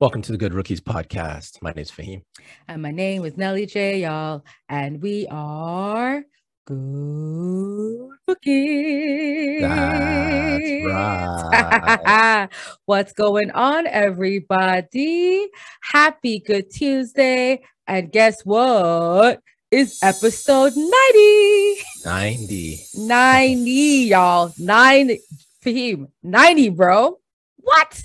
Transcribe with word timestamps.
Welcome 0.00 0.22
to 0.22 0.32
the 0.32 0.38
Good 0.38 0.54
Rookies 0.54 0.80
podcast. 0.80 1.60
My 1.60 1.72
name 1.72 1.82
is 1.82 1.90
Fahim. 1.90 2.22
And 2.68 2.80
my 2.80 2.90
name 2.90 3.22
is 3.26 3.36
Nelly 3.36 3.66
J, 3.66 4.00
y'all. 4.00 4.42
And 4.66 5.02
we 5.02 5.26
are 5.30 6.24
Good 6.64 8.08
Rookies. 8.26 9.60
That's 9.60 10.84
right. 10.86 12.48
What's 12.86 13.12
going 13.12 13.50
on, 13.50 13.86
everybody? 13.86 15.46
Happy 15.82 16.38
Good 16.38 16.70
Tuesday. 16.72 17.60
And 17.86 18.10
guess 18.10 18.40
what? 18.46 19.42
It's 19.70 20.02
episode 20.02 20.72
90. 20.76 21.76
90. 22.06 22.86
90, 22.94 23.70
y'all. 23.70 24.50
Nine, 24.58 25.18
Fahim, 25.62 26.06
90, 26.22 26.70
bro. 26.70 27.18
What? 27.58 28.02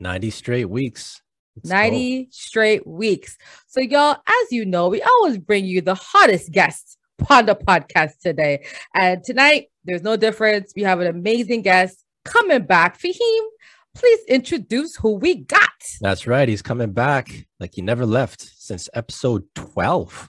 90 0.00 0.30
straight 0.30 0.64
weeks. 0.64 1.22
Let's 1.58 1.70
90 1.70 2.24
go. 2.24 2.28
straight 2.30 2.86
weeks. 2.86 3.36
So, 3.66 3.80
y'all, 3.80 4.16
as 4.26 4.52
you 4.52 4.64
know, 4.64 4.88
we 4.88 5.02
always 5.02 5.38
bring 5.38 5.64
you 5.64 5.80
the 5.80 5.94
hottest 5.94 6.52
guests 6.52 6.96
on 7.30 7.46
the 7.46 7.54
podcast 7.54 8.18
today. 8.20 8.64
And 8.94 9.22
tonight, 9.22 9.66
there's 9.84 10.02
no 10.02 10.16
difference. 10.16 10.72
We 10.76 10.82
have 10.82 11.00
an 11.00 11.06
amazing 11.06 11.62
guest 11.62 12.04
coming 12.24 12.64
back. 12.64 12.98
Fahim, 12.98 13.46
please 13.94 14.20
introduce 14.28 14.96
who 14.96 15.14
we 15.14 15.36
got. 15.36 15.60
That's 16.00 16.26
right. 16.26 16.48
He's 16.48 16.62
coming 16.62 16.92
back 16.92 17.46
like 17.58 17.74
he 17.74 17.82
never 17.82 18.06
left 18.06 18.40
since 18.40 18.88
episode 18.94 19.44
12. 19.54 20.28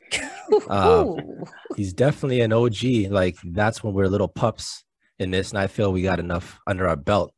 Um, 0.70 1.18
He's 1.76 1.94
definitely 1.94 2.42
an 2.42 2.54
OG. 2.54 3.10
Like 3.10 3.38
that's 3.44 3.84
when 3.84 3.94
we're 3.94 4.08
little 4.08 4.28
pups 4.28 4.84
in 5.20 5.32
this. 5.32 5.52
And 5.52 5.60
I 5.60 5.68
feel 5.68 5.92
we 5.92 6.02
got 6.02 6.20
enough 6.20 6.60
under 6.66 6.88
our 6.88 6.96
belt. 6.96 7.34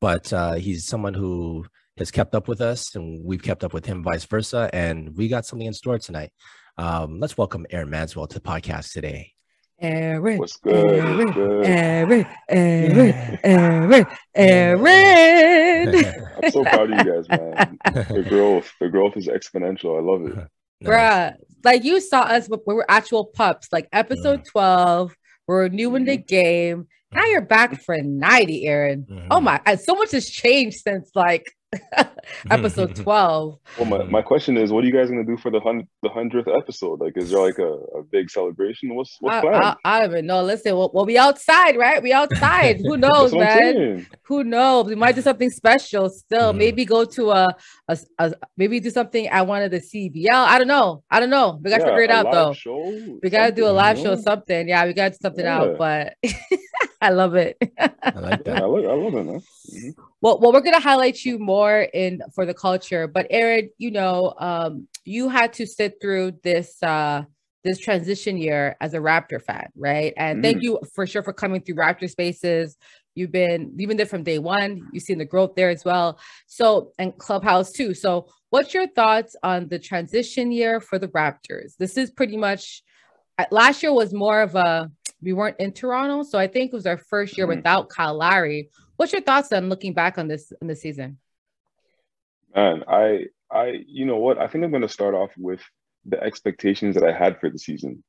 But 0.00 0.32
uh, 0.32 0.54
he's 0.54 0.86
someone 0.86 1.14
who 1.14 1.64
has 1.98 2.10
kept 2.10 2.34
up 2.34 2.48
with 2.48 2.60
us 2.60 2.94
and 2.94 3.24
we've 3.24 3.42
kept 3.42 3.64
up 3.64 3.72
with 3.72 3.86
him, 3.86 4.02
vice 4.02 4.24
versa. 4.24 4.68
And 4.72 5.16
we 5.16 5.28
got 5.28 5.46
something 5.46 5.66
in 5.66 5.72
store 5.72 5.98
tonight. 5.98 6.30
Um, 6.78 7.20
let's 7.20 7.38
welcome 7.38 7.66
Aaron 7.70 7.88
Manswell 7.88 8.28
to 8.28 8.34
the 8.34 8.40
podcast 8.40 8.92
today. 8.92 9.32
Aaron. 9.80 10.38
What's 10.38 10.56
good? 10.56 10.74
What's 10.84 10.92
Aaron, 10.98 11.32
good? 11.32 11.66
Aaron, 11.66 12.26
Aaron, 12.48 13.38
Aaron, 13.44 14.06
Aaron. 14.34 16.14
I'm 16.42 16.50
so 16.50 16.64
proud 16.64 16.90
of 16.92 17.06
you 17.06 17.12
guys, 17.12 17.28
man. 17.28 17.78
The 18.08 18.24
growth, 18.26 18.72
the 18.80 18.88
growth 18.88 19.16
is 19.16 19.28
exponential. 19.28 19.98
I 19.98 20.02
love 20.02 20.26
it. 20.26 20.36
Nice. 20.80 20.90
Bruh, 20.90 21.34
like 21.64 21.84
you 21.84 22.00
saw 22.00 22.20
us 22.20 22.48
when 22.48 22.60
we 22.66 22.74
were 22.74 22.86
actual 22.90 23.24
pups, 23.26 23.68
like 23.72 23.88
episode 23.92 24.44
12. 24.50 25.14
We're 25.46 25.68
new 25.68 25.94
in 25.96 26.04
the 26.04 26.16
game. 26.16 26.88
Now 27.12 27.24
you're 27.26 27.40
back 27.40 27.80
for 27.82 27.96
90, 27.96 28.66
Aaron. 28.66 29.06
Mhm. 29.08 29.28
Oh 29.30 29.40
my, 29.40 29.60
and 29.64 29.78
so 29.80 29.94
much 29.94 30.10
has 30.12 30.28
changed 30.28 30.78
since 30.78 31.10
like 31.14 31.54
episode 32.50 32.94
12. 33.04 33.58
Well, 33.78 33.84
my, 33.86 34.04
my 34.04 34.22
question 34.22 34.56
is, 34.56 34.72
what 34.72 34.84
are 34.84 34.86
you 34.86 34.92
guys 34.92 35.08
gonna 35.08 35.24
do 35.24 35.36
for 35.36 35.50
the 35.50 35.60
hundred 35.60 35.86
the 36.02 36.08
hundredth 36.08 36.48
episode? 36.48 37.00
Like, 37.00 37.16
is 37.16 37.30
there 37.30 37.40
like 37.40 37.58
a, 37.58 37.72
a 37.98 38.02
big 38.02 38.30
celebration? 38.30 38.94
What's 38.94 39.16
what's 39.20 39.36
I, 39.36 39.40
planned? 39.40 39.64
I, 39.64 39.76
I 39.84 40.00
don't 40.00 40.10
even 40.10 40.26
know. 40.26 40.42
Listen, 40.42 40.76
we'll, 40.76 40.90
we'll 40.92 41.06
be 41.06 41.18
outside, 41.18 41.76
right? 41.76 42.02
We 42.02 42.12
outside. 42.12 42.78
Who 42.78 42.96
knows, 43.06 43.30
That's 43.30 43.34
what 43.34 43.50
I'm 43.52 43.74
man? 43.74 44.06
Who 44.24 44.44
knows? 44.44 44.86
We 44.86 44.94
might 44.94 45.14
do 45.14 45.22
something 45.22 45.50
special 45.50 46.08
still. 46.10 46.52
Mhm. 46.52 46.56
Maybe 46.58 46.84
go 46.84 47.04
to 47.04 47.30
a, 47.30 47.54
a, 47.88 47.98
a- 48.18 48.34
maybe 48.56 48.80
do 48.80 48.90
something 48.90 49.26
at 49.28 49.46
one 49.46 49.62
of 49.62 49.70
the 49.70 49.80
CBL. 49.80 50.30
I 50.32 50.58
don't 50.58 50.68
know. 50.68 51.02
I 51.10 51.20
don't 51.20 51.30
know. 51.30 51.60
We 51.62 51.70
gotta 51.70 51.82
Yeah, 51.84 51.88
figure 51.90 52.02
it 52.02 52.10
out 52.10 52.32
though. 52.32 52.52
Show, 52.52 53.18
We 53.22 53.30
gotta 53.30 53.52
do 53.52 53.66
a 53.66 53.70
live 53.70 53.96
show, 53.98 54.14
know? 54.14 54.20
something. 54.20 54.68
Yeah, 54.68 54.84
we 54.86 54.92
gotta 54.92 55.10
do 55.10 55.18
something 55.22 55.44
Yeah. 55.44 55.58
out. 55.60 55.78
But 55.78 56.14
I 57.00 57.10
love 57.10 57.34
it. 57.34 57.56
I 57.78 58.18
like 58.20 58.42
Yeah, 58.46 58.54
I 58.54 58.56
that. 58.60 58.68
love, 58.68 58.84
I 58.84 58.94
love 58.94 59.14
it, 59.14 59.24
man. 59.24 59.42
Mhm. 59.70 59.94
well, 60.20 60.38
well, 60.40 60.52
we're 60.52 60.60
gonna 60.60 60.80
highlight 60.80 61.24
you 61.24 61.38
more 61.38 61.80
in 61.82 62.22
for 62.34 62.46
the 62.46 62.54
culture. 62.54 63.06
But 63.06 63.26
Aaron, 63.30 63.70
you 63.78 63.90
know, 63.90 64.34
um, 64.38 64.88
you 65.04 65.28
had 65.28 65.52
to 65.54 65.66
sit 65.66 66.00
through 66.00 66.32
this 66.42 66.82
uh 66.82 67.24
this 67.64 67.78
transition 67.80 68.36
year 68.36 68.76
as 68.80 68.94
a 68.94 68.98
Raptor 68.98 69.42
fan, 69.42 69.68
right? 69.76 70.14
And 70.16 70.40
thank 70.40 70.58
Mhm. 70.58 70.62
you 70.62 70.80
for 70.94 71.04
sure 71.06 71.24
for 71.24 71.32
coming 71.32 71.62
through 71.62 71.74
Raptor 71.76 72.08
Spaces. 72.08 72.76
You've 73.16 73.32
been 73.32 73.72
you've 73.76 73.88
been 73.88 73.96
there 73.96 74.06
from 74.06 74.22
day 74.22 74.38
one. 74.38 74.86
You've 74.92 75.02
seen 75.02 75.18
the 75.18 75.24
growth 75.24 75.54
there 75.56 75.70
as 75.70 75.84
well. 75.84 76.18
So 76.46 76.92
and 76.98 77.16
Clubhouse 77.18 77.72
too. 77.72 77.92
So 77.94 78.28
what's 78.50 78.72
your 78.72 78.86
thoughts 78.86 79.34
on 79.42 79.68
the 79.68 79.78
transition 79.80 80.52
year 80.52 80.80
for 80.80 80.98
the 80.98 81.08
Raptors? 81.08 81.76
This 81.76 81.96
is 81.96 82.10
pretty 82.10 82.36
much 82.36 82.82
uh, 83.38 83.46
last 83.50 83.82
year 83.82 83.92
was 83.92 84.14
more 84.14 84.42
of 84.42 84.54
a 84.54 84.90
we 85.22 85.32
weren't 85.32 85.58
in 85.58 85.72
Toronto, 85.72 86.22
so 86.22 86.38
I 86.38 86.46
think 86.46 86.72
it 86.72 86.76
was 86.76 86.86
our 86.86 86.98
first 86.98 87.36
year 87.36 87.46
Mhm. 87.46 87.56
without 87.56 87.88
Kyle 87.88 88.14
Lowry. 88.16 88.70
What's 88.96 89.12
your 89.12 89.22
thoughts 89.22 89.52
on 89.52 89.68
looking 89.68 89.92
back 89.92 90.18
on 90.18 90.28
this 90.28 90.52
in 90.60 90.66
the 90.66 90.76
season? 90.76 91.18
Man, 92.54 92.84
I 92.88 93.26
I 93.50 93.84
you 93.86 94.06
know 94.06 94.16
what? 94.18 94.38
I 94.38 94.48
think 94.48 94.64
I'm 94.64 94.72
gonna 94.72 94.88
start 94.88 95.14
off 95.14 95.30
with 95.36 95.62
the 96.04 96.22
expectations 96.22 96.94
that 96.94 97.04
I 97.04 97.12
had 97.12 97.38
for 97.40 97.50
the 97.50 97.58
season. 97.58 98.02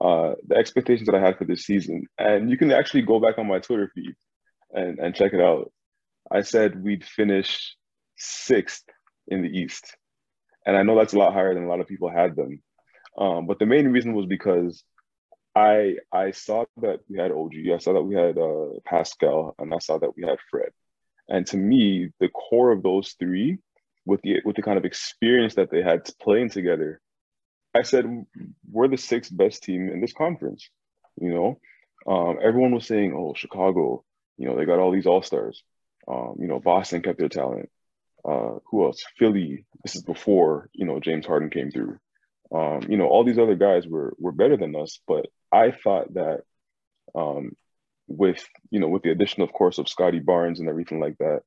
Uh, 0.00 0.34
the 0.46 0.56
expectations 0.56 1.06
that 1.06 1.16
I 1.16 1.20
had 1.20 1.36
for 1.36 1.44
this 1.44 1.64
season, 1.64 2.06
and 2.18 2.48
you 2.48 2.56
can 2.56 2.70
actually 2.70 3.02
go 3.02 3.18
back 3.18 3.38
on 3.38 3.48
my 3.48 3.58
Twitter 3.58 3.90
feed 3.94 4.14
and 4.72 4.98
and 4.98 5.14
check 5.14 5.32
it 5.32 5.40
out. 5.40 5.72
I 6.30 6.42
said 6.42 6.82
we'd 6.82 7.04
finish 7.04 7.76
sixth 8.16 8.84
in 9.26 9.42
the 9.42 9.48
East, 9.48 9.96
and 10.64 10.76
I 10.76 10.82
know 10.82 10.96
that's 10.96 11.14
a 11.14 11.18
lot 11.18 11.32
higher 11.32 11.54
than 11.54 11.64
a 11.64 11.68
lot 11.68 11.80
of 11.80 11.88
people 11.88 12.10
had 12.10 12.36
them. 12.36 12.62
Um, 13.16 13.46
but 13.46 13.58
the 13.58 13.66
main 13.66 13.88
reason 13.88 14.14
was 14.14 14.26
because 14.26 14.84
I 15.58 15.96
I 16.12 16.30
saw 16.30 16.64
that 16.82 17.00
we 17.08 17.18
had 17.18 17.32
OG, 17.32 17.54
I 17.74 17.78
saw 17.78 17.92
that 17.94 18.02
we 18.02 18.14
had 18.14 18.38
uh, 18.38 18.78
Pascal, 18.84 19.54
and 19.58 19.74
I 19.74 19.78
saw 19.78 19.98
that 19.98 20.16
we 20.16 20.22
had 20.24 20.38
Fred. 20.50 20.70
And 21.28 21.46
to 21.48 21.56
me, 21.56 22.10
the 22.20 22.28
core 22.28 22.70
of 22.72 22.82
those 22.82 23.16
three, 23.18 23.58
with 24.06 24.22
the 24.22 24.40
with 24.44 24.56
the 24.56 24.62
kind 24.62 24.78
of 24.78 24.84
experience 24.84 25.54
that 25.56 25.70
they 25.70 25.82
had 25.82 26.08
playing 26.20 26.50
together, 26.50 27.00
I 27.74 27.82
said 27.82 28.04
we're 28.70 28.88
the 28.88 28.96
sixth 28.96 29.36
best 29.36 29.62
team 29.64 29.88
in 29.88 30.00
this 30.00 30.12
conference. 30.12 30.70
You 31.20 31.34
know, 31.34 31.60
um, 32.06 32.38
everyone 32.42 32.72
was 32.72 32.86
saying, 32.86 33.14
"Oh, 33.16 33.34
Chicago, 33.34 34.04
you 34.36 34.46
know, 34.48 34.56
they 34.56 34.64
got 34.64 34.78
all 34.78 34.92
these 34.92 35.06
all 35.06 35.22
stars." 35.22 35.62
Um, 36.06 36.36
you 36.38 36.46
know, 36.46 36.60
Boston 36.60 37.02
kept 37.02 37.18
their 37.18 37.28
talent. 37.28 37.68
Uh, 38.24 38.58
who 38.70 38.84
else? 38.84 39.04
Philly. 39.18 39.64
This 39.82 39.96
is 39.96 40.02
before 40.02 40.70
you 40.72 40.86
know 40.86 41.00
James 41.00 41.26
Harden 41.26 41.50
came 41.50 41.70
through. 41.70 41.98
Um, 42.54 42.80
you 42.88 42.96
know, 42.96 43.06
all 43.06 43.24
these 43.24 43.38
other 43.38 43.56
guys 43.56 43.86
were 43.86 44.14
were 44.18 44.32
better 44.32 44.56
than 44.56 44.74
us, 44.74 45.00
but 45.06 45.26
I 45.52 45.70
thought 45.70 46.14
that 46.14 46.42
um, 47.14 47.52
with 48.06 48.46
you 48.70 48.80
know 48.80 48.88
with 48.88 49.02
the 49.02 49.10
addition, 49.10 49.42
of 49.42 49.52
course, 49.52 49.78
of 49.78 49.88
Scottie 49.88 50.18
Barnes 50.18 50.60
and 50.60 50.68
everything 50.68 51.00
like 51.00 51.18
that, 51.18 51.40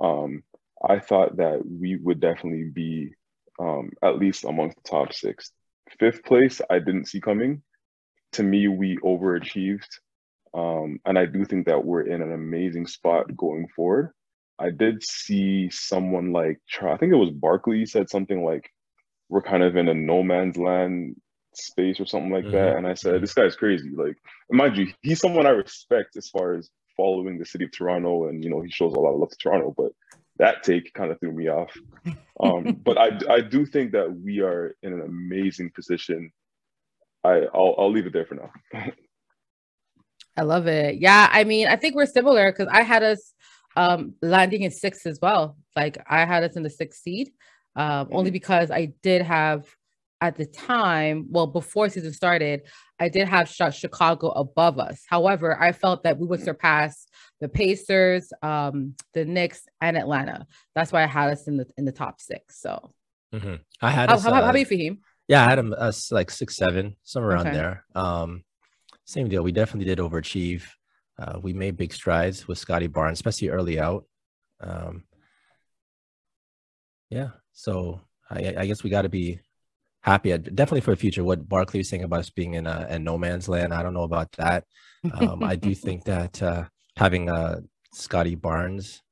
um, 0.00 0.42
I 0.82 1.00
thought 1.00 1.36
that 1.38 1.62
we 1.64 1.96
would 1.96 2.20
definitely 2.20 2.70
be 2.72 3.10
um, 3.58 3.90
at 4.02 4.18
least 4.18 4.44
amongst 4.44 4.76
the 4.76 4.88
top 4.88 5.12
six. 5.12 5.50
Fifth 5.98 6.24
place, 6.24 6.60
I 6.68 6.78
didn't 6.78 7.06
see 7.06 7.20
coming. 7.20 7.62
To 8.32 8.42
me, 8.42 8.68
we 8.68 8.98
overachieved, 8.98 9.88
um, 10.54 11.00
and 11.04 11.18
I 11.18 11.26
do 11.26 11.44
think 11.44 11.66
that 11.66 11.84
we're 11.84 12.02
in 12.02 12.22
an 12.22 12.32
amazing 12.32 12.86
spot 12.86 13.36
going 13.36 13.68
forward. 13.74 14.12
I 14.58 14.70
did 14.70 15.02
see 15.02 15.70
someone 15.70 16.32
like 16.32 16.60
I 16.82 16.96
think 16.96 17.12
it 17.12 17.16
was 17.16 17.30
Barkley 17.30 17.86
said 17.86 18.08
something 18.08 18.44
like, 18.44 18.70
"We're 19.28 19.42
kind 19.42 19.62
of 19.62 19.76
in 19.76 19.88
a 19.88 19.94
no 19.94 20.22
man's 20.22 20.56
land 20.56 21.20
space" 21.54 22.00
or 22.00 22.06
something 22.06 22.32
like 22.32 22.50
that, 22.52 22.74
Mhm. 22.74 22.78
and 22.78 22.86
I 22.86 22.94
said, 22.94 23.22
"This 23.22 23.34
guy's 23.34 23.56
crazy." 23.56 23.90
Like, 23.90 24.16
mind 24.50 24.76
you, 24.76 24.92
he's 25.02 25.20
someone 25.20 25.46
I 25.46 25.50
respect 25.50 26.16
as 26.16 26.28
far 26.28 26.54
as 26.54 26.70
following 26.96 27.38
the 27.38 27.44
city 27.44 27.64
of 27.64 27.72
Toronto, 27.72 28.28
and 28.28 28.42
you 28.44 28.50
know, 28.50 28.60
he 28.62 28.70
shows 28.70 28.94
a 28.94 28.98
lot 29.00 29.12
of 29.12 29.20
love 29.20 29.30
to 29.30 29.36
Toronto, 29.36 29.74
but 29.76 29.92
that 30.38 30.62
take 30.62 30.92
kind 30.94 31.10
of 31.10 31.18
threw 31.20 31.32
me 31.32 31.48
off. 31.48 31.72
Um, 32.40 32.74
but 32.84 32.98
I, 32.98 33.18
I 33.30 33.40
do 33.40 33.66
think 33.66 33.92
that 33.92 34.14
we 34.14 34.40
are 34.40 34.74
in 34.82 34.92
an 34.92 35.00
amazing 35.02 35.70
position. 35.70 36.30
I, 37.24 37.46
I'll, 37.54 37.74
I'll 37.78 37.90
leave 37.90 38.06
it 38.06 38.12
there 38.12 38.26
for 38.26 38.34
now. 38.36 38.50
I 40.36 40.42
love 40.42 40.66
it. 40.66 40.96
Yeah, 40.96 41.28
I 41.32 41.44
mean, 41.44 41.66
I 41.66 41.76
think 41.76 41.94
we're 41.94 42.06
similar 42.06 42.52
because 42.52 42.68
I 42.70 42.82
had 42.82 43.02
us 43.02 43.32
um 43.76 44.14
landing 44.22 44.62
in 44.62 44.70
six 44.70 45.04
as 45.06 45.18
well. 45.20 45.56
Like 45.74 45.98
I 46.08 46.24
had 46.24 46.44
us 46.44 46.56
in 46.56 46.62
the 46.62 46.70
sixth 46.70 47.00
seed, 47.02 47.30
um, 47.76 48.08
only 48.10 48.30
Mhm. 48.30 48.34
because 48.34 48.70
I 48.70 48.86
did 49.02 49.22
have 49.22 49.66
at 50.22 50.36
the 50.36 50.46
time, 50.46 51.26
well, 51.28 51.46
before 51.46 51.90
season 51.90 52.12
started, 52.12 52.62
I 52.98 53.10
did 53.10 53.28
have 53.28 53.50
Chicago 53.50 54.30
above 54.30 54.78
us. 54.78 55.04
However, 55.06 55.60
I 55.60 55.72
felt 55.72 56.04
that 56.04 56.18
we 56.18 56.26
would 56.26 56.40
Mhm. 56.40 56.44
surpass 56.44 57.06
the 57.38 57.50
Pacers, 57.50 58.32
um, 58.42 58.94
the 59.12 59.26
Knicks, 59.26 59.68
and 59.82 59.96
Atlanta. 59.98 60.46
That's 60.74 60.90
why 60.90 61.02
I 61.02 61.06
had 61.06 61.30
us 61.30 61.46
in 61.46 61.58
the 61.58 61.66
in 61.76 61.84
the 61.84 61.92
top 61.92 62.20
six. 62.20 62.58
So, 62.58 62.94
Mhm. 63.34 63.60
I 63.82 63.90
had 63.90 64.08
how, 64.08 64.16
us, 64.16 64.22
how, 64.22 64.32
how 64.32 64.40
uh, 64.40 64.48
about 64.48 64.58
you, 64.58 64.64
Fahim? 64.66 64.98
Yeah, 65.28 65.44
I 65.44 65.50
had 65.50 65.58
him 65.58 65.74
us 65.74 66.10
like 66.10 66.30
six, 66.30 66.56
seven, 66.56 66.96
somewhere 67.02 67.32
around 67.32 67.48
Okay. 67.48 67.56
there. 67.58 67.84
Um, 67.94 68.44
same 69.04 69.28
deal. 69.28 69.42
We 69.42 69.52
definitely 69.52 69.84
did 69.84 69.98
overachieve. 69.98 70.62
Uh, 71.18 71.38
we 71.42 71.52
made 71.52 71.76
big 71.76 71.92
strides 71.92 72.48
with 72.48 72.56
Scottie 72.58 72.86
Barnes, 72.86 73.18
especially 73.18 73.50
early 73.50 73.78
out. 73.78 74.06
Um, 74.60 75.04
yeah, 77.10 77.30
so 77.56 78.02
I, 78.30 78.54
I 78.58 78.66
guess 78.66 78.84
we 78.84 78.90
got 78.90 79.02
to 79.02 79.08
be 79.08 79.40
happy. 80.02 80.32
uh, 80.32 80.36
Definitely 80.36 80.82
for 80.82 80.90
the 80.90 80.96
future. 80.96 81.24
What 81.24 81.48
Barkley 81.48 81.80
was 81.80 81.88
saying 81.88 82.04
about 82.04 82.20
us 82.20 82.30
being 82.30 82.54
in 82.54 82.66
a, 82.66 82.86
in 82.90 83.02
no 83.02 83.16
man's 83.16 83.48
land, 83.48 83.72
I 83.72 83.82
don't 83.82 83.94
know 83.94 84.02
about 84.02 84.30
that. 84.32 84.64
Um, 85.10 85.42
I 85.42 85.56
do 85.56 85.74
think 85.74 86.04
that 86.12 86.42
uh, 86.42 86.64
having 86.96 87.30
uh, 87.30 87.60
Scottie 87.92 88.34
Barnes 88.34 89.02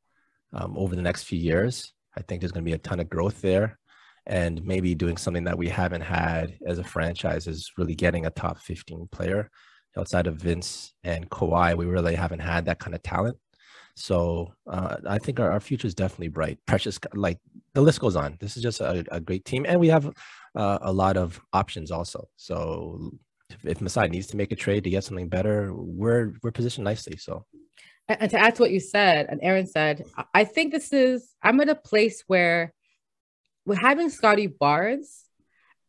um, 0.52 0.76
over 0.76 0.94
the 0.94 1.02
next 1.02 1.24
few 1.24 1.38
years, 1.38 1.92
I 2.16 2.20
think 2.20 2.40
there's 2.40 2.52
going 2.52 2.64
to 2.64 2.70
be 2.70 2.74
a 2.74 2.78
ton 2.78 3.00
of 3.00 3.08
growth 3.08 3.40
there. 3.40 3.78
And 4.26 4.62
maybe 4.64 4.94
doing 4.94 5.16
something 5.16 5.44
that 5.44 5.58
we 5.58 5.68
haven't 5.68 6.02
had 6.02 6.58
as 6.66 6.78
a 6.78 6.84
franchise 6.84 7.46
is 7.46 7.72
really 7.78 7.94
getting 7.94 8.26
a 8.26 8.30
top 8.30 8.58
15 8.58 9.08
player 9.10 9.50
outside 9.96 10.26
of 10.26 10.36
Vince 10.36 10.92
and 11.02 11.30
Kawhi. 11.30 11.76
We 11.76 11.86
really 11.86 12.14
haven't 12.14 12.40
had 12.40 12.66
that 12.66 12.78
kind 12.78 12.94
of 12.94 13.02
talent. 13.02 13.38
So 13.94 14.52
uh, 14.66 14.96
I 15.06 15.18
think 15.18 15.38
our, 15.40 15.50
our 15.52 15.60
future 15.60 15.86
is 15.86 15.94
definitely 15.94 16.28
bright. 16.28 16.58
Precious, 16.66 16.98
like 17.14 17.38
the 17.74 17.80
list 17.80 18.00
goes 18.00 18.16
on. 18.16 18.36
This 18.40 18.56
is 18.56 18.62
just 18.62 18.80
a, 18.80 19.04
a 19.10 19.20
great 19.20 19.44
team, 19.44 19.64
and 19.68 19.78
we 19.78 19.88
have 19.88 20.06
uh, 20.54 20.78
a 20.82 20.92
lot 20.92 21.16
of 21.16 21.40
options 21.52 21.90
also. 21.90 22.28
So 22.36 23.12
if, 23.62 23.80
Masai 23.80 24.08
needs 24.08 24.26
to 24.28 24.36
make 24.36 24.52
a 24.52 24.56
trade 24.56 24.84
to 24.84 24.90
get 24.90 25.04
something 25.04 25.28
better, 25.28 25.72
we're 25.72 26.32
we're 26.42 26.50
positioned 26.50 26.84
nicely. 26.84 27.16
So. 27.16 27.44
And 28.06 28.30
to 28.30 28.38
add 28.38 28.56
to 28.56 28.62
what 28.62 28.70
you 28.70 28.80
said, 28.80 29.28
and 29.30 29.40
Aaron 29.42 29.66
said, 29.66 30.04
I 30.34 30.44
think 30.44 30.72
this 30.72 30.92
is 30.92 31.34
I'm 31.42 31.58
at 31.60 31.70
a 31.70 31.74
place 31.74 32.22
where 32.26 32.74
we're 33.64 33.76
having 33.76 34.10
Scottie 34.10 34.46
Barnes 34.48 35.24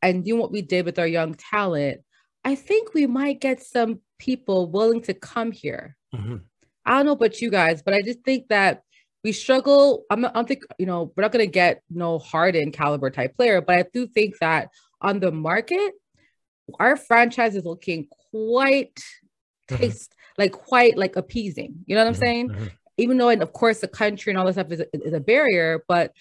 and 0.01 0.23
doing 0.23 0.39
what 0.39 0.51
we 0.51 0.61
did 0.61 0.85
with 0.85 0.97
our 0.97 1.07
young 1.07 1.33
talent. 1.33 2.01
I 2.45 2.55
think 2.55 2.93
we 2.93 3.05
might 3.05 3.41
get 3.41 3.63
some 3.63 3.99
people 4.17 4.69
willing 4.71 5.01
to 5.01 5.13
come 5.13 5.51
here. 5.51 5.97
Mm-hmm. 6.15 6.37
I 6.85 6.97
don't 6.97 7.05
know 7.05 7.13
about 7.13 7.41
you 7.41 7.49
guys, 7.49 7.81
but 7.81 7.93
I 7.93 8.01
just 8.01 8.23
think 8.23 8.49
that 8.49 8.81
we 9.23 9.31
struggle. 9.31 10.03
I'm 10.09 10.21
not, 10.21 10.31
I 10.35 10.39
don't 10.39 10.47
think, 10.47 10.63
you 10.77 10.85
know, 10.85 11.11
we're 11.15 11.23
not 11.23 11.31
going 11.31 11.45
to 11.45 11.51
get 11.51 11.81
no 11.89 12.19
hardened 12.19 12.73
caliber 12.73 13.09
type 13.09 13.35
player, 13.35 13.61
but 13.61 13.77
I 13.77 13.85
do 13.93 14.07
think 14.07 14.37
that 14.39 14.69
on 15.01 15.19
the 15.19 15.31
market, 15.31 15.93
our 16.79 16.95
franchise 16.95 17.55
is 17.55 17.65
looking 17.65 18.07
quite 18.31 18.95
mm-hmm. 19.69 19.77
taste 19.77 20.15
like 20.37 20.51
quite 20.51 20.97
like 20.97 21.15
appeasing. 21.15 21.75
You 21.85 21.95
know 21.95 22.01
what 22.01 22.07
I'm 22.07 22.13
mm-hmm. 22.13 22.21
saying? 22.21 22.49
Mm-hmm. 22.49 22.65
Even 22.97 23.17
though, 23.17 23.29
and 23.29 23.41
of 23.41 23.51
course, 23.51 23.79
the 23.79 23.87
country 23.87 24.31
and 24.31 24.39
all 24.39 24.45
this 24.45 24.55
stuff 24.55 24.71
is 24.71 24.83
is 24.93 25.13
a 25.13 25.19
barrier, 25.19 25.83
but 25.87 26.11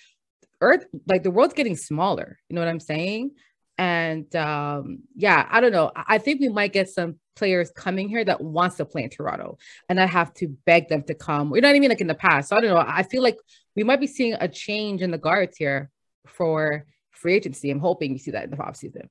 Earth, 0.60 0.86
like 1.06 1.22
the 1.22 1.30
world's 1.30 1.54
getting 1.54 1.76
smaller. 1.76 2.38
You 2.48 2.54
know 2.54 2.60
what 2.60 2.68
I'm 2.68 2.80
saying? 2.80 3.32
And 3.76 4.34
um, 4.36 5.00
yeah, 5.16 5.46
I 5.50 5.60
don't 5.60 5.72
know. 5.72 5.90
I 5.94 6.18
think 6.18 6.40
we 6.40 6.48
might 6.48 6.72
get 6.72 6.88
some 6.88 7.16
players 7.34 7.70
coming 7.70 8.08
here 8.08 8.24
that 8.24 8.40
wants 8.40 8.76
to 8.76 8.84
play 8.84 9.02
in 9.02 9.10
Toronto, 9.10 9.58
and 9.88 10.00
I 10.00 10.06
have 10.06 10.32
to 10.34 10.48
beg 10.64 10.88
them 10.88 11.02
to 11.04 11.14
come. 11.14 11.54
You 11.54 11.60
know 11.60 11.68
what 11.68 11.76
I 11.76 11.80
mean? 11.80 11.90
Like 11.90 12.00
in 12.00 12.06
the 12.06 12.14
past. 12.14 12.48
So 12.48 12.56
I 12.56 12.60
don't 12.60 12.70
know. 12.70 12.84
I 12.86 13.02
feel 13.02 13.22
like 13.22 13.36
we 13.74 13.82
might 13.82 14.00
be 14.00 14.06
seeing 14.06 14.34
a 14.34 14.48
change 14.48 15.02
in 15.02 15.10
the 15.10 15.18
guards 15.18 15.56
here 15.56 15.90
for 16.26 16.86
free 17.10 17.34
agency. 17.34 17.70
I'm 17.70 17.80
hoping 17.80 18.12
we 18.12 18.18
see 18.18 18.30
that 18.30 18.44
in 18.44 18.50
the 18.50 18.62
off 18.62 18.76
season. 18.76 19.10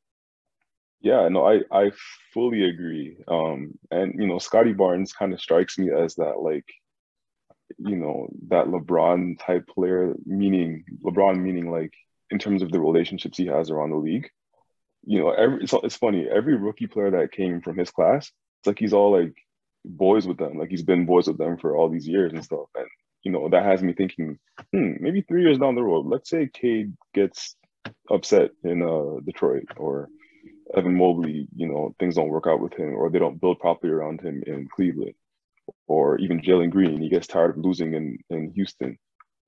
Yeah, 1.02 1.28
no, 1.28 1.46
I 1.46 1.60
I 1.70 1.92
fully 2.34 2.70
agree. 2.70 3.18
Um, 3.28 3.78
and 3.92 4.14
you 4.18 4.28
know, 4.28 4.40
Scottie 4.40 4.72
Barnes 4.72 5.12
kind 5.12 5.34
of 5.34 5.42
strikes 5.42 5.78
me 5.78 5.92
as 5.92 6.16
that 6.16 6.40
like, 6.40 6.66
you 7.78 7.98
know, 7.98 8.30
that 8.48 8.68
LeBron 8.68 9.38
type 9.46 9.68
player, 9.68 10.14
meaning 10.26 10.86
LeBron 11.04 11.42
meaning 11.42 11.70
like 11.70 11.94
in 12.32 12.40
terms 12.40 12.62
of 12.62 12.72
the 12.72 12.80
relationships 12.80 13.38
he 13.38 13.48
has 13.48 13.70
around 13.70 13.90
the 13.90 13.98
league 13.98 14.30
you 15.06 15.20
know, 15.20 15.32
every 15.32 15.64
it's, 15.64 15.74
it's 15.84 15.98
funny. 15.98 16.28
Every 16.34 16.56
rookie 16.56 16.88
player 16.88 17.12
that 17.12 17.32
came 17.32 17.62
from 17.62 17.78
his 17.78 17.92
class, 17.92 18.32
it's 18.60 18.68
like 18.68 18.80
he's 18.80 18.94
all 18.94 19.20
like 19.20 19.36
boys 19.86 20.26
with 20.28 20.38
them. 20.38 20.58
Like 20.58 20.70
he's 20.70 20.84
been 20.84 21.06
boys 21.06 21.28
with 21.28 21.38
them 21.38 21.58
for 21.58 21.76
all 21.76 21.90
these 21.90 22.08
years 22.08 22.32
and 22.34 22.44
stuff. 22.44 22.68
And 22.76 22.88
you 23.24 23.32
know, 23.32 23.50
that 23.50 23.64
has 23.64 23.82
me 23.82 23.94
thinking, 23.94 24.38
hmm, 24.74 24.94
maybe 25.00 25.22
three 25.22 25.44
years 25.44 25.58
down 25.58 25.76
the 25.76 25.84
road, 25.84 26.06
let's 26.06 26.30
say 26.30 26.50
Cade 26.54 26.94
gets 27.14 27.56
upset 28.10 28.52
in 28.64 28.82
uh, 28.82 29.20
Detroit 29.26 29.66
or 29.78 30.10
Evan 30.76 30.98
Mobley, 30.98 31.48
you 31.56 31.68
know, 31.68 31.96
things 32.00 32.16
don't 32.16 32.30
work 32.30 32.48
out 32.48 32.60
with 32.60 32.74
him 32.74 32.96
or 32.96 33.10
they 33.10 33.20
don't 33.20 33.40
build 33.40 33.60
properly 33.60 33.94
around 33.94 34.22
him 34.22 34.44
in 34.46 34.68
Cleveland 34.74 35.16
or 35.88 36.18
even 36.18 36.42
Jalen 36.42 36.72
Green, 36.72 37.02
he 37.02 37.10
gets 37.10 37.28
tired 37.28 37.52
of 37.52 37.64
losing 37.64 37.94
in, 37.94 38.18
in 38.30 38.52
Houston. 38.52 38.98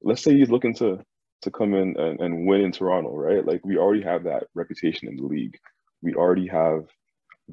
Let's 0.01 0.23
say 0.23 0.33
he's 0.33 0.49
looking 0.49 0.75
to 0.75 0.99
to 1.45 1.51
come 1.51 1.73
in 1.73 1.97
and, 1.97 2.19
and 2.19 2.47
win 2.47 2.61
in 2.61 2.71
Toronto, 2.71 3.15
right? 3.15 3.45
Like 3.45 3.65
we 3.65 3.77
already 3.77 4.03
have 4.03 4.23
that 4.25 4.43
reputation 4.53 5.07
in 5.07 5.15
the 5.15 5.23
league. 5.23 5.57
We 6.01 6.13
already 6.13 6.47
have 6.47 6.85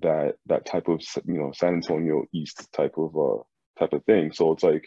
that 0.01 0.37
that 0.47 0.67
type 0.67 0.89
of 0.89 1.03
you 1.27 1.35
know 1.35 1.53
San 1.55 1.75
Antonio 1.75 2.25
East 2.33 2.73
type 2.73 2.95
of 2.97 3.17
uh 3.17 3.43
type 3.79 3.93
of 3.93 4.05
thing. 4.05 4.33
So 4.33 4.53
it's 4.53 4.63
like 4.63 4.87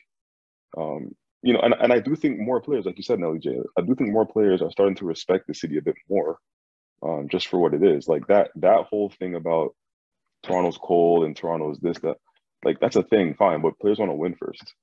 um 0.78 1.16
you 1.42 1.54
know, 1.54 1.60
and, 1.60 1.75
and 1.80 1.94
I 1.94 2.00
do 2.00 2.16
think 2.16 2.40
more 2.40 2.60
players, 2.60 2.86
like 2.86 2.98
you 2.98 3.04
said, 3.04 3.19
Nelly 3.19 3.38
J, 3.38 3.60
I 3.78 3.81
do 3.81 3.94
think 3.94 4.12
more 4.12 4.25
players 4.25 4.63
are 4.63 4.72
starting 4.72 4.96
to 4.96 5.06
respect 5.06 5.46
the 5.48 5.54
city 5.54 5.78
a 5.78 5.81
bit 5.81 5.96
more, 6.10 6.40
um, 7.04 7.28
just 7.30 7.48
for 7.48 7.60
what 7.60 7.75
it 7.75 7.84
is. 7.84 8.08
Like 8.08 8.25
that 8.28 8.50
that 8.56 8.86
whole 8.90 9.12
thing 9.12 9.36
about 9.36 9.75
Toronto's 10.42 10.80
cold 10.80 11.24
and 11.24 11.38
Toronto's 11.38 11.78
this, 11.80 12.00
that 12.00 12.18
like 12.63 12.80
that's 12.80 12.96
a 12.96 13.04
thing, 13.04 13.36
fine, 13.36 13.62
but 13.62 13.78
players 13.80 14.00
want 14.00 14.10
to 14.10 14.16
win 14.16 14.36
first. 14.36 14.74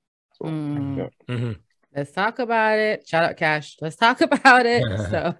So 0.41 0.45
mm. 0.49 0.97
yeah. 0.97 1.35
Mm-hmm. 1.35 1.51
Let's 1.95 2.11
talk 2.11 2.39
about 2.39 2.79
it. 2.79 3.07
Shout 3.07 3.23
out 3.23 3.37
Cash. 3.37 3.77
Let's 3.79 3.95
talk 3.95 4.21
about 4.21 4.65
it. 4.65 4.83
so, 5.11 5.35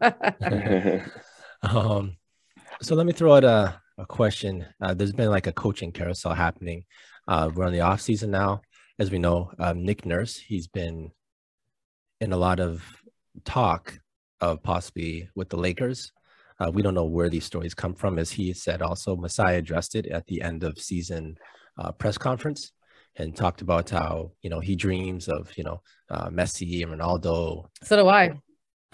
um, 1.64 2.18
so 2.82 2.96
let 2.96 3.06
me 3.08 3.14
throw 3.14 3.36
out 3.36 3.44
a, 3.44 3.82
a 3.98 4.06
question. 4.06 4.66
Uh, 4.80 4.94
there's 4.94 5.14
been 5.14 5.32
like 5.32 5.48
a 5.48 5.54
coaching 5.54 5.92
carousel 5.92 6.34
happening. 6.34 6.86
Uh, 7.28 7.50
we're 7.54 7.66
on 7.66 7.74
the 7.74 7.82
off 7.82 8.02
season 8.02 8.30
now, 8.30 8.62
as 9.00 9.10
we 9.10 9.18
know. 9.18 9.52
Um, 9.58 9.84
Nick 9.84 10.06
Nurse, 10.06 10.38
he's 10.38 10.68
been 10.68 11.12
in 12.22 12.34
a 12.34 12.38
lot 12.38 12.60
of 12.60 12.84
talk 13.46 13.98
of 14.40 14.62
possibly 14.62 15.30
with 15.36 15.50
the 15.50 15.58
Lakers. 15.58 16.12
Uh, 16.60 16.70
we 16.70 16.84
don't 16.84 16.94
know 16.94 17.06
where 17.06 17.30
these 17.30 17.46
stories 17.46 17.74
come 17.74 17.96
from, 17.96 18.20
as 18.20 18.32
he 18.32 18.54
said. 18.54 18.84
Also, 18.84 19.16
Masai 19.16 19.56
addressed 19.56 19.96
it 19.96 20.06
at 20.06 20.28
the 20.28 20.42
end 20.42 20.64
of 20.64 20.78
season 20.78 21.36
uh, 21.80 21.92
press 21.92 22.18
conference 22.18 22.72
and 23.16 23.36
talked 23.36 23.62
about 23.62 23.90
how 23.90 24.32
you 24.42 24.50
know 24.50 24.60
he 24.60 24.76
dreams 24.76 25.28
of 25.28 25.52
you 25.58 25.64
know 25.64 25.82
uh, 26.10 26.30
Messi 26.30 26.84
and 26.84 27.00
Ronaldo. 27.00 27.66
So 27.84 27.98
do 27.98 28.08
I. 28.08 28.40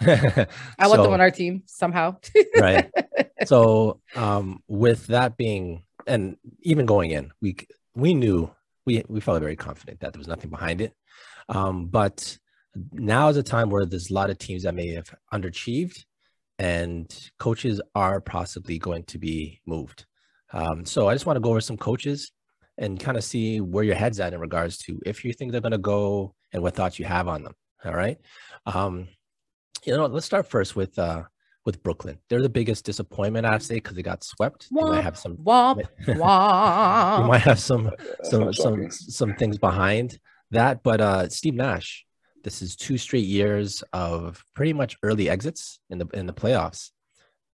I 0.00 0.88
want 0.88 1.02
them 1.02 1.12
on 1.12 1.20
our 1.20 1.30
team 1.30 1.62
somehow. 1.66 2.16
right. 2.58 2.90
So 3.46 4.02
um, 4.14 4.62
with 4.68 5.06
that 5.06 5.38
being, 5.38 5.84
and 6.06 6.36
even 6.60 6.84
going 6.84 7.10
in, 7.10 7.32
we 7.40 7.56
we 7.94 8.12
knew 8.12 8.50
we 8.84 9.02
we 9.08 9.20
felt 9.20 9.40
very 9.40 9.56
confident 9.56 10.00
that 10.00 10.12
there 10.12 10.18
was 10.20 10.28
nothing 10.28 10.50
behind 10.50 10.82
it. 10.82 10.92
Um, 11.48 11.86
but 11.86 12.36
now 12.92 13.28
is 13.28 13.38
a 13.38 13.42
time 13.42 13.70
where 13.70 13.86
there's 13.86 14.10
a 14.10 14.14
lot 14.14 14.28
of 14.28 14.36
teams 14.36 14.64
that 14.64 14.74
may 14.74 14.88
have 14.88 15.14
underachieved, 15.32 16.04
and 16.58 17.30
coaches 17.38 17.80
are 17.94 18.20
possibly 18.20 18.78
going 18.78 19.04
to 19.04 19.18
be 19.18 19.62
moved. 19.66 20.04
Um, 20.52 20.84
so 20.84 21.08
I 21.08 21.14
just 21.14 21.24
want 21.24 21.36
to 21.36 21.40
go 21.40 21.50
over 21.50 21.62
some 21.62 21.78
coaches 21.78 22.30
and 22.80 22.98
kind 22.98 23.16
of 23.16 23.22
see 23.22 23.60
where 23.60 23.84
your 23.84 23.94
head's 23.94 24.18
at 24.18 24.32
in 24.32 24.40
regards 24.40 24.78
to 24.78 24.98
if 25.06 25.24
you 25.24 25.32
think 25.32 25.52
they're 25.52 25.60
going 25.60 25.70
to 25.70 25.78
go 25.78 26.34
and 26.52 26.62
what 26.62 26.74
thoughts 26.74 26.98
you 26.98 27.04
have 27.04 27.28
on 27.28 27.44
them. 27.44 27.54
All 27.84 27.94
right. 27.94 28.18
Um, 28.66 29.06
you 29.84 29.96
know, 29.96 30.06
let's 30.06 30.26
start 30.26 30.48
first 30.48 30.74
with 30.74 30.98
uh, 30.98 31.22
with 31.64 31.82
Brooklyn. 31.82 32.18
They're 32.28 32.42
the 32.42 32.48
biggest 32.48 32.84
disappointment, 32.84 33.46
I'd 33.46 33.62
say, 33.62 33.74
because 33.76 33.94
they 33.96 34.02
got 34.02 34.24
swept. 34.24 34.72
Womp, 34.72 34.84
they 34.84 34.90
might 34.90 35.04
have 35.04 35.18
some 35.18 35.36
womp, 35.44 35.86
womp. 36.06 37.18
you 37.20 37.28
might 37.28 37.42
have 37.42 37.60
some 37.60 37.90
some 38.24 38.52
some 38.52 38.90
some 38.90 39.34
things 39.34 39.58
behind 39.58 40.18
that. 40.50 40.82
But 40.82 41.00
uh, 41.00 41.28
Steve 41.28 41.54
Nash, 41.54 42.04
this 42.44 42.62
is 42.62 42.76
two 42.76 42.98
straight 42.98 43.26
years 43.26 43.84
of 43.92 44.42
pretty 44.54 44.72
much 44.72 44.96
early 45.02 45.28
exits 45.28 45.78
in 45.90 45.98
the 45.98 46.06
in 46.14 46.26
the 46.26 46.34
playoffs. 46.34 46.90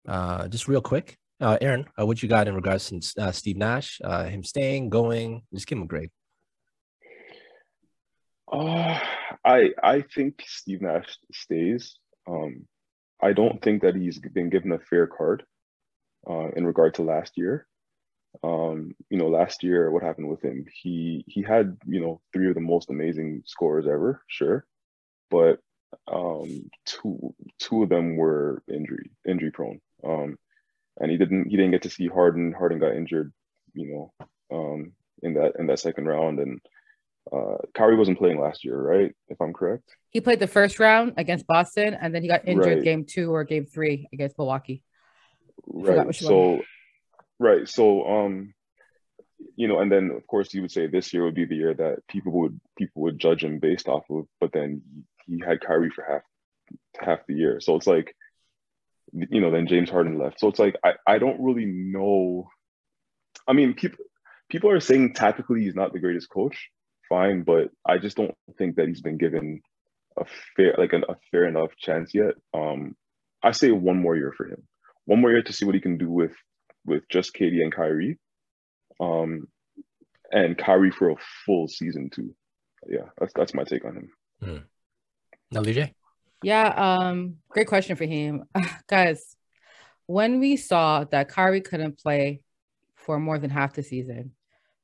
Uh, 0.08 0.48
just 0.50 0.68
real 0.68 0.82
quick, 0.82 1.18
uh, 1.44 1.58
Aaron, 1.62 1.86
uh, 2.00 2.06
what 2.06 2.24
you 2.24 2.30
got 2.30 2.48
in 2.48 2.56
regards 2.56 2.90
to 2.90 3.22
uh, 3.22 3.32
Steve 3.32 3.58
Nash, 3.58 4.00
uh, 4.04 4.26
him 4.26 4.44
staying, 4.44 4.90
going? 4.90 5.44
Just 5.54 5.68
give 5.68 5.78
him 5.78 5.84
a 5.84 5.88
grade. 5.88 6.10
Uh, 8.52 9.00
I 9.44 9.72
I 9.82 10.04
think 10.16 10.44
Steve 10.46 10.82
Nash 10.82 11.18
stays. 11.34 11.98
Um, 12.28 12.66
I 13.22 13.34
don't 13.34 13.62
think 13.62 13.82
that 13.82 13.96
he's 13.96 14.20
been 14.20 14.50
given 14.50 14.72
a 14.72 14.80
fair 14.80 15.08
card 15.08 15.44
uh, 16.30 16.50
in 16.56 16.66
regard 16.66 16.96
to 16.96 17.04
last 17.04 17.34
year. 17.38 17.68
Um, 18.44 18.96
you 19.10 19.18
know, 19.18 19.28
last 19.28 19.64
year, 19.64 19.92
what 19.92 20.04
happened 20.04 20.30
with 20.30 20.42
him? 20.42 20.66
He 20.82 21.26
he 21.28 21.42
had 21.42 21.78
you 21.86 22.00
know 22.00 22.22
three 22.32 22.48
of 22.48 22.56
the 22.56 22.62
most 22.62 22.90
amazing 22.90 23.44
scores 23.46 23.86
ever, 23.86 24.24
sure, 24.28 24.66
but 25.30 25.60
um, 26.08 26.70
two 26.86 27.34
two 27.60 27.84
of 27.84 27.90
them 27.90 28.16
were 28.16 28.64
injury 28.72 29.12
injury 29.28 29.52
prone. 29.52 29.82
Um, 30.04 30.38
and 31.00 31.12
he 31.12 31.18
didn't 31.18 31.50
he 31.50 31.58
didn't 31.58 31.72
get 31.72 31.84
to 31.84 31.90
see 31.90 32.08
Harden. 32.08 32.54
Harden 32.54 32.80
got 32.80 32.96
injured, 32.96 33.34
you 33.74 33.92
know, 33.92 34.28
um, 34.56 34.94
in 35.22 35.34
that 35.36 35.54
in 35.58 35.68
that 35.68 35.80
second 35.80 36.06
round, 36.06 36.40
and 36.40 36.62
uh, 37.32 37.58
Kyrie 37.74 37.96
wasn't 37.96 38.18
playing 38.18 38.40
last 38.40 38.64
year, 38.64 38.80
right? 38.80 39.14
If 39.30 39.42
I'm 39.42 39.54
correct, 39.54 39.96
he 40.10 40.22
played 40.22 40.40
the 40.40 40.48
first 40.48 40.80
round 40.80 41.14
against 41.18 41.48
Boston, 41.48 41.96
and 42.00 42.14
then 42.14 42.22
he 42.22 42.28
got 42.28 42.48
injured 42.48 42.78
right. 42.78 42.84
game 42.84 43.06
two 43.06 43.34
or 43.34 43.44
game 43.44 43.66
three 43.66 44.08
against 44.14 44.38
Milwaukee. 44.38 44.84
Right. 45.66 46.14
So, 46.16 46.62
right. 47.40 47.68
So, 47.68 48.06
um, 48.06 48.54
you 49.56 49.68
know, 49.68 49.80
and 49.80 49.92
then 49.92 50.12
of 50.12 50.26
course 50.28 50.54
you 50.54 50.62
would 50.62 50.72
say 50.72 50.88
this 50.88 51.14
year 51.14 51.24
would 51.24 51.36
be 51.36 51.46
the 51.46 51.56
year 51.56 51.74
that 51.74 52.08
people 52.08 52.32
would 52.34 52.60
people 52.78 53.04
would 53.04 53.20
judge 53.20 53.44
him 53.44 53.60
based 53.60 53.88
off 53.88 54.04
of, 54.10 54.26
but 54.40 54.52
then 54.52 54.82
he 55.26 55.42
had 55.46 55.62
Kyrie 55.62 55.90
for 55.90 56.04
half 56.04 56.22
half 57.00 57.26
the 57.28 57.36
year, 57.36 57.60
so 57.60 57.76
it's 57.76 57.88
like 57.88 58.16
you 59.14 59.42
know, 59.42 59.52
then 59.52 59.68
James 59.68 59.90
Harden 59.90 60.18
left. 60.18 60.40
So 60.40 60.48
it's 60.48 60.60
like 60.60 60.76
I, 60.84 60.94
I 61.08 61.18
don't 61.20 61.42
really 61.42 61.66
know. 61.66 62.50
I 63.48 63.54
mean, 63.54 63.74
people 63.74 64.04
people 64.50 64.70
are 64.70 64.80
saying 64.80 65.14
tactically 65.14 65.62
he's 65.62 65.76
not 65.76 65.94
the 65.94 66.00
greatest 66.00 66.30
coach. 66.30 66.70
Fine, 67.10 67.44
but 67.44 67.70
I 67.86 67.98
just 67.98 68.18
don't 68.18 68.36
think 68.58 68.76
that 68.76 68.88
he's 68.88 69.02
been 69.02 69.18
given 69.18 69.62
a 70.18 70.26
fair 70.56 70.76
like 70.78 70.94
an, 70.94 71.04
a 71.08 71.16
fair 71.32 71.46
enough 71.46 71.76
chance 71.78 72.14
yet. 72.14 72.36
Um, 72.54 72.96
I 73.42 73.52
say 73.52 73.72
one 73.72 74.02
more 74.02 74.16
year 74.16 74.34
for 74.36 74.48
him, 74.48 74.64
one 75.06 75.22
more 75.22 75.32
year 75.32 75.44
to 75.44 75.54
see 75.54 75.66
what 75.66 75.76
he 75.76 75.82
can 75.82 75.98
do 75.98 76.10
with 76.10 76.34
with 76.86 77.04
just 77.10 77.34
Katie 77.34 77.62
and 77.62 77.74
Kyrie, 77.74 78.20
um, 79.00 79.48
and 80.32 80.58
Kyrie 80.58 80.92
for 80.92 81.12
a 81.12 81.16
full 81.46 81.68
season 81.68 82.10
too. 82.10 82.34
Yeah, 82.88 83.10
that's 83.18 83.34
that's 83.34 83.54
my 83.54 83.64
take 83.64 83.86
on 83.86 83.96
him. 83.96 84.10
Hmm. 84.42 84.58
Now, 85.52 85.62
DJ. 85.62 85.94
Yeah, 86.44 86.68
um, 86.68 87.38
great 87.50 87.68
question 87.68 87.96
for 87.96 88.06
him, 88.06 88.44
guys. 88.88 89.36
When 90.06 90.40
we 90.40 90.58
saw 90.58 91.06
that 91.06 91.30
Kyrie 91.30 91.62
couldn't 91.62 91.98
play 91.98 92.42
for 92.96 93.20
more 93.20 93.40
than 93.40 93.50
half 93.50 93.74
the 93.74 93.84
season, 93.84 94.32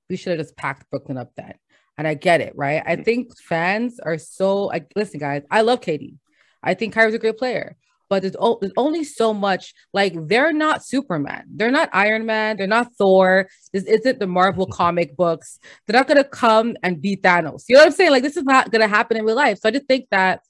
we 0.09 0.15
should 0.15 0.31
have 0.31 0.45
just 0.45 0.57
packed 0.57 0.89
Brooklyn 0.89 1.17
up 1.17 1.31
then. 1.35 1.53
And 1.97 2.07
I 2.07 2.13
get 2.13 2.41
it, 2.41 2.53
right? 2.55 2.81
I 2.85 2.93
mm-hmm. 2.93 3.03
think 3.03 3.37
fans 3.37 3.99
are 3.99 4.17
so 4.17 4.65
like, 4.65 4.91
listen, 4.95 5.19
guys, 5.19 5.43
I 5.51 5.61
love 5.61 5.81
Katie. 5.81 6.17
I 6.63 6.73
think 6.73 6.93
Kyrie's 6.93 7.13
a 7.13 7.19
great 7.19 7.37
player, 7.37 7.75
but 8.09 8.21
there's, 8.21 8.35
o- 8.39 8.57
there's 8.59 8.73
only 8.77 9.03
so 9.03 9.33
much. 9.33 9.73
Like, 9.93 10.13
they're 10.27 10.53
not 10.53 10.85
Superman, 10.85 11.45
they're 11.53 11.71
not 11.71 11.89
Iron 11.91 12.25
Man, 12.25 12.57
they're 12.57 12.67
not 12.67 12.93
Thor. 12.97 13.49
This 13.73 13.83
isn't 13.83 14.19
the 14.19 14.27
Marvel 14.27 14.65
comic 14.71 15.15
books. 15.17 15.59
They're 15.85 15.99
not 15.99 16.07
gonna 16.07 16.23
come 16.23 16.75
and 16.83 17.01
beat 17.01 17.21
Thanos. 17.21 17.65
You 17.67 17.75
know 17.75 17.81
what 17.81 17.87
I'm 17.87 17.93
saying? 17.93 18.11
Like, 18.11 18.23
this 18.23 18.37
is 18.37 18.43
not 18.43 18.71
gonna 18.71 18.87
happen 18.87 19.17
in 19.17 19.25
real 19.25 19.35
life. 19.35 19.59
So 19.59 19.69
I 19.69 19.71
just 19.73 19.87
think 19.87 20.07
that 20.11 20.41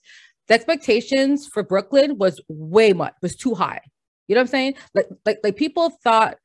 the 0.49 0.55
expectations 0.55 1.47
for 1.47 1.63
Brooklyn 1.63 2.17
was 2.17 2.41
way 2.49 2.91
much, 2.91 3.13
was 3.21 3.35
too 3.35 3.53
high. 3.53 3.81
You 4.27 4.35
know 4.35 4.41
what 4.41 4.47
I'm 4.47 4.51
saying? 4.51 4.73
Like, 4.93 5.07
like, 5.25 5.39
like 5.43 5.55
people 5.55 5.91
thought 6.03 6.37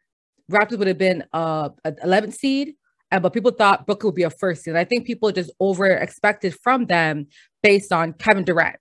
Raptors 0.51 0.79
would 0.79 0.89
have 0.89 0.99
been 0.99 1.25
uh, 1.33 1.71
an 1.85 1.97
11th 2.05 2.35
seed, 2.35 2.75
and 3.11 3.23
but 3.23 3.33
people 3.33 3.51
thought 3.51 3.87
Brooklyn 3.87 4.09
would 4.09 4.15
be 4.15 4.23
a 4.23 4.31
first 4.31 4.63
seed. 4.63 4.77
I 4.77 4.85
think 4.85 5.07
people 5.07 5.33
just 5.33 5.51
over 5.59 5.87
expected 5.87 6.55
from 6.63 6.87
them 6.87 7.27
based 7.63 7.93
on 7.93 8.13
Kevin 8.13 8.45
Durant. 8.45 8.77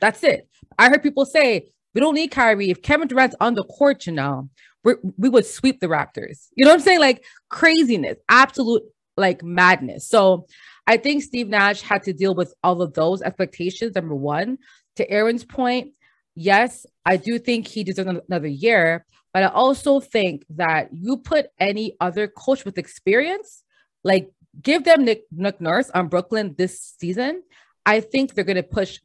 That's 0.00 0.24
it. 0.24 0.48
I 0.78 0.88
heard 0.88 1.02
people 1.02 1.26
say 1.26 1.68
we 1.94 2.00
don't 2.00 2.14
need 2.14 2.30
Kyrie. 2.30 2.70
If 2.70 2.82
Kevin 2.82 3.08
Durant's 3.08 3.36
on 3.40 3.54
the 3.54 3.64
court, 3.64 4.06
you 4.06 4.12
know, 4.12 4.48
we 4.84 5.28
would 5.28 5.46
sweep 5.46 5.80
the 5.80 5.86
Raptors. 5.86 6.48
You 6.56 6.64
know 6.64 6.70
what 6.70 6.80
I'm 6.80 6.80
saying? 6.80 7.00
Like 7.00 7.24
craziness, 7.50 8.16
absolute 8.28 8.82
like 9.16 9.42
madness. 9.42 10.08
So 10.08 10.46
I 10.86 10.96
think 10.96 11.22
Steve 11.22 11.48
Nash 11.48 11.80
had 11.80 12.02
to 12.04 12.12
deal 12.12 12.34
with 12.34 12.54
all 12.62 12.82
of 12.82 12.94
those 12.94 13.22
expectations. 13.22 13.94
Number 13.94 14.14
one, 14.14 14.58
to 14.96 15.08
Aaron's 15.08 15.44
point, 15.44 15.92
yes, 16.34 16.86
I 17.04 17.16
do 17.16 17.38
think 17.38 17.66
he 17.66 17.84
deserves 17.84 18.20
another 18.28 18.48
year, 18.48 19.06
but 19.32 19.42
I 19.42 19.46
also 19.48 20.00
think 20.00 20.44
that 20.50 20.88
you 20.92 21.18
put 21.18 21.46
any 21.58 21.96
other 22.00 22.26
coach 22.28 22.64
with 22.64 22.78
experience, 22.78 23.62
like 24.02 24.30
give 24.60 24.84
them 24.84 25.04
Nick, 25.04 25.24
Nick 25.30 25.60
Nurse 25.60 25.90
on 25.90 26.08
Brooklyn 26.08 26.54
this 26.58 26.94
season. 26.98 27.42
I 27.86 28.00
think 28.00 28.34
they're 28.34 28.44
going 28.44 28.56
to 28.56 28.62
push 28.62 28.98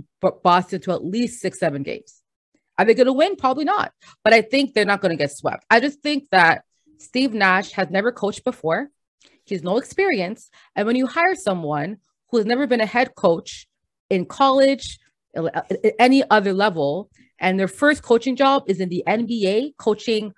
Boston 0.44 0.82
to 0.82 0.92
at 0.92 1.04
least 1.04 1.42
six, 1.42 1.60
seven 1.60 1.84
games. 1.84 2.22
Are 2.78 2.86
they 2.86 2.94
going 2.94 3.08
to 3.08 3.14
win? 3.14 3.36
Probably 3.36 3.64
not. 3.64 3.92
But 4.24 4.34
I 4.34 4.42
think 4.42 4.74
they're 4.74 4.86
not 4.86 5.02
going 5.02 5.12
to 5.12 5.16
get 5.16 5.32
swept. 5.32 5.66
I 5.70 5.80
just 5.80 6.02
think 6.02 6.30
that 6.32 6.64
Steve 7.00 7.34
Nash 7.34 7.72
has 7.72 7.90
never 7.90 8.12
coached 8.12 8.44
before. 8.44 8.90
He 9.48 9.56
has 9.56 9.64
no 9.64 9.78
experience. 9.78 10.50
And 10.76 10.86
when 10.86 10.96
you 10.96 11.08
hire 11.08 11.36
someone 11.36 11.98
who 12.30 12.38
has 12.38 12.46
never 12.46 12.68
been 12.68 12.82
a 12.82 12.86
head 12.86 13.16
coach 13.16 13.68
in 14.10 14.26
college, 14.26 15.00
uh, 15.36 15.44
uh, 15.46 15.62
any 16.00 16.24
other 16.30 16.54
level, 16.54 17.10
and 17.40 17.60
their 17.60 17.68
first 17.68 18.04
coaching 18.04 18.36
job 18.36 18.64
is 18.68 18.80
in 18.80 18.90
the 18.90 19.04
NBA, 19.08 19.78
coaching 19.78 20.34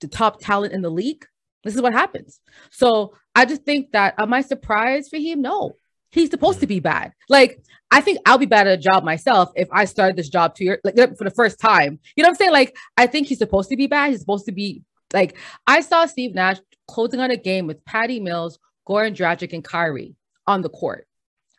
the 0.00 0.08
top 0.08 0.40
talent 0.40 0.72
in 0.72 0.82
the 0.82 0.90
league. 0.90 1.24
This 1.64 1.74
is 1.74 1.82
what 1.82 1.92
happens. 1.92 2.40
So 2.70 3.14
I 3.34 3.44
just 3.44 3.64
think 3.64 3.92
that 3.92 4.14
am 4.18 4.32
I 4.32 4.40
surprised 4.40 5.10
for 5.10 5.16
him? 5.16 5.42
No, 5.42 5.72
he's 6.10 6.30
supposed 6.30 6.60
to 6.60 6.66
be 6.66 6.80
bad. 6.80 7.12
Like 7.28 7.60
I 7.90 8.00
think 8.00 8.18
I'll 8.24 8.38
be 8.38 8.46
bad 8.46 8.66
at 8.66 8.78
a 8.78 8.80
job 8.80 9.04
myself 9.04 9.50
if 9.56 9.68
I 9.72 9.84
started 9.84 10.16
this 10.16 10.28
job 10.28 10.54
two 10.54 10.64
years 10.64 10.78
like 10.84 10.96
for 11.16 11.24
the 11.24 11.30
first 11.30 11.58
time. 11.58 11.98
You 12.14 12.22
know 12.22 12.28
what 12.28 12.34
I'm 12.34 12.36
saying? 12.36 12.52
Like 12.52 12.76
I 12.96 13.06
think 13.06 13.26
he's 13.26 13.38
supposed 13.38 13.70
to 13.70 13.76
be 13.76 13.86
bad. 13.86 14.10
He's 14.10 14.20
supposed 14.20 14.46
to 14.46 14.52
be 14.52 14.82
like 15.12 15.36
I 15.66 15.80
saw 15.80 16.06
Steve 16.06 16.34
Nash 16.34 16.58
closing 16.88 17.20
on 17.20 17.30
a 17.30 17.36
game 17.36 17.66
with 17.66 17.84
Patty 17.84 18.20
Mills, 18.20 18.58
Goran 18.88 19.14
Dragic, 19.14 19.52
and 19.52 19.64
Kyrie 19.64 20.16
on 20.46 20.62
the 20.62 20.68
court. 20.68 21.06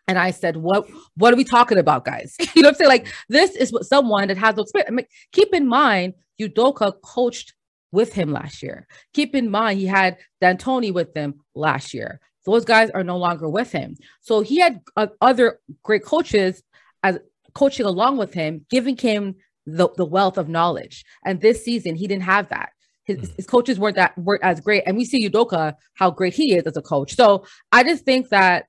And 0.08 0.18
I 0.18 0.32
said, 0.32 0.58
"What? 0.58 0.89
What 1.16 1.34
are 1.34 1.38
we 1.38 1.44
talking 1.44 1.77
about, 1.77 2.06
guys? 2.06 2.36
you 2.56 2.62
know 2.62 2.70
what 2.70 2.75
I'm 2.75 2.75
saying? 2.75 2.89
Like 2.89 3.08
this 3.30 3.56
is 3.56 3.72
what 3.72 3.86
someone 3.86 4.27
that 4.30 4.38
has 4.38 4.58
experience. 4.58 4.89
I 4.89 4.94
mean, 4.94 5.06
keep 5.32 5.54
in 5.54 5.68
mind, 5.68 6.13
Udoka 6.39 6.94
coached 7.04 7.54
with 7.92 8.13
him 8.13 8.32
last 8.32 8.62
year. 8.63 8.88
Keep 9.13 9.36
in 9.36 9.50
mind, 9.50 9.80
he 9.80 9.86
had 9.86 10.18
D'Antoni 10.42 10.94
with 10.94 11.13
them 11.13 11.36
last 11.56 11.94
year. 11.94 12.20
Those 12.46 12.63
guys 12.63 12.89
are 12.92 13.04
no 13.04 13.18
longer 13.18 13.50
with 13.50 13.72
him. 13.72 13.98
So 14.22 14.42
he 14.42 14.60
had 14.60 14.82
uh, 14.96 15.08
other 15.20 15.60
great 15.84 16.04
coaches 16.04 16.63
as 17.04 17.20
coaching 17.54 17.86
along 17.86 18.18
with 18.18 18.34
him, 18.34 18.66
giving 18.70 18.96
him 18.96 19.36
the, 19.66 19.89
the 19.98 20.06
wealth 20.06 20.38
of 20.38 20.48
knowledge. 20.48 21.04
And 21.25 21.42
this 21.42 21.66
season, 21.66 21.96
he 21.96 22.08
didn't 22.08 22.24
have 22.24 22.50
that. 22.50 22.70
His, 23.08 23.18
mm. 23.18 23.36
his, 23.36 23.48
coaches 23.48 23.80
weren't 23.80 23.96
that 23.96 24.18
weren't 24.18 24.44
as 24.44 24.60
great, 24.60 24.84
and 24.86 24.98
we 24.98 25.06
see 25.06 25.28
Udoka 25.28 25.76
how 25.96 26.12
great 26.12 26.34
he 26.34 26.56
is 26.56 26.64
as 26.64 26.78
a 26.78 26.82
coach. 26.82 27.16
So 27.16 27.46
I 27.72 27.84
just 27.84 28.06
think 28.06 28.30
that 28.30 28.66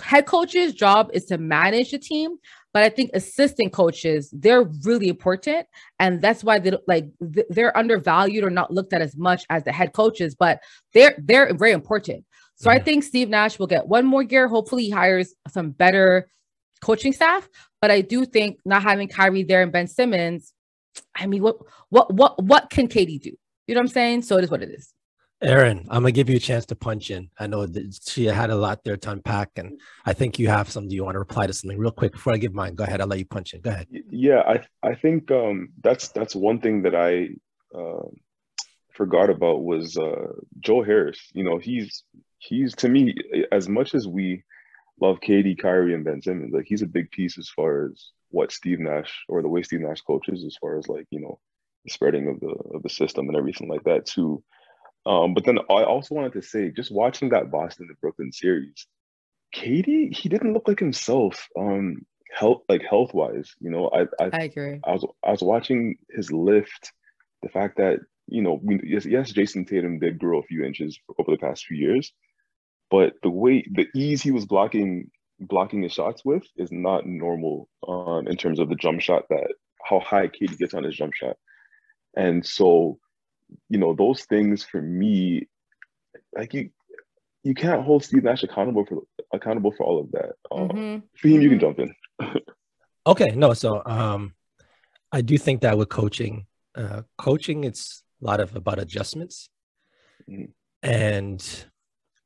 head 0.00 0.26
coach's 0.26 0.72
job 0.74 1.10
is 1.12 1.24
to 1.26 1.38
manage 1.38 1.90
the 1.90 1.98
team, 1.98 2.36
but 2.72 2.82
I 2.82 2.88
think 2.88 3.10
assistant 3.14 3.72
coaches 3.72 4.30
they're 4.32 4.64
really 4.84 5.08
important, 5.08 5.66
and 5.98 6.22
that's 6.22 6.42
why 6.42 6.58
they 6.58 6.72
like 6.86 7.06
they're 7.20 7.76
undervalued 7.76 8.44
or 8.44 8.50
not 8.50 8.72
looked 8.72 8.92
at 8.92 9.02
as 9.02 9.16
much 9.16 9.44
as 9.50 9.64
the 9.64 9.72
head 9.72 9.92
coaches, 9.92 10.34
but 10.34 10.60
they're 10.92 11.14
they're 11.18 11.52
very 11.54 11.72
important. 11.72 12.24
So 12.56 12.70
I 12.70 12.78
think 12.78 13.02
Steve 13.02 13.28
Nash 13.28 13.58
will 13.58 13.66
get 13.66 13.88
one 13.88 14.06
more 14.06 14.22
year. 14.22 14.46
Hopefully, 14.48 14.84
he 14.84 14.90
hires 14.90 15.34
some 15.48 15.70
better 15.70 16.28
coaching 16.84 17.12
staff. 17.12 17.48
But 17.80 17.90
I 17.90 18.00
do 18.00 18.24
think 18.24 18.60
not 18.64 18.82
having 18.82 19.08
Kyrie 19.08 19.42
there 19.42 19.62
and 19.62 19.72
Ben 19.72 19.88
Simmons, 19.88 20.52
I 21.14 21.26
mean, 21.26 21.42
what 21.42 21.56
what 21.88 22.12
what 22.14 22.42
what 22.42 22.70
can 22.70 22.88
Katie 22.88 23.18
do? 23.18 23.36
You 23.66 23.74
know 23.74 23.80
what 23.80 23.88
I'm 23.88 23.92
saying? 23.92 24.22
So 24.22 24.36
it 24.38 24.44
is 24.44 24.50
what 24.50 24.62
it 24.62 24.70
is. 24.70 24.92
Aaron, 25.42 25.86
I'm 25.90 26.02
gonna 26.02 26.12
give 26.12 26.30
you 26.30 26.36
a 26.36 26.40
chance 26.40 26.64
to 26.66 26.76
punch 26.76 27.10
in. 27.10 27.28
I 27.38 27.46
know 27.46 27.66
that 27.66 28.00
she 28.08 28.24
had 28.24 28.50
a 28.50 28.56
lot 28.56 28.82
there 28.82 28.96
to 28.96 29.10
unpack, 29.10 29.50
and 29.56 29.78
I 30.06 30.12
think 30.12 30.38
you 30.38 30.48
have 30.48 30.70
some. 30.70 30.88
Do 30.88 30.94
you 30.94 31.04
want 31.04 31.16
to 31.16 31.18
reply 31.18 31.46
to 31.46 31.52
something 31.52 31.78
real 31.78 31.90
quick 31.90 32.12
before 32.12 32.32
I 32.32 32.38
give 32.38 32.54
mine? 32.54 32.74
Go 32.74 32.84
ahead. 32.84 33.00
I'll 33.00 33.06
let 33.06 33.18
you 33.18 33.26
punch 33.26 33.52
in. 33.52 33.60
Go 33.60 33.70
ahead. 33.70 33.88
Yeah, 33.90 34.40
I 34.40 34.64
I 34.82 34.94
think 34.94 35.30
um, 35.30 35.70
that's 35.82 36.08
that's 36.08 36.34
one 36.34 36.60
thing 36.60 36.82
that 36.82 36.94
I 36.94 37.30
uh, 37.76 38.08
forgot 38.94 39.28
about 39.28 39.62
was 39.62 39.98
uh, 39.98 40.32
Joe 40.60 40.82
Harris. 40.82 41.20
You 41.34 41.44
know, 41.44 41.58
he's 41.58 42.04
he's 42.38 42.74
to 42.76 42.88
me 42.88 43.14
as 43.52 43.68
much 43.68 43.94
as 43.94 44.06
we 44.06 44.44
love 45.00 45.20
Katie, 45.20 45.56
Kyrie, 45.56 45.94
and 45.94 46.04
Ben 46.04 46.22
Simmons, 46.22 46.54
like 46.54 46.66
he's 46.66 46.82
a 46.82 46.86
big 46.86 47.10
piece 47.10 47.38
as 47.38 47.50
far 47.50 47.86
as 47.86 48.10
what 48.30 48.52
Steve 48.52 48.80
Nash 48.80 49.24
or 49.28 49.42
the 49.42 49.48
way 49.48 49.62
Steve 49.62 49.80
Nash 49.80 50.00
coaches, 50.00 50.44
as 50.44 50.56
far 50.60 50.78
as 50.78 50.88
like 50.88 51.06
you 51.10 51.20
know 51.20 51.38
the 51.84 51.90
spreading 51.90 52.28
of 52.28 52.40
the 52.40 52.54
of 52.74 52.82
the 52.82 52.88
system 52.88 53.28
and 53.28 53.36
everything 53.36 53.68
like 53.68 53.84
that 53.84 54.06
too. 54.06 54.42
Um, 55.06 55.34
but 55.34 55.44
then 55.44 55.58
I 55.58 55.84
also 55.84 56.14
wanted 56.14 56.32
to 56.32 56.42
say, 56.42 56.70
just 56.70 56.90
watching 56.90 57.28
that 57.30 57.50
Boston 57.50 57.88
to 57.88 57.94
Brooklyn 58.00 58.32
series, 58.32 58.86
KD, 59.54 60.16
he 60.16 60.28
didn't 60.28 60.54
look 60.54 60.66
like 60.66 60.78
himself. 60.78 61.46
Um, 61.58 62.06
health 62.34 62.62
like 62.68 62.82
health 62.82 63.14
wise, 63.14 63.52
you 63.60 63.70
know, 63.70 63.90
I, 63.90 64.02
I 64.22 64.30
I 64.32 64.42
agree. 64.44 64.80
I 64.84 64.92
was 64.92 65.06
I 65.24 65.30
was 65.30 65.42
watching 65.42 65.96
his 66.10 66.32
lift, 66.32 66.92
the 67.42 67.48
fact 67.48 67.76
that 67.76 68.00
you 68.26 68.42
know, 68.42 68.60
yes, 68.82 69.04
yes, 69.04 69.32
Jayson 69.32 69.66
Tatum 69.66 69.98
did 69.98 70.18
grow 70.18 70.40
a 70.40 70.44
few 70.44 70.64
inches 70.64 70.98
over 71.18 71.30
the 71.30 71.38
past 71.38 71.66
few 71.66 71.76
years, 71.76 72.12
but 72.90 73.14
the 73.22 73.30
way 73.30 73.66
the 73.70 73.86
ease 73.94 74.22
he 74.22 74.30
was 74.30 74.46
blocking 74.46 75.10
blocking 75.40 75.82
his 75.82 75.92
shots 75.92 76.24
with 76.24 76.44
is 76.56 76.70
not 76.72 77.06
normal 77.06 77.68
um, 77.86 78.26
in 78.28 78.36
terms 78.36 78.58
of 78.58 78.68
the 78.68 78.76
jump 78.76 79.00
shot 79.00 79.24
that 79.28 79.52
how 79.84 80.00
high 80.00 80.28
KD 80.28 80.56
gets 80.58 80.74
on 80.74 80.84
his 80.84 80.96
jump 80.96 81.14
shot, 81.14 81.36
and 82.16 82.44
so 82.44 82.98
you 83.68 83.78
know, 83.78 83.94
those 83.94 84.24
things 84.24 84.64
for 84.64 84.80
me, 84.80 85.48
like 86.34 86.54
you, 86.54 86.70
you 87.42 87.54
can't 87.54 87.82
hold 87.82 88.04
Steve 88.04 88.24
Nash 88.24 88.42
accountable 88.42 88.84
for 88.86 89.02
accountable 89.32 89.72
for 89.72 89.84
all 89.84 90.00
of 90.00 90.10
that. 90.12 90.32
Um, 90.50 90.68
mm-hmm. 90.68 91.28
Fahim, 91.28 91.42
you 91.42 91.48
can 91.50 91.60
jump 91.60 91.78
in. 91.78 91.94
okay, 93.06 93.30
no, 93.30 93.52
so 93.54 93.82
um, 93.84 94.34
I 95.12 95.20
do 95.20 95.36
think 95.38 95.60
that 95.62 95.76
with 95.76 95.88
coaching, 95.88 96.46
uh, 96.74 97.02
coaching, 97.18 97.64
it's 97.64 98.02
a 98.22 98.24
lot 98.24 98.40
of 98.40 98.56
about 98.56 98.78
adjustments, 98.78 99.48
mm-hmm. 100.28 100.44
and 100.82 101.64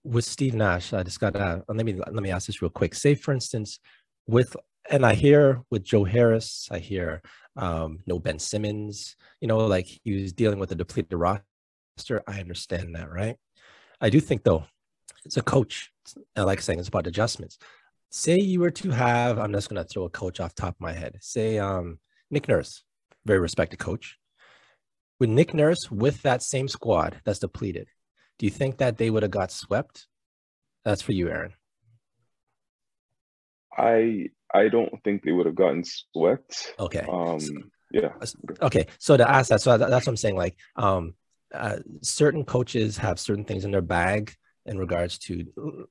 with 0.04 0.25
Steve 0.25 0.54
Nash, 0.54 0.92
I 0.92 1.02
just 1.02 1.21
got 1.21 1.35
to 1.35 1.64
let 1.68 1.85
me 1.85 1.95
let 1.95 2.23
me 2.23 2.30
ask 2.30 2.47
this 2.47 2.62
real 2.62 2.71
quick. 2.71 2.95
Say, 2.95 3.14
for 3.14 3.35
instance, 3.35 3.80
with 4.26 4.57
and 4.90 5.04
I 5.04 5.14
hear 5.14 5.62
with 5.71 5.85
Joe 5.85 6.04
Harris, 6.04 6.68
I 6.71 6.78
hear 6.78 7.23
um, 7.57 8.00
no 8.07 8.18
Ben 8.18 8.38
Simmons, 8.38 9.16
you 9.40 9.49
know, 9.49 9.59
like 9.59 9.87
he 9.87 10.23
was 10.23 10.33
dealing 10.33 10.59
with 10.59 10.73
a 10.73 10.75
depleted 10.75 11.12
roster. 11.12 12.23
I 12.26 12.40
understand 12.40 12.95
that, 12.95 13.11
right? 13.11 13.37
I 14.00 14.11
do 14.11 14.21
think 14.21 14.45
though, 14.45 14.64
it's 15.25 15.37
a 15.37 15.42
coach. 15.42 15.92
I 16.37 16.42
like 16.42 16.61
saying 16.61 16.78
it's 16.78 16.88
about 16.88 17.07
adjustments. 17.07 17.59
Say 18.11 18.38
you 18.38 18.61
were 18.61 18.71
to 18.71 18.90
have, 18.90 19.38
I'm 19.38 19.52
just 19.52 19.68
gonna 19.68 19.85
throw 19.85 20.04
a 20.04 20.11
coach 20.11 20.40
off 20.40 20.54
top 20.54 20.75
of 20.76 20.80
my 20.80 20.92
head. 20.92 21.18
Say 21.21 21.59
um, 21.59 21.99
Nick 22.30 22.49
Nurse, 22.49 22.83
very 23.26 23.40
respected 23.40 23.78
coach. 23.78 24.18
With 25.21 25.28
Nick 25.28 25.52
Nurse 25.52 25.90
with 25.90 26.23
that 26.23 26.42
same 26.42 26.68
squad 26.68 27.21
that's 27.25 27.40
depleted, 27.40 27.88
do 28.38 28.47
you 28.47 28.50
think 28.50 28.78
that 28.78 28.97
they 28.97 29.11
would 29.11 29.25
have 29.25 29.33
got 29.33 29.50
swept? 29.50 30.07
That's 30.85 31.02
for 31.02 31.12
you, 31.12 31.28
Aaron. 31.28 31.52
I 33.76 34.30
I 34.55 34.69
don't 34.69 34.93
think 35.05 35.23
they 35.23 35.33
would 35.33 35.47
have 35.47 35.55
gotten 35.55 35.85
swept. 35.85 36.75
Okay. 36.78 37.07
Um, 37.09 37.71
yeah. 37.93 38.12
Okay. 38.62 38.87
So 38.99 39.17
to 39.17 39.28
ask 39.28 39.49
that, 39.50 39.61
so 39.61 39.76
that's 39.76 39.90
what 39.90 40.09
I'm 40.09 40.17
saying. 40.17 40.37
Like, 40.37 40.57
um, 40.76 41.14
uh, 41.55 41.78
certain 42.02 42.45
coaches 42.45 42.99
have 42.99 43.19
certain 43.19 43.45
things 43.45 43.64
in 43.64 43.71
their 43.71 43.83
bag 43.83 44.35
in 44.67 44.78
regards 44.78 45.19
to, 45.19 45.47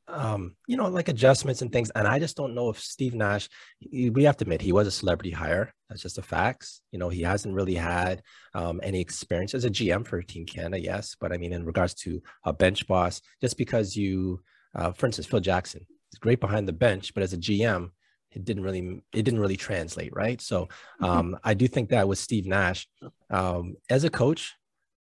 um, 0.08 0.56
you 0.68 0.78
know, 0.78 0.88
like 0.88 1.08
adjustments 1.08 1.64
and 1.64 1.72
things. 1.72 1.90
And 1.96 2.08
I 2.08 2.20
just 2.20 2.38
don't 2.38 2.54
know 2.54 2.70
if 2.70 2.80
Steve 2.80 3.16
Nash. 3.16 3.50
We 3.92 4.24
have 4.24 4.38
to 4.38 4.44
admit 4.44 4.62
he 4.62 4.72
was 4.72 4.88
a 4.88 4.92
celebrity 4.92 5.32
hire. 5.32 5.74
That's 5.90 6.02
just 6.02 6.20
a 6.20 6.22
facts. 6.22 6.82
You 6.92 7.00
know, 7.00 7.10
he 7.10 7.24
hasn't 7.24 7.56
really 7.56 7.74
had 7.74 8.22
um, 8.54 8.80
any 8.84 9.02
experience 9.02 9.56
as 9.56 9.66
a 9.66 9.70
GM 9.70 10.06
for 10.06 10.22
Team 10.22 10.46
Canada. 10.46 10.80
Yes, 10.80 11.16
but 11.20 11.34
I 11.34 11.38
mean, 11.38 11.54
in 11.54 11.66
regards 11.66 11.96
to 11.96 12.22
a 12.44 12.54
bench 12.54 12.88
boss, 12.88 13.20
just 13.42 13.58
because 13.58 13.96
you, 13.96 14.42
uh, 14.76 14.92
for 14.92 15.08
instance, 15.08 15.26
Phil 15.26 15.40
Jackson 15.40 15.86
is 16.14 16.20
great 16.20 16.40
behind 16.40 16.68
the 16.68 16.74
bench, 16.74 17.16
but 17.16 17.24
as 17.24 17.34
a 17.34 17.38
GM, 17.38 17.90
it 18.32 18.46
didn't 18.46 18.64
really 18.64 19.02
it 19.14 19.24
didn't 19.24 19.40
really 19.40 19.58
translate 19.58 20.16
right? 20.16 20.42
So 20.42 20.66
mm-hmm. 21.02 21.06
um, 21.06 21.40
i 21.44 21.54
do 21.54 21.68
think 21.68 21.90
that 21.90 22.08
with 22.08 22.20
steve 22.20 22.46
nash 22.46 22.88
um, 23.30 23.76
as 23.90 24.04
a 24.04 24.10
coach 24.10 24.56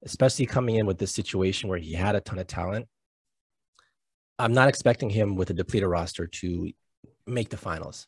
especially 0.04 0.46
coming 0.46 0.76
in 0.76 0.86
with 0.86 0.98
this 0.98 1.14
situation 1.14 1.68
where 1.68 1.78
he 1.78 1.92
had 1.92 2.14
a 2.14 2.20
ton 2.20 2.38
of 2.38 2.46
talent 2.46 2.86
i'm 4.38 4.52
not 4.52 4.68
expecting 4.68 5.10
him 5.10 5.34
with 5.36 5.50
a 5.50 5.54
depleted 5.54 5.88
roster 5.88 6.26
to 6.26 6.70
make 7.26 7.48
the 7.48 7.56
finals. 7.56 8.06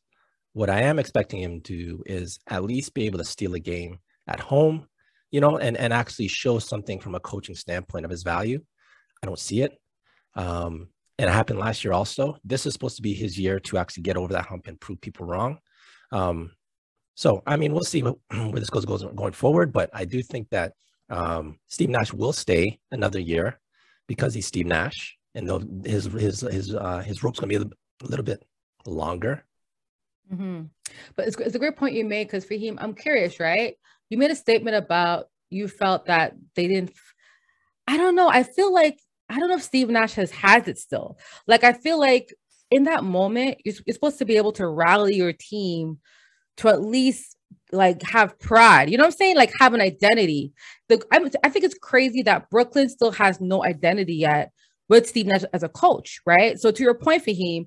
What 0.52 0.70
i 0.70 0.82
am 0.82 0.98
expecting 0.98 1.40
him 1.40 1.60
to 1.62 1.76
do 1.76 2.02
is 2.06 2.38
at 2.48 2.64
least 2.64 2.94
be 2.94 3.06
able 3.06 3.18
to 3.18 3.24
steal 3.24 3.54
a 3.54 3.60
game 3.60 3.98
at 4.26 4.40
home 4.40 4.86
you 5.30 5.40
know 5.40 5.58
and, 5.58 5.76
and 5.76 5.92
actually 5.92 6.28
show 6.28 6.58
something 6.58 6.98
from 6.98 7.14
a 7.14 7.20
coaching 7.20 7.54
standpoint 7.54 8.04
of 8.04 8.10
his 8.10 8.22
value. 8.22 8.60
I 9.22 9.26
don't 9.26 9.38
see 9.38 9.62
it. 9.62 9.78
Um, 10.34 10.88
and 11.18 11.28
it 11.28 11.32
happened 11.32 11.58
last 11.58 11.84
year 11.84 11.92
also. 11.92 12.38
This 12.44 12.64
is 12.64 12.72
supposed 12.72 12.96
to 12.96 13.02
be 13.02 13.12
his 13.12 13.38
year 13.38 13.58
to 13.60 13.78
actually 13.78 14.04
get 14.04 14.16
over 14.16 14.32
that 14.34 14.46
hump 14.46 14.66
and 14.66 14.80
prove 14.80 15.00
people 15.00 15.26
wrong. 15.26 15.58
Um, 16.12 16.52
so, 17.14 17.42
I 17.46 17.56
mean, 17.56 17.72
we'll 17.72 17.82
see 17.82 18.02
where 18.02 18.60
this 18.60 18.70
goes, 18.70 18.84
goes 18.84 19.04
going 19.04 19.32
forward. 19.32 19.72
But 19.72 19.90
I 19.92 20.04
do 20.04 20.22
think 20.22 20.48
that 20.50 20.74
um, 21.10 21.58
Steve 21.66 21.88
Nash 21.88 22.12
will 22.12 22.32
stay 22.32 22.78
another 22.92 23.18
year 23.18 23.58
because 24.06 24.34
he's 24.34 24.46
Steve 24.46 24.66
Nash, 24.66 25.16
and 25.34 25.84
his 25.84 26.04
his 26.06 26.40
his 26.40 26.74
uh, 26.74 27.00
his 27.00 27.22
rope's 27.22 27.40
gonna 27.40 27.48
be 27.48 27.56
a 27.56 28.06
little 28.06 28.24
bit 28.24 28.44
longer. 28.86 29.44
Mm-hmm. 30.32 30.62
But 31.16 31.26
it's, 31.26 31.36
it's 31.38 31.54
a 31.54 31.58
great 31.58 31.76
point 31.76 31.94
you 31.94 32.04
made 32.04 32.26
because 32.26 32.44
Fahim, 32.44 32.76
I'm 32.78 32.94
curious, 32.94 33.40
right? 33.40 33.74
You 34.10 34.18
made 34.18 34.30
a 34.30 34.36
statement 34.36 34.76
about 34.76 35.26
you 35.50 35.68
felt 35.68 36.06
that 36.06 36.34
they 36.54 36.68
didn't. 36.68 36.92
I 37.86 37.96
don't 37.96 38.14
know. 38.14 38.28
I 38.28 38.42
feel 38.42 38.72
like 38.72 39.00
I 39.28 39.38
don't 39.38 39.48
know 39.48 39.56
if 39.56 39.62
Steve 39.62 39.90
Nash 39.90 40.14
has 40.14 40.30
has 40.30 40.68
it 40.68 40.78
still. 40.78 41.18
Like 41.46 41.64
I 41.64 41.72
feel 41.72 41.98
like 41.98 42.34
in 42.70 42.84
that 42.84 43.04
moment, 43.04 43.58
you're, 43.64 43.74
you're 43.86 43.94
supposed 43.94 44.18
to 44.18 44.24
be 44.24 44.36
able 44.36 44.52
to 44.52 44.66
rally 44.66 45.16
your 45.16 45.32
team 45.32 45.98
to 46.58 46.68
at 46.68 46.82
least 46.82 47.36
like 47.72 48.02
have 48.02 48.38
pride. 48.38 48.90
You 48.90 48.96
know 48.96 49.04
what 49.04 49.12
I'm 49.12 49.18
saying? 49.18 49.36
Like 49.36 49.52
have 49.60 49.74
an 49.74 49.80
identity. 49.80 50.52
The 50.88 51.02
I, 51.12 51.30
I 51.44 51.48
think 51.50 51.64
it's 51.64 51.78
crazy 51.78 52.22
that 52.22 52.50
Brooklyn 52.50 52.88
still 52.88 53.12
has 53.12 53.40
no 53.40 53.64
identity 53.64 54.16
yet 54.16 54.52
with 54.88 55.06
Steve 55.06 55.26
Nash 55.26 55.42
as 55.52 55.62
a 55.62 55.68
coach, 55.68 56.20
right? 56.26 56.58
So 56.58 56.70
to 56.70 56.82
your 56.82 56.94
point, 56.94 57.24
Fahim, 57.24 57.66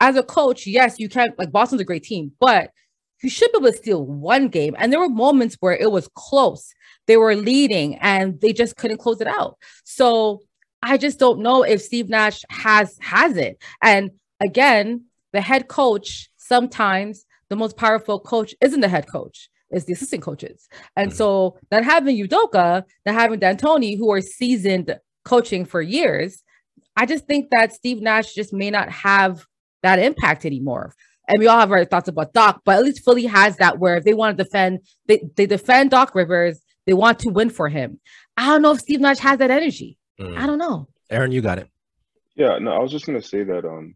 as 0.00 0.16
a 0.16 0.22
coach, 0.22 0.66
yes, 0.66 0.98
you 0.98 1.08
can't 1.08 1.38
like 1.38 1.52
Boston's 1.52 1.80
a 1.80 1.84
great 1.84 2.02
team, 2.02 2.32
but 2.40 2.70
you 3.22 3.30
should 3.30 3.52
be 3.52 3.58
able 3.58 3.70
to 3.70 3.76
steal 3.76 4.04
one 4.04 4.48
game. 4.48 4.74
And 4.78 4.92
there 4.92 5.00
were 5.00 5.08
moments 5.08 5.56
where 5.60 5.76
it 5.76 5.90
was 5.90 6.08
close. 6.14 6.72
They 7.06 7.16
were 7.16 7.36
leading 7.36 7.96
and 7.96 8.40
they 8.40 8.52
just 8.52 8.76
couldn't 8.76 8.98
close 8.98 9.20
it 9.20 9.28
out. 9.28 9.58
So 9.84 10.40
I 10.82 10.96
just 10.96 11.18
don't 11.18 11.40
know 11.40 11.62
if 11.62 11.80
Steve 11.80 12.08
Nash 12.08 12.42
has 12.50 12.98
has 13.00 13.36
it. 13.36 13.62
And 13.82 14.10
again, 14.42 15.04
the 15.32 15.40
head 15.40 15.68
coach 15.68 16.28
sometimes 16.36 17.24
the 17.48 17.56
most 17.56 17.76
powerful 17.76 18.18
coach 18.18 18.54
isn't 18.60 18.80
the 18.80 18.88
head 18.88 19.06
coach, 19.06 19.48
It's 19.70 19.84
the 19.84 19.92
assistant 19.92 20.22
coaches. 20.22 20.68
And 20.96 21.10
mm-hmm. 21.10 21.16
so 21.16 21.58
not 21.70 21.84
having 21.84 22.16
Udoka, 22.16 22.84
not 23.06 23.14
having 23.14 23.38
D'Antoni, 23.38 23.96
who 23.96 24.10
are 24.10 24.20
seasoned 24.20 24.98
coaching 25.24 25.64
for 25.64 25.80
years, 25.80 26.42
I 26.96 27.06
just 27.06 27.26
think 27.26 27.48
that 27.50 27.72
Steve 27.72 28.00
Nash 28.00 28.34
just 28.34 28.52
may 28.52 28.70
not 28.70 28.90
have 28.90 29.46
that 29.82 29.98
impact 29.98 30.44
anymore. 30.44 30.94
And 31.28 31.38
we 31.38 31.46
all 31.46 31.60
have 31.60 31.70
our 31.70 31.84
thoughts 31.84 32.08
about 32.08 32.32
Doc, 32.32 32.62
but 32.64 32.76
at 32.76 32.84
least 32.84 33.04
Philly 33.04 33.26
has 33.26 33.56
that 33.58 33.78
where 33.78 33.96
if 33.96 34.04
they 34.04 34.14
want 34.14 34.36
to 34.36 34.44
defend, 34.44 34.80
they, 35.06 35.22
they 35.36 35.46
defend 35.46 35.90
Doc 35.90 36.14
Rivers, 36.14 36.60
they 36.86 36.92
want 36.92 37.20
to 37.20 37.30
win 37.30 37.48
for 37.48 37.68
him. 37.68 38.00
I 38.36 38.46
don't 38.46 38.62
know 38.62 38.72
if 38.72 38.80
Steve 38.80 39.00
Nash 39.00 39.18
has 39.18 39.38
that 39.38 39.50
energy. 39.50 39.98
Mm. 40.22 40.38
I 40.38 40.46
don't 40.46 40.58
know. 40.58 40.88
Aaron, 41.10 41.32
you 41.32 41.42
got 41.42 41.58
it. 41.58 41.68
Yeah, 42.36 42.58
no, 42.58 42.72
I 42.72 42.78
was 42.78 42.90
just 42.90 43.06
gonna 43.06 43.22
say 43.22 43.44
that 43.44 43.64
um 43.64 43.94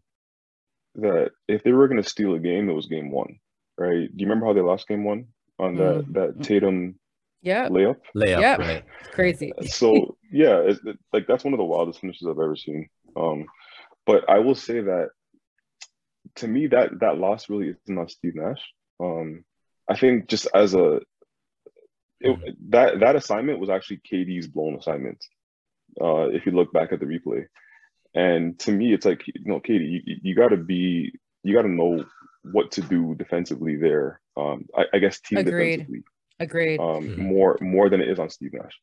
that 0.97 1.31
if 1.49 1.63
they 1.63 1.73
were 1.73 1.89
gonna 1.89 2.03
steal 2.03 2.35
a 2.35 2.39
game, 2.39 2.69
it 2.69 2.75
was 2.75 2.87
game 2.87 3.11
one, 3.11 3.39
right? 3.79 4.09
Do 4.09 4.15
you 4.17 4.27
remember 4.27 4.47
how 4.47 4.53
they 4.53 4.61
lost 4.61 4.89
game 4.89 5.05
one 5.05 5.27
on 5.59 5.77
that 5.77 6.05
mm. 6.07 6.13
that 6.15 6.43
Tatum 6.43 6.99
yeah 7.43 7.69
layup? 7.69 7.97
Layup, 8.15 8.41
yeah, 8.41 8.57
right. 8.57 8.85
Crazy. 9.13 9.53
So 9.69 10.17
yeah, 10.31 10.59
it's, 10.59 10.81
it, 10.85 10.99
like 11.13 11.27
that's 11.27 11.45
one 11.45 11.55
of 11.55 11.59
the 11.59 11.65
wildest 11.65 12.01
finishes 12.01 12.27
I've 12.27 12.39
ever 12.39 12.57
seen. 12.57 12.89
Um, 13.17 13.47
but 14.05 14.29
I 14.29 14.41
will 14.41 14.55
say 14.55 14.81
that 14.81 15.11
to 16.37 16.49
me 16.49 16.67
that 16.69 17.01
that 17.01 17.19
loss 17.19 17.49
really 17.49 17.71
is 17.71 17.77
not 17.87 18.11
Steve 18.11 18.35
Nash. 18.35 18.61
Um, 19.01 19.45
I 19.89 19.97
think 19.97 20.29
just 20.29 20.49
as 20.55 20.75
a 20.75 21.01
it, 22.21 22.39
mm. 22.39 22.57
that 22.71 23.01
that 23.01 23.17
assignment 23.17 23.61
was 23.61 23.71
actually 23.71 24.01
KD's 24.11 24.49
blown 24.49 24.77
assignment 24.77 25.25
uh, 26.01 26.29
if 26.29 26.47
you 26.47 26.53
look 26.53 26.73
back 26.73 26.93
at 26.93 27.01
the 27.01 27.07
replay. 27.07 27.47
And 28.15 28.59
to 28.61 28.73
me, 28.73 28.95
it's 28.95 29.05
like, 29.05 29.27
you 29.27 29.35
know, 29.45 29.61
Katie, 29.61 30.03
you, 30.05 30.17
you 30.23 30.35
got 30.35 30.49
to 30.49 30.57
be, 30.57 31.13
you 31.43 31.55
got 31.55 31.63
to 31.63 31.69
know 31.69 32.05
what 32.43 32.71
to 32.73 32.81
do 32.81 33.15
defensively 33.15 33.77
there. 33.77 34.21
Um, 34.37 34.67
I, 34.77 34.85
I 34.95 34.99
guess 34.99 35.21
team 35.21 35.39
Agreed. 35.39 35.77
defensively. 35.77 36.05
Agreed. 36.39 36.81
Um, 36.81 36.87
mm-hmm. 36.87 37.23
More 37.27 37.59
more 37.61 37.89
than 37.89 38.01
it 38.01 38.09
is 38.09 38.19
on 38.19 38.31
Steve 38.31 38.53
Nash. 38.53 38.79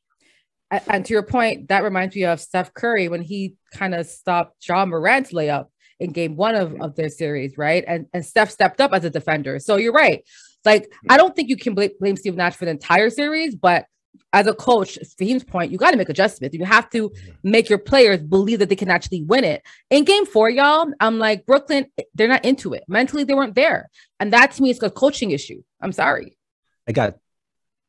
And 0.87 1.05
to 1.05 1.13
your 1.13 1.23
point, 1.23 1.67
that 1.67 1.83
reminds 1.83 2.15
me 2.15 2.25
of 2.25 2.39
Steph 2.39 2.73
Curry 2.73 3.07
when 3.07 3.21
he 3.21 3.55
kind 3.73 3.93
of 3.93 4.07
stopped 4.07 4.67
Ja 4.67 4.85
Morant's 4.85 5.31
layup 5.31 5.67
in 5.99 6.11
game 6.11 6.35
one 6.35 6.55
of, 6.55 6.81
of 6.81 6.95
their 6.95 7.09
series, 7.09 7.57
right? 7.57 7.83
And, 7.87 8.07
and 8.11 8.25
Steph 8.25 8.49
stepped 8.49 8.81
up 8.81 8.91
as 8.91 9.05
a 9.05 9.11
defender. 9.11 9.59
So 9.59 9.75
you're 9.75 9.93
right. 9.93 10.23
Like, 10.65 10.91
I 11.09 11.17
don't 11.17 11.35
think 11.35 11.49
you 11.49 11.57
can 11.57 11.75
blame, 11.75 11.91
blame 11.99 12.17
Steve 12.17 12.35
Nash 12.35 12.55
for 12.55 12.65
the 12.65 12.71
entire 12.71 13.11
series, 13.11 13.53
but 13.53 13.85
as 14.31 14.47
a 14.47 14.53
coach, 14.53 14.97
Fahim's 15.17 15.43
point, 15.43 15.71
you 15.71 15.77
got 15.77 15.91
to 15.91 15.97
make 15.97 16.09
adjustments. 16.09 16.57
You 16.57 16.65
have 16.65 16.89
to 16.89 17.11
make 17.43 17.69
your 17.69 17.77
players 17.77 18.19
believe 18.21 18.59
that 18.59 18.69
they 18.69 18.75
can 18.75 18.89
actually 18.89 19.23
win 19.23 19.43
it. 19.43 19.61
In 19.91 20.05
game 20.05 20.25
four, 20.25 20.49
y'all, 20.49 20.91
I'm 20.99 21.19
like, 21.19 21.45
Brooklyn, 21.45 21.85
they're 22.15 22.27
not 22.27 22.43
into 22.43 22.73
it. 22.73 22.83
Mentally, 22.87 23.23
they 23.23 23.35
weren't 23.35 23.55
there. 23.55 23.89
And 24.19 24.33
that 24.33 24.53
to 24.53 24.63
me 24.63 24.71
is 24.71 24.81
a 24.81 24.89
coaching 24.89 25.31
issue. 25.31 25.61
I'm 25.79 25.91
sorry. 25.91 26.35
I 26.87 26.93
got 26.93 27.17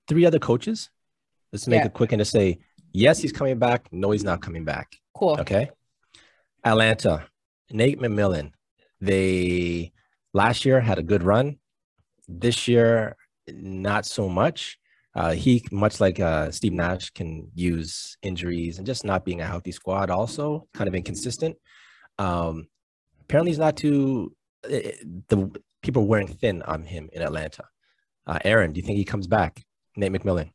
three 0.06 0.26
other 0.26 0.38
coaches. 0.38 0.90
Let's 1.52 1.66
make 1.66 1.80
yeah. 1.80 1.86
it 1.86 1.94
quick 1.94 2.12
and 2.12 2.20
to 2.20 2.24
say, 2.26 2.58
yes, 2.92 3.20
he's 3.20 3.32
coming 3.32 3.58
back. 3.58 3.88
No, 3.90 4.10
he's 4.10 4.24
not 4.24 4.42
coming 4.42 4.64
back. 4.64 4.96
Cool. 5.14 5.40
Okay. 5.40 5.70
Atlanta, 6.62 7.26
Nate 7.70 8.00
McMillan. 8.00 8.52
They 9.00 9.92
last 10.32 10.64
year 10.64 10.80
had 10.80 10.98
a 10.98 11.02
good 11.02 11.22
run. 11.22 11.58
This 12.28 12.68
year, 12.68 13.16
not 13.48 14.04
so 14.04 14.28
much. 14.28 14.78
Uh, 15.14 15.32
he, 15.32 15.64
much 15.70 16.00
like 16.00 16.18
uh, 16.18 16.50
Steve 16.50 16.72
Nash, 16.72 17.10
can 17.10 17.48
use 17.54 18.16
injuries 18.22 18.78
and 18.78 18.86
just 18.86 19.04
not 19.04 19.24
being 19.24 19.40
a 19.40 19.46
healthy 19.46 19.70
squad. 19.70 20.10
Also, 20.10 20.66
kind 20.74 20.88
of 20.88 20.94
inconsistent. 20.94 21.56
Um, 22.18 22.66
apparently, 23.22 23.52
he's 23.52 23.58
not 23.58 23.76
too. 23.76 24.34
Uh, 24.64 24.90
the 25.28 25.50
people 25.82 26.02
are 26.02 26.06
wearing 26.06 26.26
thin 26.26 26.62
on 26.62 26.82
him 26.82 27.10
in 27.12 27.22
Atlanta. 27.22 27.64
Uh, 28.26 28.38
Aaron, 28.44 28.72
do 28.72 28.80
you 28.80 28.86
think 28.86 28.96
he 28.96 29.04
comes 29.04 29.26
back? 29.26 29.62
Nate 29.96 30.12
McMillan. 30.12 30.50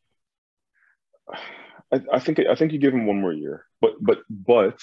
I, 1.93 2.01
I, 2.11 2.19
think 2.19 2.39
I 2.39 2.55
think 2.55 2.73
you 2.73 2.79
give 2.79 2.93
him 2.93 3.05
one 3.05 3.21
more 3.21 3.31
year, 3.31 3.65
but 3.79 3.91
but 4.01 4.19
but 4.29 4.79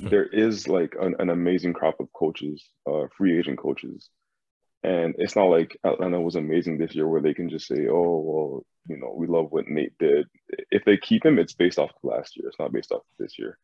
hmm. 0.00 0.08
there 0.08 0.26
is 0.26 0.66
like 0.66 0.96
an, 1.00 1.14
an 1.20 1.30
amazing 1.30 1.72
crop 1.72 2.00
of 2.00 2.12
coaches, 2.12 2.64
uh, 2.90 3.06
free 3.16 3.38
agent 3.38 3.58
coaches 3.58 4.10
and 4.84 5.14
it's 5.16 5.34
not 5.34 5.46
like 5.46 5.78
Atlanta 5.82 6.20
was 6.20 6.36
amazing 6.36 6.76
this 6.76 6.94
year 6.94 7.08
where 7.08 7.22
they 7.22 7.32
can 7.32 7.48
just 7.48 7.66
say, 7.66 7.88
oh, 7.90 8.20
well, 8.20 8.66
you 8.86 8.98
know, 8.98 9.14
we 9.16 9.26
love 9.26 9.46
what 9.50 9.66
Nate 9.66 9.96
did. 9.98 10.26
If 10.70 10.84
they 10.84 10.98
keep 10.98 11.24
him, 11.24 11.38
it's 11.38 11.54
based 11.54 11.78
off 11.78 11.90
of 11.90 12.04
last 12.04 12.36
year. 12.36 12.48
It's 12.48 12.58
not 12.58 12.70
based 12.70 12.92
off 12.92 13.00
of 13.00 13.18
this 13.18 13.38
year. 13.38 13.58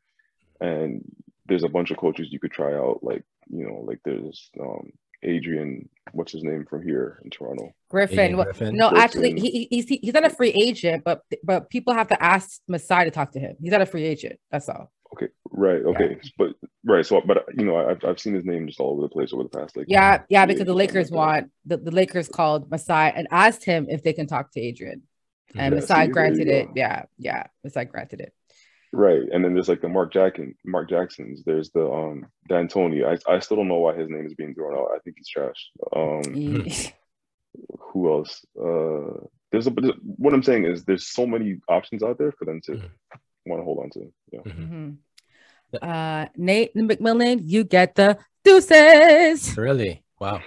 And 0.62 1.04
there's 1.46 1.62
a 1.62 1.68
bunch 1.68 1.90
of 1.90 1.98
coaches 1.98 2.28
you 2.30 2.40
could 2.40 2.52
try 2.52 2.74
out. 2.74 3.00
Like, 3.02 3.22
you 3.50 3.66
know, 3.66 3.82
like 3.84 4.00
there's 4.02 4.50
um, 4.58 4.92
Adrian, 5.22 5.90
what's 6.12 6.32
his 6.32 6.42
name 6.42 6.64
from 6.64 6.82
here 6.82 7.20
in 7.22 7.28
Toronto? 7.28 7.70
Griffin. 7.90 8.36
Griffin. 8.36 8.74
No, 8.74 8.88
Griffin. 8.88 9.04
actually, 9.04 9.40
he, 9.40 9.68
he's 9.70 9.88
he's 9.88 10.14
not 10.14 10.24
a 10.24 10.30
free 10.30 10.54
agent, 10.58 11.04
but 11.04 11.20
but 11.44 11.68
people 11.68 11.92
have 11.92 12.08
to 12.08 12.22
ask 12.22 12.62
Masai 12.66 13.04
to 13.04 13.10
talk 13.10 13.32
to 13.32 13.40
him. 13.40 13.56
He's 13.60 13.72
not 13.72 13.82
a 13.82 13.86
free 13.86 14.04
agent. 14.04 14.40
That's 14.50 14.70
all. 14.70 14.90
Okay, 15.12 15.28
right. 15.50 15.82
Okay, 15.82 16.18
yeah. 16.22 16.30
but 16.38 16.54
right. 16.84 17.04
So, 17.04 17.20
but 17.20 17.44
you 17.56 17.64
know, 17.64 17.76
I've 17.76 18.04
I've 18.04 18.20
seen 18.20 18.34
his 18.34 18.44
name 18.44 18.66
just 18.68 18.78
all 18.78 18.92
over 18.92 19.02
the 19.02 19.08
place 19.08 19.32
over 19.32 19.42
the 19.42 19.48
past 19.48 19.76
like. 19.76 19.86
Yeah, 19.88 20.22
yeah, 20.28 20.46
because 20.46 20.66
the 20.66 20.74
Lakers 20.74 21.10
want 21.10 21.50
the, 21.66 21.78
the 21.78 21.90
Lakers 21.90 22.28
called 22.28 22.70
Masai 22.70 23.12
and 23.14 23.26
asked 23.30 23.64
him 23.64 23.86
if 23.88 24.02
they 24.02 24.12
can 24.12 24.26
talk 24.26 24.52
to 24.52 24.60
Adrian, 24.60 25.02
and 25.56 25.74
yeah, 25.74 25.80
Masai 25.80 26.06
granted 26.08 26.48
it. 26.48 26.68
Yeah, 26.76 27.04
yeah, 27.18 27.46
Masai 27.64 27.86
granted 27.86 28.20
it. 28.20 28.32
Right, 28.92 29.22
and 29.32 29.44
then 29.44 29.54
there's 29.54 29.68
like 29.68 29.82
the 29.82 29.88
Mark 29.88 30.12
Jackson, 30.12 30.54
Mark 30.64 30.88
Jacksons. 30.88 31.42
There's 31.44 31.70
the 31.70 31.90
um 31.90 32.26
D'Antoni. 32.48 33.04
I 33.04 33.32
I 33.32 33.40
still 33.40 33.56
don't 33.56 33.68
know 33.68 33.78
why 33.78 33.96
his 33.96 34.08
name 34.08 34.26
is 34.26 34.34
being 34.34 34.54
thrown 34.54 34.76
out. 34.76 34.90
I 34.94 34.98
think 35.00 35.16
he's 35.18 35.28
trash. 35.28 35.70
Um, 35.94 36.64
who 37.80 38.12
else? 38.12 38.44
Uh, 38.56 39.26
there's 39.50 39.66
a 39.66 39.70
but 39.72 39.96
what 40.02 40.34
I'm 40.34 40.42
saying 40.42 40.66
is 40.66 40.84
there's 40.84 41.08
so 41.08 41.26
many 41.26 41.58
options 41.68 42.02
out 42.02 42.18
there 42.18 42.32
for 42.32 42.44
them 42.44 42.60
to 42.66 42.72
Mhm. 42.72 42.90
Want 43.46 43.60
to 43.60 43.64
hold 43.64 43.78
on 43.78 43.90
to. 43.90 44.12
Yeah. 44.32 44.40
Mhm. 44.40 44.96
Uh, 45.80 46.26
Nate 46.36 46.74
McMillan, 46.74 47.42
you 47.44 47.64
get 47.64 47.94
the 47.94 48.18
deuces. 48.44 49.56
Really? 49.56 50.02
Wow. 50.20 50.40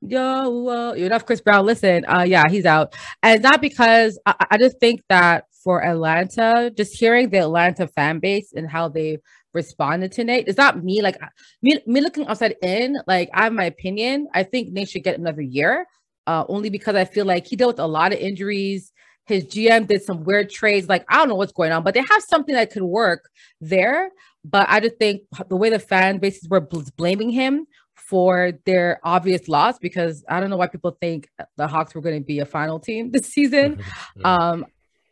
Yo, 0.00 0.68
uh, 0.68 0.92
you 0.94 1.06
enough, 1.06 1.26
Chris 1.26 1.40
Brown. 1.40 1.66
Listen, 1.66 2.04
uh, 2.06 2.22
yeah, 2.22 2.44
he's 2.48 2.64
out, 2.64 2.94
and 3.22 3.42
not 3.42 3.60
because 3.60 4.18
I, 4.24 4.46
I 4.52 4.58
just 4.58 4.78
think 4.78 5.02
that 5.08 5.46
for 5.64 5.84
Atlanta, 5.84 6.70
just 6.76 6.94
hearing 6.94 7.30
the 7.30 7.38
Atlanta 7.38 7.88
fan 7.88 8.20
base 8.20 8.52
and 8.54 8.70
how 8.70 8.88
they 8.88 9.18
responded 9.54 10.12
to 10.12 10.22
Nate, 10.22 10.46
it's 10.46 10.56
not 10.56 10.84
me. 10.84 11.02
Like 11.02 11.18
me, 11.62 11.80
me 11.84 12.00
looking 12.00 12.26
outside 12.28 12.54
in. 12.62 12.96
Like 13.08 13.28
I 13.34 13.44
have 13.44 13.52
my 13.52 13.64
opinion. 13.64 14.28
I 14.32 14.44
think 14.44 14.70
Nate 14.70 14.88
should 14.88 15.02
get 15.02 15.18
another 15.18 15.42
year, 15.42 15.84
uh, 16.28 16.44
only 16.48 16.70
because 16.70 16.94
I 16.94 17.04
feel 17.04 17.24
like 17.24 17.48
he 17.48 17.56
dealt 17.56 17.74
with 17.74 17.80
a 17.80 17.86
lot 17.86 18.12
of 18.12 18.20
injuries. 18.20 18.92
His 19.28 19.44
GM 19.44 19.86
did 19.86 20.02
some 20.02 20.24
weird 20.24 20.50
trades. 20.50 20.88
Like 20.88 21.04
I 21.08 21.16
don't 21.18 21.28
know 21.28 21.34
what's 21.34 21.52
going 21.52 21.72
on, 21.72 21.82
but 21.84 21.94
they 21.94 22.00
have 22.00 22.22
something 22.26 22.54
that 22.54 22.70
could 22.72 22.82
work 22.82 23.28
there. 23.60 24.10
But 24.44 24.66
I 24.70 24.80
just 24.80 24.96
think 24.96 25.22
the 25.48 25.56
way 25.56 25.68
the 25.70 25.78
fan 25.78 26.18
bases 26.18 26.48
were 26.48 26.60
bl- 26.60 26.80
blaming 26.96 27.30
him 27.30 27.66
for 27.94 28.52
their 28.64 29.00
obvious 29.04 29.48
loss 29.48 29.78
because 29.78 30.24
I 30.28 30.40
don't 30.40 30.48
know 30.48 30.56
why 30.56 30.68
people 30.68 30.96
think 30.98 31.28
the 31.56 31.68
Hawks 31.68 31.94
were 31.94 32.00
going 32.00 32.18
to 32.18 32.24
be 32.24 32.38
a 32.38 32.46
final 32.46 32.78
team 32.80 33.10
this 33.10 33.26
season. 33.26 33.82
Um, 34.24 34.64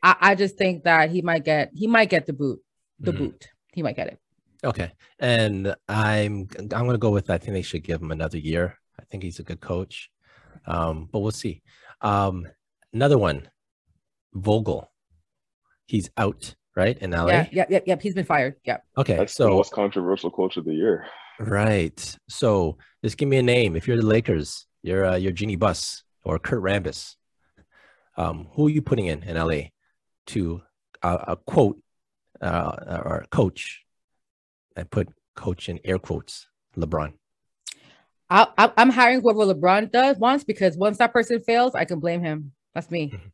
I, 0.02 0.16
I 0.20 0.34
just 0.34 0.56
think 0.56 0.84
that 0.84 1.10
he 1.10 1.20
might 1.22 1.44
get 1.44 1.70
he 1.74 1.86
might 1.86 2.08
get 2.10 2.26
the 2.26 2.32
boot, 2.32 2.60
the 3.00 3.12
Mhm. 3.12 3.18
boot. 3.18 3.48
He 3.72 3.82
might 3.82 3.96
get 3.96 4.06
it. 4.08 4.18
Okay. 4.64 4.92
And 5.18 5.74
I'm 5.88 6.48
I'm 6.58 6.86
gonna 6.86 6.96
go 6.98 7.10
with 7.10 7.28
I 7.28 7.38
think 7.38 7.52
they 7.52 7.62
should 7.62 7.82
give 7.84 8.00
him 8.00 8.10
another 8.12 8.38
year. 8.38 8.78
I 8.98 9.04
think 9.04 9.22
he's 9.22 9.38
a 9.38 9.42
good 9.42 9.60
coach. 9.60 10.10
Um, 10.66 11.08
but 11.12 11.20
we'll 11.20 11.30
see. 11.32 11.62
Um, 12.00 12.46
another 12.92 13.18
one, 13.18 13.48
Vogel. 14.36 14.90
He's 15.86 16.10
out, 16.16 16.54
right? 16.74 16.96
In 16.98 17.10
LA. 17.12 17.26
Yeah, 17.28 17.46
yep, 17.52 17.70
yep, 17.70 17.84
yep. 17.86 18.02
He's 18.02 18.14
been 18.14 18.24
fired. 18.24 18.56
Yep. 18.64 18.84
Okay. 18.98 19.16
That's 19.16 19.34
the 19.34 19.44
so 19.44 19.50
most 19.50 19.72
controversial 19.72 20.30
coach 20.30 20.56
of 20.56 20.64
the 20.64 20.74
year. 20.74 21.06
right. 21.40 22.16
So 22.28 22.78
just 23.04 23.16
give 23.16 23.28
me 23.28 23.38
a 23.38 23.42
name. 23.42 23.76
If 23.76 23.86
you're 23.88 23.96
the 23.96 24.06
Lakers, 24.06 24.66
you're 24.82 25.04
uh, 25.04 25.16
you're 25.16 25.32
Jeanie 25.32 25.56
Buss 25.56 26.02
or 26.24 26.38
Kurt 26.38 26.62
Rambis. 26.62 27.16
Um, 28.16 28.48
who 28.52 28.66
are 28.66 28.70
you 28.70 28.82
putting 28.82 29.06
in 29.06 29.22
in 29.22 29.36
LA 29.36 29.68
to 30.28 30.62
uh, 31.02 31.24
a 31.28 31.36
quote 31.36 31.80
uh, 32.40 33.00
or 33.04 33.24
coach? 33.30 33.82
I 34.76 34.82
put 34.82 35.08
coach 35.34 35.68
in 35.68 35.80
air 35.84 35.98
quotes. 35.98 36.46
LeBron. 36.76 37.14
I, 38.28 38.48
I, 38.58 38.72
I'm 38.76 38.90
hiring 38.90 39.20
whoever 39.22 39.52
LeBron 39.54 39.90
does 39.92 40.18
wants 40.18 40.44
because 40.44 40.76
once 40.76 40.98
that 40.98 41.12
person 41.12 41.40
fails, 41.42 41.74
I 41.74 41.84
can 41.84 42.00
blame 42.00 42.22
him. 42.22 42.52
That's 42.74 42.90
me. 42.90 43.12
Mhm. 43.14 43.30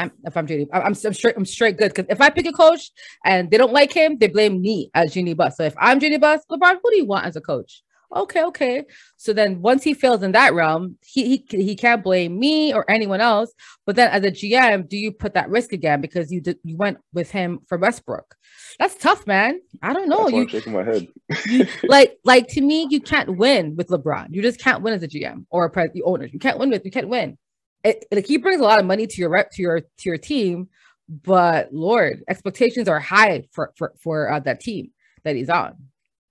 I'm, 0.00 0.12
if 0.24 0.36
I'm 0.36 0.46
JD, 0.46 0.68
I'm, 0.72 0.82
I'm 0.82 0.94
straight. 0.94 1.36
I'm 1.36 1.44
straight 1.44 1.76
good 1.76 1.92
because 1.94 2.06
if 2.08 2.20
I 2.20 2.30
pick 2.30 2.46
a 2.46 2.52
coach 2.52 2.90
and 3.24 3.50
they 3.50 3.58
don't 3.58 3.72
like 3.72 3.92
him, 3.92 4.18
they 4.18 4.28
blame 4.28 4.60
me 4.60 4.90
as 4.94 5.12
Jeanie 5.12 5.34
Buss. 5.34 5.56
So 5.56 5.64
if 5.64 5.74
I'm 5.78 6.00
Jeanie 6.00 6.18
Buss, 6.18 6.40
LeBron, 6.50 6.78
who 6.82 6.90
do 6.90 6.96
you 6.96 7.04
want 7.04 7.26
as 7.26 7.36
a 7.36 7.40
coach? 7.40 7.82
Okay, 8.14 8.42
okay. 8.42 8.84
So 9.16 9.32
then 9.32 9.62
once 9.62 9.84
he 9.84 9.94
fails 9.94 10.22
in 10.22 10.32
that 10.32 10.52
realm, 10.52 10.96
he 11.04 11.44
he 11.48 11.64
he 11.64 11.76
can't 11.76 12.02
blame 12.02 12.38
me 12.38 12.74
or 12.74 12.90
anyone 12.90 13.20
else. 13.20 13.52
But 13.86 13.96
then 13.96 14.10
as 14.10 14.24
a 14.24 14.32
GM, 14.32 14.88
do 14.88 14.96
you 14.96 15.12
put 15.12 15.34
that 15.34 15.48
risk 15.48 15.72
again 15.72 16.00
because 16.00 16.32
you 16.32 16.40
did 16.40 16.58
you 16.64 16.76
went 16.76 16.98
with 17.12 17.30
him 17.30 17.60
for 17.68 17.78
Westbrook? 17.78 18.34
That's 18.80 18.96
tough, 18.96 19.26
man. 19.26 19.60
I 19.82 19.92
don't 19.92 20.08
know. 20.08 20.28
You 20.28 20.42
I'm 20.42 20.48
shaking 20.48 20.72
my 20.72 20.82
head. 20.82 21.06
you, 21.46 21.66
like 21.84 22.18
like 22.24 22.48
to 22.48 22.60
me, 22.60 22.88
you 22.90 23.00
can't 23.00 23.36
win 23.36 23.76
with 23.76 23.88
LeBron. 23.88 24.28
You 24.30 24.42
just 24.42 24.58
can't 24.58 24.82
win 24.82 24.94
as 24.94 25.02
a 25.02 25.08
GM 25.08 25.44
or 25.50 25.66
a 25.66 25.88
the 25.92 26.02
owner. 26.02 26.26
You 26.26 26.40
can't 26.40 26.58
win 26.58 26.70
with. 26.70 26.84
You 26.84 26.90
can't 26.90 27.08
win. 27.08 27.38
It, 27.82 28.04
like 28.12 28.26
he 28.26 28.36
brings 28.36 28.60
a 28.60 28.64
lot 28.64 28.78
of 28.78 28.86
money 28.86 29.06
to 29.06 29.20
your 29.20 29.30
rep 29.30 29.50
to 29.52 29.62
your 29.62 29.80
to 29.80 30.04
your 30.04 30.18
team, 30.18 30.68
but 31.08 31.72
Lord, 31.72 32.22
expectations 32.28 32.88
are 32.88 33.00
high 33.00 33.44
for 33.52 33.72
for 33.76 33.94
for 34.00 34.30
uh, 34.30 34.40
that 34.40 34.60
team 34.60 34.90
that 35.24 35.36
he's 35.36 35.48
on. 35.48 35.76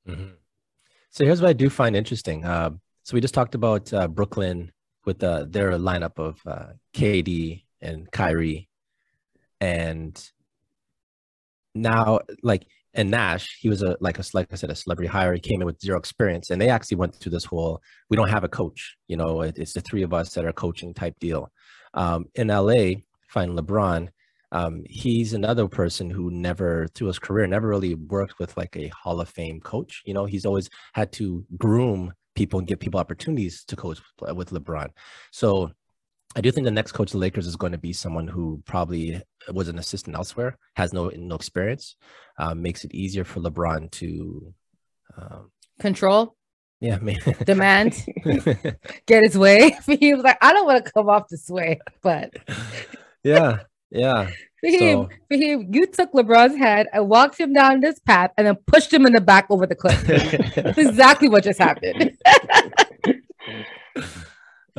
Mhm. 0.07 0.33
So 1.09 1.25
here's 1.25 1.41
what 1.41 1.49
I 1.49 1.53
do 1.53 1.69
find 1.69 1.95
interesting. 1.95 2.45
Uh, 2.45 2.71
so 3.03 3.15
we 3.15 3.21
just 3.21 3.33
talked 3.33 3.55
about 3.55 3.91
uh, 3.91 4.07
Brooklyn 4.07 4.71
with 5.05 5.23
uh, 5.23 5.45
their 5.49 5.71
lineup 5.71 6.19
of 6.19 6.39
uh, 6.45 6.73
KD 6.93 7.63
and 7.81 8.11
Kyrie, 8.11 8.69
and 9.59 10.31
now 11.73 12.19
like 12.43 12.67
and 12.93 13.11
Nash, 13.11 13.57
he 13.59 13.69
was 13.69 13.81
a 13.83 13.97
like 13.99 14.19
a 14.19 14.23
like 14.33 14.47
I 14.51 14.55
said 14.55 14.71
a 14.71 14.75
celebrity 14.75 15.07
hire. 15.07 15.33
He 15.33 15.39
came 15.39 15.61
in 15.61 15.65
with 15.65 15.81
zero 15.81 15.97
experience, 15.97 16.49
and 16.49 16.61
they 16.61 16.69
actually 16.69 16.97
went 16.97 17.15
through 17.15 17.31
this 17.31 17.45
whole 17.45 17.81
we 18.09 18.17
don't 18.17 18.29
have 18.29 18.43
a 18.43 18.49
coach. 18.49 18.97
You 19.07 19.17
know, 19.17 19.41
it, 19.41 19.57
it's 19.57 19.73
the 19.73 19.81
three 19.81 20.03
of 20.03 20.13
us 20.13 20.33
that 20.33 20.45
are 20.45 20.53
coaching 20.53 20.93
type 20.93 21.15
deal. 21.19 21.51
Um, 21.93 22.25
in 22.35 22.47
LA, 22.47 23.01
find 23.27 23.57
LeBron. 23.57 24.09
Um, 24.51 24.83
he's 24.87 25.33
another 25.33 25.67
person 25.67 26.09
who 26.09 26.31
never, 26.31 26.87
through 26.95 27.07
his 27.07 27.19
career, 27.19 27.45
never 27.45 27.67
really 27.67 27.93
worked 27.93 28.39
with 28.39 28.57
like 28.57 28.75
a 28.75 28.87
Hall 28.87 29.21
of 29.21 29.29
Fame 29.29 29.59
coach. 29.59 30.01
You 30.05 30.15
know, 30.15 30.25
he's 30.25 30.45
always 30.45 30.69
had 30.93 31.11
to 31.13 31.45
groom 31.57 32.13
people 32.35 32.57
and 32.59 32.67
give 32.67 32.79
people 32.79 32.99
opportunities 32.99 33.63
to 33.65 33.75
coach 33.75 33.99
with- 34.21 34.35
with 34.35 34.49
LeBron. 34.49 34.89
So 35.31 35.71
I 36.35 36.41
do 36.41 36.51
think 36.51 36.65
the 36.65 36.71
next 36.71 36.91
coach 36.91 37.09
of 37.09 37.13
the 37.13 37.17
Lakers 37.17 37.47
is 37.47 37.55
going 37.55 37.71
to 37.71 37.77
be 37.79 37.91
someone 37.91 38.27
who 38.27 38.61
probably 38.65 39.21
was 39.51 39.67
an 39.67 39.79
assistant 39.79 40.15
elsewhere, 40.15 40.57
has 40.75 40.93
no 40.93 41.09
no 41.15 41.35
experience, 41.35 41.95
um, 42.37 42.61
makes 42.61 42.83
it 42.83 42.93
easier 42.93 43.23
for 43.23 43.39
LeBron 43.39 43.89
to, 43.91 44.53
um, 45.17 45.51
Control, 45.79 46.35
yeah, 46.81 46.97
man. 46.99 47.17
demand, 47.45 48.05
get 49.07 49.23
his 49.23 49.37
way. 49.37 49.75
he 49.87 50.13
was 50.13 50.23
like, 50.23 50.37
I 50.41 50.53
don't 50.53 50.67
want 50.67 50.85
to 50.85 50.91
come 50.91 51.09
off 51.09 51.29
this 51.29 51.49
way, 51.49 51.79
but 52.03 52.31
yeah, 53.23 53.61
yeah. 53.89 54.29
for 54.61 54.67
him, 54.69 54.79
So- 54.79 55.09
for 55.29 55.35
him, 55.37 55.69
you 55.73 55.87
took 55.87 56.11
LeBron's 56.13 56.57
head 56.57 56.87
and 56.93 57.09
walked 57.09 57.39
him 57.39 57.53
down 57.53 57.79
this 57.79 57.97
path 57.97 58.31
and 58.37 58.45
then 58.45 58.55
pushed 58.67 58.93
him 58.93 59.07
in 59.07 59.13
the 59.13 59.21
back 59.21 59.47
over 59.49 59.65
the 59.65 59.75
cliff. 59.75 59.99
That's 60.03 60.77
exactly 60.77 61.27
what 61.27 61.43
just 61.43 61.59
happened. 61.59 62.15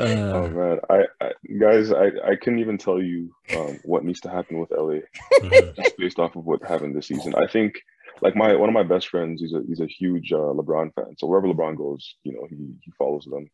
Oh 0.00 0.44
Uh, 0.44 0.48
man, 0.48 0.80
I, 0.88 1.04
I 1.20 1.32
guys, 1.58 1.92
I, 1.92 2.06
I 2.24 2.36
couldn't 2.36 2.58
even 2.60 2.78
tell 2.78 3.00
you 3.02 3.30
um, 3.56 3.78
what 3.84 4.04
needs 4.04 4.20
to 4.20 4.30
happen 4.30 4.58
with 4.58 4.70
LA 4.70 5.00
just 5.76 5.96
based 5.98 6.18
off 6.18 6.36
of 6.36 6.44
what 6.44 6.62
happened 6.66 6.96
this 6.96 7.06
season. 7.08 7.34
I 7.34 7.46
think 7.46 7.74
like 8.22 8.34
my 8.36 8.54
one 8.54 8.68
of 8.68 8.74
my 8.74 8.82
best 8.82 9.08
friends, 9.08 9.40
he's 9.40 9.52
a 9.52 9.62
he's 9.66 9.80
a 9.80 9.86
huge 9.86 10.32
uh, 10.32 10.36
LeBron 10.36 10.94
fan. 10.94 11.16
So 11.18 11.26
wherever 11.26 11.46
LeBron 11.48 11.76
goes, 11.76 12.14
you 12.22 12.32
know, 12.32 12.46
he 12.50 12.56
he 12.82 12.90
follows 12.98 13.24
them. 13.30 13.50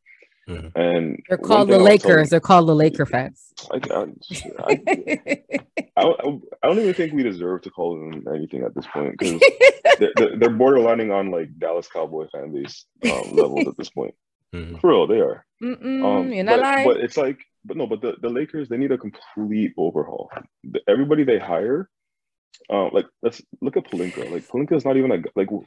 Mhm. 0.49 0.71
And 0.77 1.21
They're 1.29 1.39
called 1.39 1.69
the 1.71 1.75
I'll 1.75 1.81
Lakers. 1.83 2.31
They're 2.31 2.39
called 2.39 2.69
the 2.69 2.75
Laker 2.75 3.05
fans. 3.05 3.53
I, 3.73 3.81
I, 3.91 4.07
I, 4.69 4.81
I, 5.97 6.03
don't- 6.05 6.45
I 6.63 6.67
don't 6.69 6.79
even 6.79 6.95
think 6.95 7.13
we 7.15 7.25
deserve 7.25 7.63
to 7.63 7.71
call 7.71 7.99
them 7.99 8.25
anything 8.33 8.63
at 8.63 8.73
this 8.73 8.87
point 8.87 9.17
because 9.19 9.41
they're, 9.99 10.13
they're 10.17 10.37
they're 10.39 10.51
borderlining 10.51 11.13
on 11.13 11.33
like 11.33 11.49
Dallas 11.59 11.89
Cowboy 11.89 12.27
fan 12.31 12.53
base 12.53 12.85
um, 13.11 13.35
levels 13.35 13.67
at 13.67 13.77
this 13.77 13.91
point. 13.91 14.15
Mhm, 14.57 14.81
For 14.81 14.90
real, 14.90 15.07
they 15.07 15.21
are. 15.21 15.45
Um, 15.62 16.33
you're 16.33 16.45
not 16.45 16.57
but, 16.57 16.61
lying. 16.61 16.88
but 16.88 16.97
it's 16.99 17.16
like, 17.16 17.38
but 17.64 17.77
no, 17.77 17.87
but 17.87 18.01
the, 18.01 18.14
the 18.21 18.29
Lakers 18.29 18.69
they 18.69 18.77
need 18.77 18.92
a 18.92 18.99
complete 18.99 19.73
overhaul. 19.77 20.31
The, 20.64 20.81
everybody 20.88 21.25
they 21.25 21.38
hire, 21.38 21.88
um, 22.71 22.90
like 22.92 23.07
let's 23.23 23.42
look 23.61 23.77
at 23.77 23.87
Pelinka. 23.87 24.31
Like 24.31 24.47
Pelinka 24.49 24.77
is 24.77 24.85
not 24.85 24.97
even 24.97 25.12
a 25.12 25.19
like 25.35 25.49
who, 25.49 25.64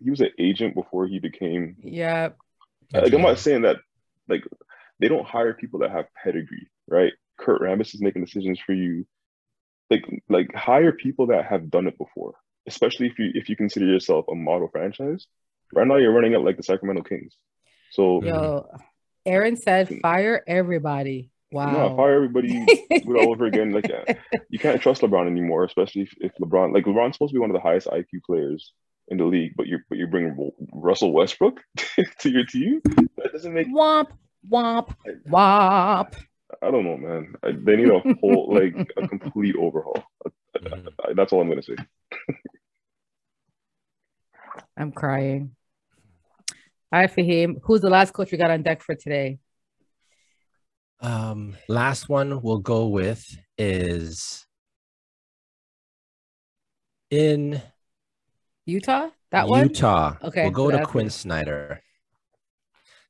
he 0.00 0.10
was 0.10 0.20
an 0.20 0.30
agent 0.38 0.74
before 0.74 1.06
he 1.06 1.18
became. 1.18 1.76
yeah. 1.82 2.30
Like 2.92 3.12
I'm 3.12 3.22
not 3.22 3.38
saying 3.38 3.62
that 3.62 3.76
like 4.28 4.44
they 4.98 5.08
don't 5.08 5.26
hire 5.26 5.54
people 5.54 5.80
that 5.80 5.92
have 5.92 6.06
pedigree, 6.22 6.68
right? 6.88 7.12
Kurt 7.38 7.60
Rambis 7.60 7.94
is 7.94 8.00
making 8.00 8.24
decisions 8.24 8.58
for 8.64 8.72
you. 8.72 9.06
Like 9.90 10.04
like 10.28 10.54
hire 10.54 10.92
people 10.92 11.26
that 11.28 11.46
have 11.46 11.70
done 11.70 11.86
it 11.86 11.98
before, 11.98 12.34
especially 12.66 13.06
if 13.06 13.18
you 13.18 13.30
if 13.34 13.48
you 13.48 13.56
consider 13.56 13.86
yourself 13.86 14.26
a 14.30 14.34
model 14.34 14.68
franchise. 14.68 15.26
Right 15.72 15.86
now 15.86 15.96
you're 15.96 16.12
running 16.12 16.32
it 16.32 16.38
like 16.38 16.56
the 16.56 16.62
Sacramento 16.62 17.02
Kings. 17.02 17.36
So 17.90 18.22
Yo, 18.22 18.66
Aaron 19.26 19.56
said 19.56 20.00
fire 20.00 20.42
everybody. 20.46 21.30
Wow. 21.52 21.72
no, 21.72 21.96
fire 21.96 22.14
everybody 22.14 22.64
do 22.90 23.18
all 23.18 23.30
over 23.30 23.46
again. 23.46 23.72
Like 23.72 23.90
uh, 23.90 24.14
you 24.48 24.58
can't 24.58 24.80
trust 24.80 25.02
LeBron 25.02 25.26
anymore, 25.26 25.64
especially 25.64 26.02
if, 26.02 26.14
if 26.20 26.32
LeBron 26.40 26.72
like 26.72 26.84
LeBron's 26.84 27.16
supposed 27.16 27.30
to 27.30 27.34
be 27.34 27.40
one 27.40 27.50
of 27.50 27.54
the 27.54 27.60
highest 27.60 27.88
IQ 27.88 28.22
players 28.24 28.72
in 29.08 29.18
the 29.18 29.24
league, 29.24 29.54
but 29.56 29.66
you're 29.66 29.84
but 29.88 29.98
you 29.98 30.06
bring 30.06 30.52
Russell 30.72 31.12
Westbrook 31.12 31.60
to 32.20 32.30
your 32.30 32.46
team. 32.46 32.80
That 33.16 33.32
doesn't 33.32 33.52
make 33.52 33.66
womp, 33.66 34.10
womp, 34.48 34.94
womp. 35.28 36.14
I 36.62 36.70
don't 36.70 36.84
know, 36.84 36.96
man. 36.96 37.34
I, 37.42 37.52
they 37.52 37.76
need 37.76 37.90
a 37.90 38.00
whole 38.20 38.54
like 38.54 38.74
a 38.96 39.08
complete 39.08 39.56
overhaul. 39.56 40.02
mhm. 40.56 40.88
I, 41.04 41.14
that's 41.14 41.32
all 41.32 41.40
I'm 41.40 41.48
gonna 41.48 41.62
say. 41.62 41.76
I'm 44.76 44.92
crying. 44.92 45.56
All 46.92 47.00
right, 47.00 47.10
Fahim. 47.14 47.56
Who's 47.62 47.80
the 47.80 47.90
last 47.90 48.12
coach 48.12 48.32
we 48.32 48.38
got 48.38 48.50
on 48.50 48.62
deck 48.62 48.82
for 48.82 48.94
today? 48.94 49.38
Um, 51.00 51.56
last 51.68 52.08
one 52.08 52.42
we'll 52.42 52.58
go 52.58 52.88
with 52.88 53.24
is 53.56 54.46
In 57.10 57.62
Utah, 58.66 59.08
that 59.30 59.48
one. 59.48 59.68
Utah. 59.68 60.16
Okay, 60.22 60.42
We'll 60.44 60.52
go 60.52 60.70
to 60.70 60.84
Quinn 60.84 61.06
it. 61.06 61.10
Snyder. 61.10 61.82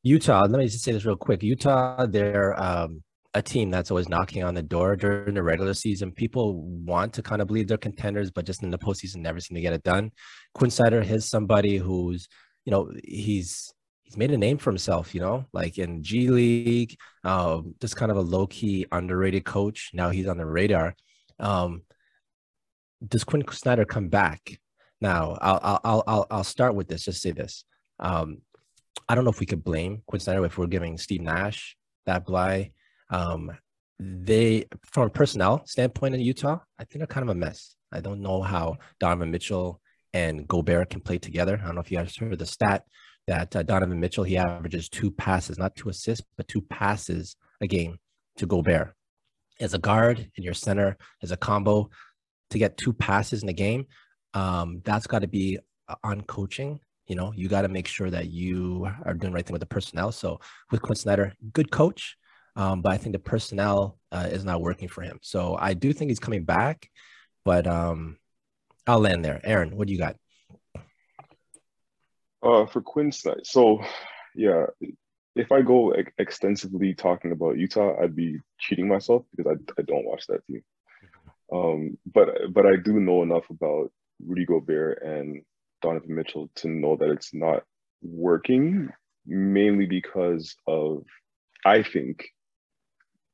Utah, 0.03 0.41
let 0.43 0.59
me 0.59 0.67
just 0.67 0.83
say 0.85 0.93
this 0.93 1.05
real 1.05 1.17
quick. 1.17 1.43
Utah, 1.43 2.07
they're 2.07 2.59
um, 2.59 3.03
a 3.35 3.43
team 3.43 3.71
that's 3.71 3.91
always 3.91 4.09
knocking 4.09 4.43
on 4.43 4.55
the 4.55 4.63
door 4.63 4.97
during 4.97 5.35
the 5.35 5.43
regular 5.43 5.75
season. 5.75 6.13
People 6.13 6.63
want 6.63 7.13
to 7.15 7.23
kind 7.23 7.43
of 7.43 7.49
believe 7.49 7.69
they're 7.69 7.77
contenders, 7.77 8.31
but 8.31 8.47
just 8.47 8.63
in 8.63 8.71
the 8.71 8.79
postseason, 8.79 9.17
never 9.17 9.41
seem 9.41 9.57
to 9.57 9.61
get 9.61 9.75
it 9.75 9.83
done. 9.83 10.13
Quinn 10.55 10.71
Snyder 10.71 11.03
is 11.03 11.29
somebody 11.29 11.77
who's, 11.77 12.29
you 12.65 12.71
know, 12.71 12.93
he's 13.05 13.73
he's 14.03 14.17
made 14.17 14.31
a 14.31 14.39
name 14.39 14.59
for 14.59 14.71
himself, 14.71 15.15
you 15.15 15.21
know, 15.21 15.47
like 15.53 15.79
in 15.79 16.03
G 16.03 16.29
League, 16.29 16.97
um, 17.25 17.75
just 17.81 17.97
kind 17.97 18.11
of 18.11 18.17
a 18.17 18.23
low 18.23 18.47
key 18.47 18.87
underrated 18.93 19.45
coach. 19.45 19.91
Now 19.93 20.11
he's 20.11 20.27
on 20.27 20.39
the 20.39 20.47
radar. 20.47 20.95
Um, 21.39 21.83
does 23.07 23.25
Quinn 23.25 23.45
Snyder 23.51 23.85
come 23.85 24.09
back? 24.09 24.59
Now, 25.01 25.39
I'll 25.41 25.81
I'll 25.85 26.03
I'll 26.07 26.27
I'll, 26.31 26.45
start 26.45 26.75
with 26.75 26.89
this. 26.89 27.05
Just 27.05 27.23
say 27.23 27.31
this. 27.31 27.65
Um, 27.99 28.43
I 29.09 29.15
don't 29.15 29.25
know 29.25 29.31
if 29.31 29.41
we 29.41 29.47
could 29.47 29.65
blame 29.65 30.03
Quinn 30.07 30.21
Snyder 30.21 30.45
if 30.45 30.59
we're 30.59 30.67
giving 30.67 30.99
Steve 30.99 31.23
Nash 31.23 31.77
that 32.07 32.27
bly. 32.27 32.73
Um, 33.09 33.51
they, 33.99 34.67
from 34.85 35.07
a 35.07 35.11
personnel 35.11 35.63
standpoint 35.67 36.15
in 36.15 36.21
Utah, 36.21 36.59
I 36.79 36.85
think 36.85 36.99
they're 36.99 37.07
kind 37.07 37.29
of 37.29 37.35
a 37.35 37.39
mess. 37.39 37.77
I 37.93 38.01
don't 38.01 38.21
know 38.21 38.43
how 38.43 38.79
Donovan 38.99 39.31
Mitchell 39.31 39.81
and 40.13 40.47
Gobert 40.47 40.91
can 40.91 41.01
play 41.01 41.19
together. 41.19 41.59
I 41.61 41.67
don't 41.67 41.75
know 41.75 41.81
if 41.81 41.91
you 41.91 41.99
guys 41.99 42.17
heard 42.17 42.39
the 42.39 42.47
stat 42.47 42.85
that 43.27 43.55
uh, 43.55 43.63
Donovan 43.63 44.01
Mitchell 44.01 44.25
he 44.25 44.37
averages 44.37 44.89
two 44.89 45.11
passes, 45.11 45.59
not 45.59 45.77
two 45.77 45.89
assists, 45.89 46.27
but 46.37 46.49
two 46.49 46.63
passes 46.63 47.37
a 47.61 47.67
game 47.67 47.99
to 48.37 48.47
Gobert. 48.47 48.95
As 49.61 49.75
a 49.75 49.79
guard 49.79 50.31
in 50.37 50.43
your 50.43 50.55
center, 50.55 50.97
as 51.23 51.31
a 51.31 51.37
combo, 51.37 51.91
to 52.51 52.59
get 52.59 52.77
two 52.77 52.93
passes 52.93 53.43
in 53.43 53.49
a 53.49 53.53
game, 53.53 53.87
um, 54.35 54.81
that's 54.85 55.07
got 55.07 55.21
to 55.21 55.29
be 55.29 55.59
uh, 55.89 55.97
on 56.03 56.23
coaching. 56.23 56.81
You 57.07 57.17
know, 57.17 57.33
you 57.35 57.49
got 57.49 57.63
to 57.63 57.69
make 57.69 57.87
sure 57.87 58.11
that 58.11 58.31
you 58.31 58.89
are 59.05 59.15
doing 59.15 59.33
the 59.33 59.37
right 59.37 59.45
thing 59.45 59.53
with 59.53 59.61
the 59.61 59.67
personnel. 59.67 60.13
So 60.13 60.41
with 60.71 60.81
Quinn 60.81 60.97
Snyder, 60.97 61.35
good 61.53 61.71
coach, 61.71 62.17
um, 62.57 62.83
but 62.83 62.93
I 62.93 62.97
think 62.97 63.15
the 63.15 63.21
personnel 63.21 63.99
uh, 64.13 64.29
is 64.31 64.45
not 64.45 64.61
working 64.61 64.89
for 64.89 65.03
him. 65.03 65.19
So 65.23 65.57
I 65.61 65.75
do 65.75 65.93
think 65.93 66.11
he's 66.11 66.21
coming 66.21 66.45
back, 66.45 66.89
but 67.45 67.67
um, 67.67 68.17
I'll 68.91 68.99
land 68.99 69.25
there. 69.25 69.41
Aaron, 69.45 69.77
what 69.77 69.87
do 69.87 69.93
you 69.93 70.01
got? 70.01 70.17
Uh, 72.43 72.67
for 72.67 72.81
Quinn 72.81 73.13
Snyder, 73.13 73.43
so 73.45 73.81
yeah, 74.35 74.67
if 75.37 75.53
I 75.53 75.63
go 75.63 75.93
ex- 75.93 76.11
extensively 76.19 76.95
talking 76.95 77.31
about 77.31 77.57
Utah, 77.57 77.95
I'd 78.03 78.17
be 78.17 78.41
cheating 78.59 78.89
myself 78.89 79.23
because 79.37 79.57
I, 79.57 79.81
I 79.81 79.85
don't 79.85 80.07
watch 80.07 80.27
that 80.27 80.45
team. 80.47 80.65
Um, 81.53 81.99
but 82.13 82.53
but 82.53 82.67
I 82.67 82.77
do 82.83 82.99
know 82.99 83.23
enough 83.23 83.49
about 83.49 83.93
Rudy 84.27 84.45
Gobert 84.45 85.03
and 85.05 85.43
Donovan 85.83 86.17
Mitchell 86.17 86.51
to 86.57 86.69
know 86.69 86.97
that 86.97 87.11
it's 87.11 87.33
not 87.33 87.63
working, 88.03 88.91
mainly 89.25 89.87
because 89.87 90.57
of 90.67 91.05
I 91.65 91.85
think 91.85 92.27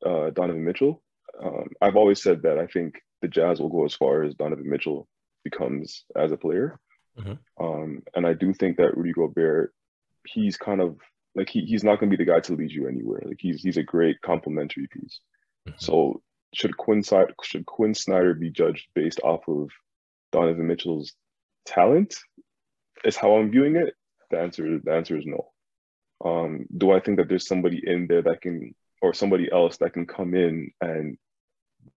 uh, 0.05 0.29
Donovan 0.31 0.67
Mitchell. 0.67 1.03
Um, 1.43 1.69
I've 1.81 1.97
always 1.97 2.23
said 2.23 2.43
that 2.43 2.59
I 2.59 2.67
think 2.67 3.01
the 3.23 3.29
Jazz 3.29 3.59
will 3.59 3.71
go 3.71 3.87
as 3.87 3.95
far 3.95 4.23
as 4.23 4.35
Donovan 4.35 4.69
Mitchell 4.69 5.09
becomes 5.51 6.05
as 6.15 6.33
a 6.33 6.37
player. 6.37 6.79
Mhm. 7.19 7.39
Um, 7.59 8.03
and 8.15 8.27
I 8.27 8.35
do 8.35 8.53
think 8.53 8.77
that 8.77 8.97
Rudy 8.97 9.13
Gobert, 9.13 9.73
he's 10.27 10.57
kind 10.57 10.81
of 10.81 10.99
like 11.35 11.49
he, 11.49 11.61
he's 11.71 11.85
not 11.85 11.99
going 11.99 12.11
to 12.11 12.17
be 12.17 12.23
the 12.23 12.31
guy 12.31 12.41
to 12.41 12.55
lead 12.55 12.73
you 12.73 12.89
anywhere. 12.89 13.23
Like 13.25 13.41
he's 13.41 13.63
he's 13.63 13.77
a 13.77 13.83
great 13.95 14.21
complementary 14.23 14.89
piece. 14.89 15.21
Mhm. 15.67 15.81
So 15.81 16.23
should 16.55 16.77
Quinn 16.77 17.03
Snyder 17.03 17.35
should 17.43 17.67
Quinn 17.67 17.95
Snyder 17.95 18.35
be 18.35 18.51
judged 18.51 18.87
based 18.95 19.21
off 19.23 19.49
of 19.49 19.71
Donovan 20.33 20.67
Mitchell's 20.67 21.15
talent? 21.65 22.19
Is 23.05 23.17
how 23.17 23.37
I'm 23.37 23.51
viewing 23.51 23.77
it. 23.77 23.95
The 24.31 24.39
answer 24.41 24.79
the 24.79 24.93
answer 24.93 25.17
is 25.17 25.27
no. 25.27 25.53
Um, 26.25 26.67
do 26.77 26.93
I 26.93 27.01
think 27.01 27.19
that 27.19 27.29
there's 27.29 27.47
somebody 27.47 27.81
in 27.85 28.07
there 28.07 28.23
that 28.23 28.41
can 28.41 28.75
or 29.03 29.13
somebody 29.15 29.51
else 29.53 29.77
that 29.79 29.93
can 29.93 30.07
come 30.07 30.35
in 30.35 30.73
and 30.81 31.19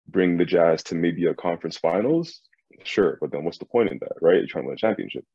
bring 0.07 0.38
the 0.38 0.45
Jazz 0.45 0.83
to 0.83 0.95
maybe 0.95 1.25
a 1.25 1.33
conference 1.33 1.77
finals? 1.77 2.41
Sure, 2.84 3.17
but 3.21 3.32
then 3.32 3.43
what's 3.43 3.58
the 3.58 3.65
point 3.65 3.89
in 3.91 3.97
that, 3.99 4.13
right? 4.21 4.38
You're 4.38 4.47
trying 4.47 4.63
to 4.63 4.67
win 4.69 4.75
a 4.75 4.77
championship. 4.77 5.25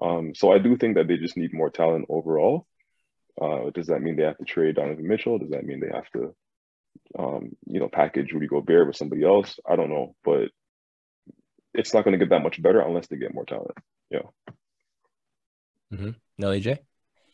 Um, 0.00 0.34
so 0.34 0.52
I 0.52 0.58
do 0.58 0.76
think 0.76 0.96
that 0.96 1.08
they 1.08 1.16
just 1.16 1.36
need 1.36 1.52
more 1.54 1.70
talent 1.70 2.06
overall. 2.08 2.66
Uh, 3.40 3.70
does 3.70 3.86
that 3.88 4.02
mean 4.02 4.16
they 4.16 4.22
have 4.24 4.38
to 4.38 4.44
trade 4.44 4.76
Donovan 4.76 5.06
Mitchell? 5.08 5.38
Does 5.38 5.50
that 5.50 5.64
mean 5.64 5.80
they 5.80 5.90
have 5.92 6.08
to, 6.12 6.34
um, 7.18 7.56
you 7.66 7.80
know, 7.80 7.88
package 7.88 8.32
Rudy 8.32 8.46
Gobert 8.46 8.86
with 8.86 8.96
somebody 8.96 9.24
else? 9.24 9.58
I 9.68 9.76
don't 9.76 9.90
know, 9.90 10.14
but 10.24 10.50
it's 11.72 11.94
not 11.94 12.04
going 12.04 12.12
to 12.12 12.18
get 12.18 12.30
that 12.30 12.42
much 12.42 12.60
better 12.62 12.80
unless 12.80 13.06
they 13.08 13.16
get 13.16 13.34
more 13.34 13.44
talent. 13.44 13.72
Yeah. 14.10 14.20
Mm-hmm. 15.92 16.10
No, 16.38 16.48
AJ? 16.48 16.78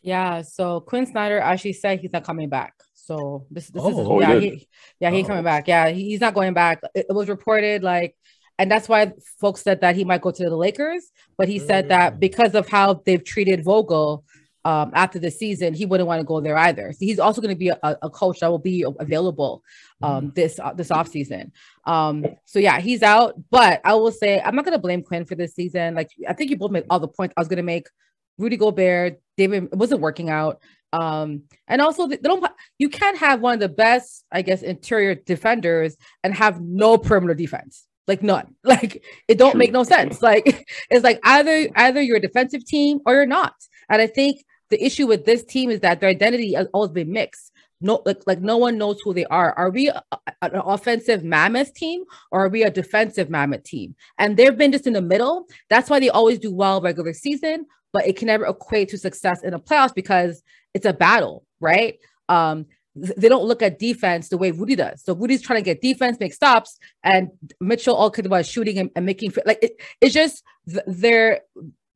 Yeah, 0.03 0.41
so 0.41 0.79
Quinn 0.81 1.05
Snyder 1.05 1.39
actually 1.39 1.73
said 1.73 1.99
he's 1.99 2.13
not 2.13 2.23
coming 2.23 2.49
back. 2.49 2.73
So 2.93 3.45
this 3.51 3.67
this 3.69 3.83
is 3.83 3.93
Oh, 3.95 4.19
yeah, 4.19 4.33
did? 4.33 4.43
he, 4.43 4.67
yeah, 4.99 5.11
he's 5.11 5.25
Oh. 5.25 5.29
coming 5.29 5.43
back. 5.43 5.67
Yeah, 5.67 5.89
he- 5.89 6.09
he's 6.09 6.21
not 6.21 6.33
going 6.33 6.53
back. 6.53 6.81
It, 6.95 7.07
it 7.09 7.13
was 7.13 7.29
reported 7.29 7.83
like 7.83 8.15
and 8.61 8.69
that's 8.69 8.87
why 8.87 9.11
folks 9.39 9.61
said 9.63 9.81
that 9.81 9.95
he 9.95 10.03
might 10.03 10.21
go 10.21 10.29
to 10.29 10.43
the 10.43 10.55
Lakers, 10.55 11.11
but 11.35 11.49
he 11.49 11.57
said 11.57 11.89
that 11.89 12.13
Mm. 12.13 12.19
because 12.19 12.53
of 12.53 12.69
how 12.69 13.01
they've 13.05 13.23
treated 13.23 13.63
Vogel 13.63 14.23
um, 14.63 14.91
after 14.93 15.17
the 15.17 15.31
season, 15.31 15.73
he 15.73 15.87
wouldn't 15.87 16.05
want 16.05 16.19
to 16.19 16.23
go 16.23 16.39
there 16.39 16.55
either. 16.55 16.91
So 16.91 16.99
he's 16.99 17.17
also 17.17 17.41
going 17.41 17.55
to 17.55 17.57
be 17.57 17.69
a, 17.69 17.79
a 17.81 18.09
coach 18.11 18.41
that 18.41 18.51
will 18.51 18.59
be 18.59 18.85
available 18.99 19.63
um, 20.03 20.31
this 20.35 20.59
uh, 20.59 20.73
this 20.73 20.89
offseason. 20.89 21.49
Um, 21.85 22.23
so 22.45 22.59
yeah, 22.59 22.79
he's 22.79 23.01
out. 23.01 23.33
But 23.49 23.81
I 23.83 23.95
will 23.95 24.11
say 24.11 24.39
I'm 24.39 24.55
not 24.55 24.65
going 24.65 24.77
to 24.77 24.85
blame 24.87 25.01
Quinn 25.01 25.25
for 25.25 25.33
this 25.33 25.55
season. 25.55 25.95
Like 25.95 26.09
I 26.29 26.33
think 26.33 26.51
you 26.51 26.57
both 26.57 26.69
made 26.69 26.85
all 26.91 26.99
the 26.99 27.07
points 27.07 27.33
I 27.35 27.41
was 27.41 27.47
going 27.47 27.57
to 27.57 27.63
make. 27.63 27.87
Rudy 28.37 28.57
Gobert, 28.57 29.19
David, 29.37 29.63
it 29.73 29.75
wasn't 29.75 30.01
working 30.01 30.29
out. 30.29 30.61
Um, 30.93 31.43
and 31.67 31.81
also 31.81 32.05
they 32.07 32.17
don't. 32.17 32.45
You 32.77 32.89
can't 32.89 33.17
have 33.17 33.41
one 33.41 33.55
of 33.55 33.59
the 33.59 33.69
best, 33.69 34.23
I 34.31 34.43
guess, 34.43 34.61
interior 34.61 35.15
defenders 35.15 35.97
and 36.23 36.35
have 36.35 36.61
no 36.61 36.99
perimeter 36.99 37.33
defense. 37.33 37.87
Like 38.07 38.23
none. 38.23 38.55
Like 38.63 39.03
it 39.27 39.37
don't 39.37 39.57
make 39.57 39.71
no 39.71 39.83
sense. 39.83 40.21
Like 40.21 40.65
it's 40.89 41.03
like 41.03 41.19
either 41.23 41.69
either 41.75 42.01
you're 42.01 42.17
a 42.17 42.21
defensive 42.21 42.65
team 42.65 42.99
or 43.05 43.13
you're 43.13 43.25
not. 43.25 43.55
And 43.89 44.01
I 44.01 44.07
think 44.07 44.43
the 44.69 44.83
issue 44.83 45.07
with 45.07 45.25
this 45.25 45.43
team 45.43 45.69
is 45.69 45.81
that 45.81 45.99
their 45.99 46.09
identity 46.09 46.53
has 46.53 46.67
always 46.73 46.91
been 46.91 47.11
mixed. 47.11 47.51
No, 47.81 48.01
like 48.05 48.21
like 48.27 48.39
no 48.39 48.57
one 48.57 48.77
knows 48.77 49.01
who 49.01 49.13
they 49.13 49.25
are. 49.25 49.53
Are 49.53 49.71
we 49.71 49.89
a, 49.89 50.01
an 50.41 50.51
offensive 50.55 51.23
mammoth 51.23 51.73
team 51.73 52.03
or 52.31 52.45
are 52.45 52.49
we 52.49 52.63
a 52.63 52.69
defensive 52.69 53.29
mammoth 53.29 53.63
team? 53.63 53.95
And 54.19 54.37
they've 54.37 54.57
been 54.57 54.71
just 54.71 54.87
in 54.87 54.93
the 54.93 55.01
middle. 55.01 55.47
That's 55.69 55.89
why 55.89 55.99
they 55.99 56.09
always 56.09 56.39
do 56.39 56.53
well 56.53 56.79
regular 56.79 57.13
season, 57.13 57.65
but 57.91 58.07
it 58.07 58.17
can 58.17 58.27
never 58.27 58.45
equate 58.45 58.89
to 58.89 58.97
success 58.97 59.43
in 59.43 59.51
the 59.51 59.59
playoffs 59.59 59.95
because 59.95 60.43
it's 60.73 60.85
a 60.85 60.93
battle, 60.93 61.43
right? 61.59 61.97
Um, 62.29 62.67
they 62.95 63.29
don't 63.29 63.45
look 63.45 63.61
at 63.61 63.79
defense 63.79 64.29
the 64.29 64.37
way 64.37 64.51
Rudy 64.51 64.75
does. 64.75 65.01
So 65.03 65.15
Rudy's 65.15 65.41
trying 65.41 65.59
to 65.59 65.63
get 65.63 65.81
defense, 65.81 66.19
make 66.19 66.33
stops, 66.33 66.77
and 67.03 67.29
Mitchell 67.59 67.95
all 67.95 68.11
could 68.11 68.25
about 68.25 68.45
shooting 68.45 68.77
and, 68.79 68.89
and 68.95 69.05
making 69.05 69.33
like 69.45 69.59
it, 69.61 69.81
it's 70.01 70.13
just 70.13 70.43
th- 70.67 70.83
their 70.87 71.41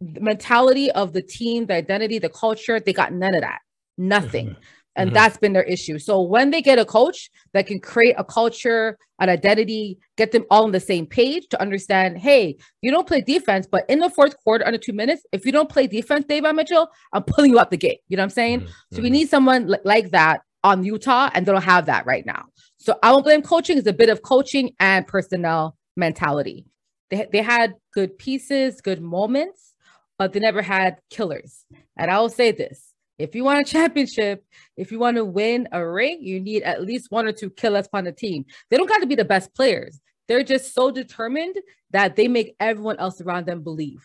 mentality 0.01 0.91
of 0.91 1.13
the 1.13 1.21
team, 1.21 1.65
the 1.65 1.73
identity, 1.75 2.19
the 2.19 2.29
culture. 2.29 2.79
They 2.79 2.93
got 2.93 3.13
none 3.13 3.35
of 3.35 3.41
that, 3.41 3.59
nothing. 3.97 4.55
And 4.97 5.09
Mhm. 5.09 5.13
that's 5.13 5.35
been 5.37 5.51
their 5.51 5.63
issue. 5.63 5.99
So 5.99 6.21
when 6.21 6.51
they 6.51 6.61
get 6.61 6.79
a 6.79 6.85
coach 6.85 7.29
that 7.53 7.67
can 7.67 7.81
create 7.81 8.15
a 8.17 8.23
culture, 8.23 8.97
an 9.19 9.27
identity, 9.27 9.97
get 10.15 10.31
them 10.31 10.45
all 10.49 10.63
on 10.63 10.71
the 10.71 10.79
same 10.79 11.05
page 11.05 11.47
to 11.49 11.61
understand, 11.61 12.17
hey, 12.17 12.55
you 12.81 12.91
don't 12.91 13.05
play 13.05 13.19
defense, 13.19 13.67
but 13.69 13.83
in 13.89 13.99
the 13.99 14.09
fourth 14.09 14.37
quarter, 14.41 14.65
under 14.65 14.77
two 14.79 14.93
minutes, 14.93 15.25
if 15.33 15.45
you 15.45 15.51
don't 15.51 15.67
play 15.67 15.85
defense, 15.87 16.23
David 16.23 16.53
Mitchell, 16.55 16.87
I'm 17.11 17.23
pulling 17.23 17.51
you 17.51 17.59
out 17.59 17.71
the 17.71 17.77
gate. 17.77 17.99
You 18.07 18.15
know 18.15 18.21
what 18.21 18.27
I'm 18.27 18.29
saying? 18.29 18.61
Mhm, 18.61 18.69
So 18.93 19.01
we 19.01 19.09
need 19.09 19.27
someone 19.27 19.67
li- 19.67 19.79
like 19.83 20.11
that 20.11 20.41
on 20.65 20.83
Utah, 20.83 21.29
and 21.33 21.45
they 21.45 21.51
don't 21.51 21.61
have 21.61 21.85
that 21.85 22.05
right 22.07 22.25
now. 22.25 22.45
So 22.77 22.97
I 23.03 23.11
won't 23.11 23.23
blame 23.23 23.43
coaching. 23.43 23.77
It's 23.77 23.87
a 23.87 23.93
bit 23.93 24.09
of 24.09 24.23
coaching 24.23 24.71
and 24.79 25.05
personnel 25.05 25.77
mentality. 25.95 26.65
They, 27.11 27.27
they 27.31 27.41
had 27.43 27.75
good 27.93 28.17
pieces, 28.17 28.81
good 28.81 28.99
moments, 28.99 29.73
but 30.17 30.33
they 30.33 30.39
never 30.39 30.63
had 30.63 30.97
killers. 31.11 31.65
And 31.97 32.09
I 32.09 32.19
will 32.19 32.29
say 32.29 32.51
this 32.51 32.93
if 33.19 33.35
you 33.35 33.43
want 33.43 33.67
a 33.67 33.71
championship, 33.77 34.43
if 34.75 34.91
you 34.91 34.97
want 34.97 35.17
to 35.17 35.23
win 35.25 35.67
a 35.71 35.87
ring, 35.87 36.17
you 36.21 36.39
need 36.39 36.63
at 36.63 36.83
least 36.83 37.11
one 37.11 37.27
or 37.27 37.31
two 37.31 37.51
killers 37.51 37.87
on 37.93 38.03
the 38.05 38.11
team. 38.11 38.45
They 38.69 38.77
don't 38.77 38.89
got 38.89 39.01
to 39.01 39.07
be 39.07 39.15
the 39.15 39.23
best 39.23 39.53
players. 39.53 40.01
They're 40.27 40.43
just 40.43 40.73
so 40.73 40.89
determined 40.89 41.55
that 41.91 42.15
they 42.15 42.27
make 42.27 42.55
everyone 42.59 42.97
else 42.97 43.21
around 43.21 43.45
them 43.45 43.61
believe. 43.61 44.03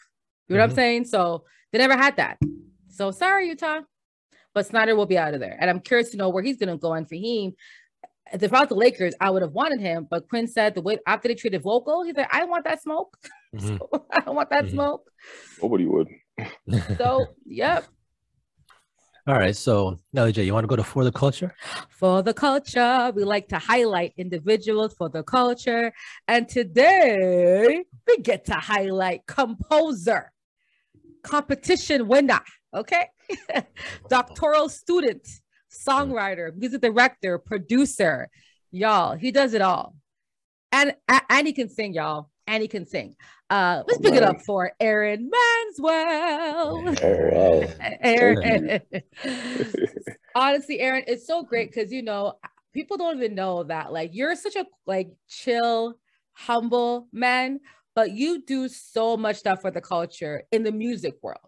You 0.48 0.56
know 0.56 0.62
what 0.62 0.68
Mhm. 0.68 0.70
I'm 0.72 0.76
saying? 0.76 1.04
So 1.06 1.44
they 1.72 1.78
never 1.78 1.96
had 1.96 2.16
that. 2.16 2.38
So 2.90 3.10
sorry, 3.10 3.48
Utah. 3.48 3.80
But 4.54 4.66
Snyder 4.66 4.96
will 4.96 5.06
be 5.06 5.18
out 5.18 5.34
of 5.34 5.40
there. 5.40 5.56
And 5.60 5.70
I'm 5.70 5.80
curious 5.80 6.10
to 6.10 6.16
know 6.16 6.28
where 6.28 6.42
he's 6.42 6.56
going 6.56 6.70
to 6.70 6.76
go. 6.76 6.92
And 6.92 7.08
Fahim, 7.08 7.54
if 8.32 8.42
it's 8.42 8.44
about 8.44 8.68
the 8.68 8.74
Lakers, 8.74 9.14
I 9.20 9.30
would 9.30 9.42
have 9.42 9.52
wanted 9.52 9.80
him. 9.80 10.06
But 10.10 10.28
Quinn 10.28 10.46
said 10.46 10.74
the 10.74 10.82
way 10.82 10.98
after 11.06 11.28
they 11.28 11.34
treated 11.34 11.62
Vogel, 11.62 12.02
he's 12.04 12.16
like, 12.16 12.32
I 12.32 12.44
want 12.44 12.64
that 12.64 12.82
smoke. 12.82 13.16
Mhm. 13.52 13.78
So 13.78 14.06
I 14.12 14.20
don't 14.20 14.36
want 14.36 14.50
that 14.50 14.66
Mhm. 14.66 14.70
smoke. 14.70 15.10
Nobody 15.60 15.86
would. 15.86 16.08
So, 16.98 17.34
yep. 17.44 17.84
All 19.26 19.34
right. 19.34 19.56
So, 19.56 19.98
now, 20.12 20.26
AJ, 20.26 20.46
you 20.46 20.54
want 20.54 20.64
to 20.64 20.68
go 20.68 20.76
to 20.76 20.84
for 20.84 21.02
the 21.04 21.12
culture? 21.12 21.54
For 21.90 22.22
the 22.22 22.32
culture, 22.32 23.12
we 23.14 23.24
like 23.24 23.48
to 23.48 23.58
highlight 23.58 24.14
individuals 24.16 24.94
for 24.94 25.08
the 25.08 25.22
culture. 25.24 25.92
And 26.28 26.48
today 26.48 27.84
we 28.06 28.18
get 28.18 28.44
to 28.46 28.54
highlight 28.54 29.26
composer, 29.26 30.32
competition 31.22 32.08
winner, 32.08 32.40
okay? 32.72 33.08
Doctoral 34.08 34.68
student, 34.68 35.26
songwriter, 35.70 36.54
music 36.56 36.80
director, 36.80 37.38
producer. 37.38 38.28
Y'all, 38.70 39.16
he 39.16 39.30
does 39.30 39.54
it 39.54 39.62
all. 39.62 39.94
And 40.72 40.94
and 41.28 41.46
he 41.46 41.52
can 41.52 41.68
sing, 41.68 41.94
y'all. 41.94 42.30
And 42.46 42.62
he 42.62 42.68
can 42.68 42.86
sing. 42.86 43.16
Uh, 43.48 43.82
let's 43.86 44.00
pick 44.00 44.14
it 44.14 44.22
up 44.22 44.40
for 44.42 44.72
Aaron 44.78 45.30
Manswell. 45.30 46.96
Aaron. 48.00 48.80
Honestly, 50.34 50.80
Aaron, 50.80 51.04
it's 51.08 51.26
so 51.26 51.42
great 51.42 51.72
because 51.72 51.92
you 51.92 52.02
know 52.02 52.34
people 52.72 52.96
don't 52.96 53.16
even 53.16 53.34
know 53.34 53.64
that 53.64 53.92
like 53.92 54.10
you're 54.14 54.36
such 54.36 54.56
a 54.56 54.66
like 54.86 55.10
chill, 55.28 55.94
humble 56.32 57.08
man, 57.12 57.60
but 57.94 58.12
you 58.12 58.42
do 58.44 58.68
so 58.68 59.16
much 59.16 59.36
stuff 59.36 59.60
for 59.60 59.70
the 59.70 59.80
culture 59.80 60.44
in 60.52 60.62
the 60.62 60.72
music 60.72 61.14
world. 61.22 61.38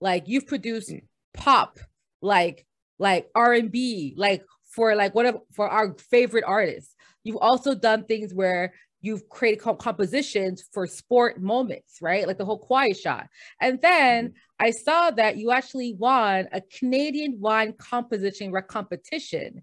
Like 0.00 0.24
you've 0.26 0.46
produced 0.46 0.90
mm. 0.90 1.02
Pop, 1.34 1.78
like 2.20 2.66
like 2.98 3.28
R&B, 3.34 4.14
like 4.16 4.44
for 4.64 4.94
like 4.94 5.14
one 5.14 5.26
of 5.26 5.38
for 5.52 5.68
our 5.68 5.94
favorite 5.94 6.44
artists. 6.46 6.94
You've 7.24 7.38
also 7.40 7.74
done 7.74 8.04
things 8.04 8.32
where 8.32 8.72
you've 9.00 9.28
created 9.28 9.60
compositions 9.60 10.64
for 10.72 10.86
sport 10.86 11.40
moments, 11.40 11.98
right? 12.00 12.26
Like 12.26 12.38
the 12.38 12.44
whole 12.44 12.58
quiet 12.58 12.96
shot. 12.96 13.26
And 13.60 13.80
then 13.82 14.28
mm-hmm. 14.28 14.64
I 14.64 14.70
saw 14.70 15.10
that 15.10 15.36
you 15.36 15.50
actually 15.50 15.94
won 15.94 16.48
a 16.52 16.60
Canadian 16.60 17.40
wine 17.40 17.74
composition 17.76 18.52
competition 18.68 19.62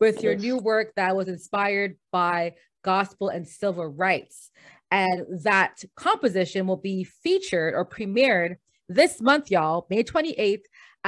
with 0.00 0.22
your 0.22 0.34
new 0.34 0.56
work 0.56 0.92
that 0.96 1.14
was 1.14 1.28
inspired 1.28 1.96
by 2.10 2.54
gospel 2.82 3.28
and 3.28 3.46
civil 3.46 3.86
rights. 3.86 4.50
And 4.90 5.42
that 5.42 5.84
composition 5.96 6.66
will 6.66 6.76
be 6.78 7.04
featured 7.04 7.74
or 7.74 7.84
premiered 7.84 8.56
this 8.88 9.20
month, 9.20 9.50
y'all, 9.50 9.86
May 9.90 10.02
28th 10.02 10.62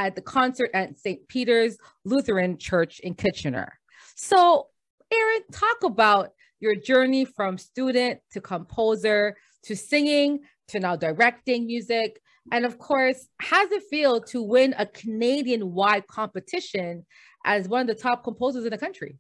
at 0.07 0.15
the 0.15 0.23
concert 0.23 0.71
at 0.75 0.99
St. 0.99 1.27
Peter's 1.29 1.77
Lutheran 2.05 2.59
Church 2.59 3.01
in 3.01 3.15
Kitchener. 3.15 3.79
So, 4.17 4.69
Aaron, 5.13 5.43
talk 5.53 5.83
about 5.85 6.31
your 6.61 6.75
journey 6.75 7.25
from 7.25 7.59
student 7.59 8.21
to 8.33 8.41
composer 8.41 9.37
to 9.65 9.77
singing 9.77 10.41
to 10.69 10.81
now 10.81 10.97
directing 10.97 11.67
music. 11.67 12.21
And 12.53 12.65
of 12.65 12.79
course, 12.79 13.29
how 13.39 13.63
does 13.65 13.73
it 13.73 13.83
feel 13.91 14.21
to 14.23 14.43
win 14.43 14.75
a 14.79 14.87
Canadian 14.87 15.73
wide 15.73 16.07
competition 16.07 17.05
as 17.45 17.69
one 17.69 17.83
of 17.83 17.87
the 17.87 18.03
top 18.03 18.25
composers 18.25 18.65
in 18.65 18.71
the 18.71 18.79
country? 18.79 19.19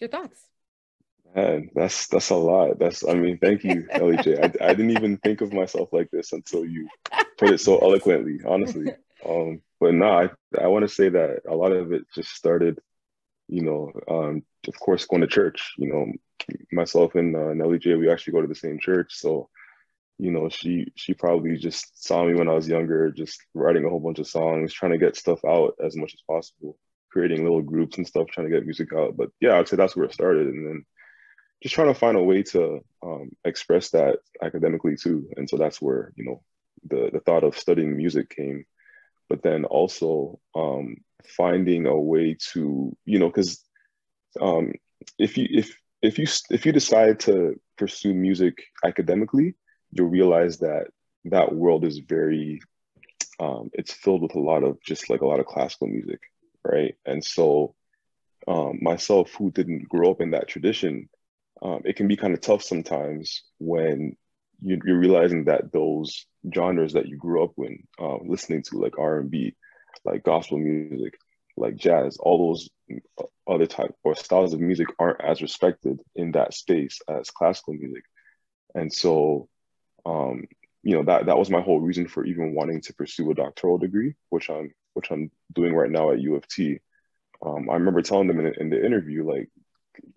Your 0.00 0.10
thoughts? 0.10 0.46
Man, 1.34 1.70
that's 1.74 2.08
that's 2.08 2.30
a 2.30 2.36
lot. 2.36 2.78
That's 2.78 3.06
I 3.06 3.14
mean, 3.14 3.38
thank 3.38 3.64
you, 3.64 3.86
LJ. 3.94 4.60
I, 4.60 4.68
I 4.68 4.74
didn't 4.74 4.90
even 4.90 5.16
think 5.16 5.40
of 5.40 5.52
myself 5.52 5.88
like 5.92 6.10
this 6.10 6.32
until 6.32 6.64
you 6.64 6.88
put 7.38 7.50
it 7.50 7.60
so 7.60 7.78
eloquently, 7.78 8.40
honestly. 8.46 8.92
Um, 9.26 9.62
but 9.80 9.94
no, 9.94 10.06
I, 10.06 10.30
I 10.60 10.68
want 10.68 10.88
to 10.88 10.94
say 10.94 11.08
that 11.08 11.42
a 11.48 11.54
lot 11.54 11.72
of 11.72 11.92
it 11.92 12.04
just 12.14 12.30
started, 12.30 12.78
you 13.48 13.62
know, 13.62 13.92
um, 14.08 14.42
of 14.68 14.78
course, 14.78 15.06
going 15.06 15.22
to 15.22 15.28
church. 15.28 15.74
You 15.78 15.88
know, 15.92 16.12
myself 16.72 17.14
and 17.14 17.34
uh, 17.36 17.54
Nelly 17.54 17.78
J, 17.78 17.94
we 17.94 18.10
actually 18.10 18.34
go 18.34 18.42
to 18.42 18.48
the 18.48 18.54
same 18.54 18.78
church. 18.78 19.14
So, 19.14 19.48
you 20.18 20.30
know, 20.30 20.48
she 20.48 20.92
she 20.94 21.14
probably 21.14 21.56
just 21.56 22.04
saw 22.04 22.24
me 22.24 22.34
when 22.34 22.48
I 22.48 22.54
was 22.54 22.68
younger, 22.68 23.10
just 23.10 23.40
writing 23.54 23.84
a 23.84 23.88
whole 23.88 24.00
bunch 24.00 24.18
of 24.18 24.28
songs, 24.28 24.72
trying 24.72 24.92
to 24.92 24.98
get 24.98 25.16
stuff 25.16 25.44
out 25.44 25.74
as 25.84 25.96
much 25.96 26.14
as 26.14 26.22
possible, 26.28 26.78
creating 27.10 27.42
little 27.42 27.62
groups 27.62 27.98
and 27.98 28.06
stuff, 28.06 28.28
trying 28.28 28.48
to 28.48 28.54
get 28.54 28.64
music 28.64 28.88
out. 28.96 29.16
But 29.16 29.30
yeah, 29.40 29.58
I'd 29.58 29.68
say 29.68 29.76
that's 29.76 29.96
where 29.96 30.06
it 30.06 30.14
started, 30.14 30.48
and 30.48 30.66
then 30.66 30.84
just 31.62 31.74
trying 31.74 31.88
to 31.88 31.98
find 31.98 32.16
a 32.16 32.22
way 32.22 32.42
to 32.42 32.80
um, 33.02 33.30
express 33.44 33.90
that 33.90 34.18
academically 34.42 34.96
too. 34.96 35.28
And 35.36 35.48
so 35.48 35.56
that's 35.56 35.80
where 35.80 36.12
you 36.16 36.24
know 36.24 36.42
the 36.88 37.10
the 37.12 37.20
thought 37.20 37.44
of 37.44 37.58
studying 37.58 37.96
music 37.96 38.30
came, 38.30 38.64
but 39.28 39.42
then 39.42 39.64
also 39.64 40.38
um, 40.54 40.96
finding 41.24 41.86
a 41.86 41.98
way 41.98 42.36
to 42.52 42.96
you 43.04 43.18
know 43.18 43.28
because 43.28 43.64
um, 44.40 44.72
if 45.18 45.36
you 45.36 45.46
if 45.50 45.76
if 46.02 46.18
you 46.18 46.26
if 46.50 46.66
you 46.66 46.72
decide 46.72 47.20
to 47.20 47.60
pursue 47.78 48.14
music 48.14 48.58
academically, 48.84 49.54
you'll 49.92 50.08
realize 50.08 50.58
that 50.58 50.88
that 51.24 51.54
world 51.54 51.84
is 51.84 51.98
very 51.98 52.60
um, 53.40 53.70
it's 53.72 53.92
filled 53.92 54.22
with 54.22 54.34
a 54.34 54.40
lot 54.40 54.62
of 54.62 54.80
just 54.82 55.10
like 55.10 55.20
a 55.20 55.26
lot 55.26 55.40
of 55.40 55.46
classical 55.46 55.88
music, 55.88 56.20
right? 56.64 56.94
And 57.06 57.24
so 57.24 57.74
um, 58.46 58.78
myself, 58.80 59.32
who 59.34 59.50
didn't 59.50 59.88
grow 59.88 60.10
up 60.10 60.20
in 60.20 60.30
that 60.32 60.48
tradition, 60.48 61.08
um, 61.60 61.82
it 61.84 61.96
can 61.96 62.08
be 62.08 62.16
kind 62.16 62.34
of 62.34 62.40
tough 62.40 62.62
sometimes 62.62 63.44
when 63.58 64.16
you, 64.60 64.76
are 64.76 64.98
realizing 64.98 65.44
that 65.44 65.72
those 65.72 66.26
genres 66.54 66.94
that 66.94 67.08
you 67.08 67.16
grew 67.16 67.44
up 67.44 67.52
with, 67.56 67.72
uh, 68.00 68.18
listening 68.24 68.62
to, 68.64 68.78
like 68.78 68.98
R 68.98 69.18
and 69.18 69.30
B, 69.30 69.54
like 70.04 70.24
gospel 70.24 70.58
music, 70.58 71.18
like 71.56 71.76
jazz, 71.76 72.16
all 72.18 72.48
those 72.48 72.68
other 73.46 73.66
type 73.66 73.94
or 74.04 74.14
styles 74.14 74.54
of 74.54 74.60
music 74.60 74.88
aren't 74.98 75.20
as 75.22 75.42
respected 75.42 76.00
in 76.14 76.32
that 76.32 76.54
space 76.54 77.00
as 77.08 77.30
classical 77.30 77.74
music. 77.74 78.04
And 78.74 78.92
so, 78.92 79.48
um, 80.06 80.44
you 80.82 80.96
know, 80.96 81.04
that 81.04 81.26
that 81.26 81.38
was 81.38 81.50
my 81.50 81.60
whole 81.60 81.80
reason 81.80 82.08
for 82.08 82.24
even 82.24 82.54
wanting 82.54 82.80
to 82.82 82.94
pursue 82.94 83.30
a 83.30 83.34
doctoral 83.34 83.78
degree, 83.78 84.14
which 84.30 84.50
I'm 84.50 84.72
which 84.94 85.10
I'm 85.10 85.30
doing 85.52 85.74
right 85.74 85.90
now 85.90 86.10
at 86.10 86.20
U 86.20 86.36
of 86.36 86.46
T. 86.48 86.80
Um, 87.44 87.68
I 87.70 87.74
remember 87.74 88.02
telling 88.02 88.28
them 88.28 88.40
in, 88.40 88.54
in, 88.60 88.70
the 88.70 88.84
interview, 88.84 89.26
like, 89.28 89.50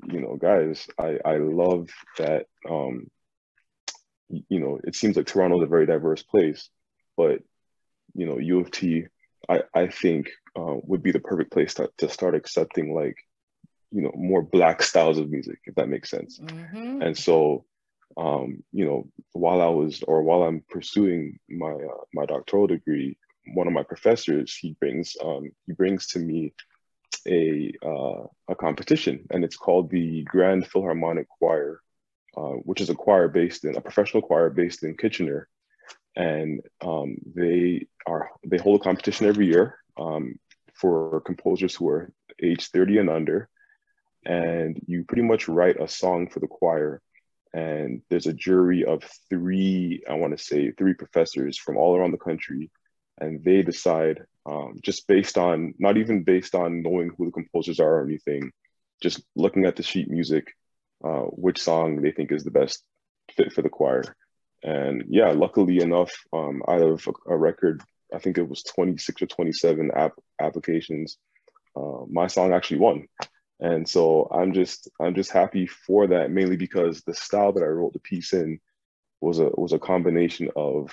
you 0.07 0.21
know, 0.21 0.37
guys, 0.39 0.87
I 0.99 1.19
I 1.23 1.37
love 1.37 1.89
that. 2.17 2.47
Um, 2.69 3.07
you 4.29 4.59
know, 4.59 4.79
it 4.83 4.95
seems 4.95 5.15
like 5.15 5.27
Toronto 5.27 5.57
is 5.57 5.63
a 5.63 5.67
very 5.67 5.85
diverse 5.85 6.23
place, 6.23 6.69
but 7.15 7.41
you 8.13 8.25
know, 8.25 8.37
U 8.39 8.59
of 8.59 8.71
T, 8.71 9.05
I 9.49 9.63
I 9.73 9.87
think 9.87 10.29
uh, 10.57 10.75
would 10.83 11.03
be 11.03 11.11
the 11.11 11.19
perfect 11.19 11.51
place 11.51 11.73
to, 11.75 11.89
to 11.97 12.09
start 12.09 12.35
accepting 12.35 12.93
like 12.93 13.17
you 13.91 14.01
know 14.01 14.11
more 14.15 14.41
black 14.41 14.83
styles 14.83 15.17
of 15.17 15.29
music 15.29 15.59
if 15.65 15.75
that 15.75 15.89
makes 15.89 16.09
sense 16.09 16.39
mm-hmm. 16.39 17.01
and 17.01 17.17
so 17.17 17.65
um, 18.17 18.63
you 18.71 18.85
know 18.85 19.07
while 19.31 19.61
i 19.61 19.67
was 19.67 20.03
or 20.07 20.21
while 20.23 20.43
i'm 20.43 20.63
pursuing 20.69 21.39
my 21.49 21.71
uh, 21.71 22.03
my 22.13 22.25
doctoral 22.25 22.67
degree 22.67 23.17
one 23.53 23.67
of 23.67 23.73
my 23.73 23.83
professors 23.83 24.55
he 24.55 24.75
brings 24.79 25.15
um, 25.23 25.51
he 25.65 25.73
brings 25.73 26.07
to 26.07 26.19
me 26.19 26.53
a 27.27 27.73
uh, 27.83 28.23
a 28.49 28.55
competition 28.55 29.25
and 29.31 29.43
it's 29.43 29.57
called 29.57 29.89
the 29.89 30.23
grand 30.23 30.67
philharmonic 30.67 31.27
choir 31.29 31.81
uh, 32.37 32.55
which 32.63 32.81
is 32.81 32.89
a 32.89 32.95
choir 32.95 33.27
based 33.27 33.65
in 33.65 33.75
a 33.75 33.81
professional 33.81 34.21
choir 34.21 34.49
based 34.49 34.83
in 34.83 34.97
kitchener 34.97 35.47
and 36.15 36.61
um, 36.81 37.17
they 37.35 37.87
are 38.05 38.29
they 38.45 38.57
hold 38.57 38.81
a 38.81 38.83
competition 38.83 39.27
every 39.27 39.47
year 39.47 39.77
um, 39.97 40.39
for 40.73 41.21
composers 41.21 41.75
who 41.75 41.89
are 41.89 42.11
age 42.41 42.69
30 42.69 42.99
and 42.99 43.09
under. 43.09 43.49
And 44.25 44.79
you 44.87 45.03
pretty 45.03 45.21
much 45.21 45.47
write 45.47 45.79
a 45.79 45.87
song 45.87 46.29
for 46.29 46.39
the 46.39 46.47
choir. 46.47 47.01
And 47.53 48.01
there's 48.09 48.27
a 48.27 48.33
jury 48.33 48.83
of 48.83 49.03
three, 49.29 50.03
I 50.09 50.15
want 50.15 50.37
to 50.37 50.43
say, 50.43 50.71
three 50.71 50.93
professors 50.93 51.57
from 51.57 51.77
all 51.77 51.95
around 51.95 52.11
the 52.11 52.17
country. 52.17 52.69
And 53.19 53.43
they 53.43 53.61
decide, 53.61 54.25
um, 54.45 54.79
just 54.83 55.07
based 55.07 55.37
on, 55.37 55.73
not 55.79 55.95
even 55.97 56.23
based 56.23 56.53
on 56.53 56.81
knowing 56.81 57.11
who 57.17 57.27
the 57.27 57.31
composers 57.31 57.79
are 57.79 57.99
or 57.99 58.03
anything, 58.03 58.51
just 59.01 59.21
looking 59.35 59.65
at 59.65 59.77
the 59.77 59.83
sheet 59.83 60.09
music, 60.09 60.53
uh, 61.03 61.23
which 61.31 61.61
song 61.61 62.01
they 62.01 62.11
think 62.11 62.31
is 62.31 62.43
the 62.43 62.51
best 62.51 62.83
fit 63.35 63.53
for 63.53 63.61
the 63.61 63.69
choir. 63.69 64.15
And 64.63 65.03
yeah, 65.09 65.31
luckily 65.31 65.79
enough, 65.79 66.11
um, 66.33 66.63
out 66.67 66.81
of 66.81 67.07
a, 67.07 67.33
a 67.33 67.37
record 67.37 67.83
I 68.13 68.19
think 68.19 68.37
it 68.37 68.47
was 68.47 68.63
26 68.63 69.21
or 69.21 69.25
27 69.25 69.91
app 69.91 70.13
applications. 70.39 71.17
Uh, 71.75 72.05
my 72.09 72.27
song 72.27 72.53
actually 72.53 72.79
won. 72.79 73.07
And 73.59 73.87
so 73.87 74.27
I'm 74.31 74.53
just 74.53 74.89
I'm 74.99 75.15
just 75.15 75.31
happy 75.31 75.65
for 75.65 76.07
that 76.07 76.31
mainly 76.31 76.57
because 76.57 77.01
the 77.01 77.13
style 77.13 77.53
that 77.53 77.63
I 77.63 77.67
wrote 77.67 77.93
the 77.93 77.99
piece 77.99 78.33
in 78.33 78.59
was 79.21 79.39
a 79.39 79.45
was 79.45 79.71
a 79.73 79.79
combination 79.79 80.49
of 80.55 80.91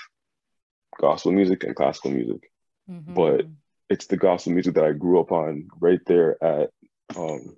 gospel 1.01 1.33
music 1.33 1.65
and 1.65 1.75
classical 1.75 2.13
music. 2.13 2.51
Mm-hmm. 2.89 3.15
But 3.15 3.47
it's 3.89 4.07
the 4.07 4.17
gospel 4.17 4.53
music 4.53 4.75
that 4.75 4.85
I 4.85 4.93
grew 4.93 5.21
up 5.21 5.33
on 5.33 5.69
right 5.81 6.01
there 6.07 6.43
at 6.43 6.71
um, 7.17 7.57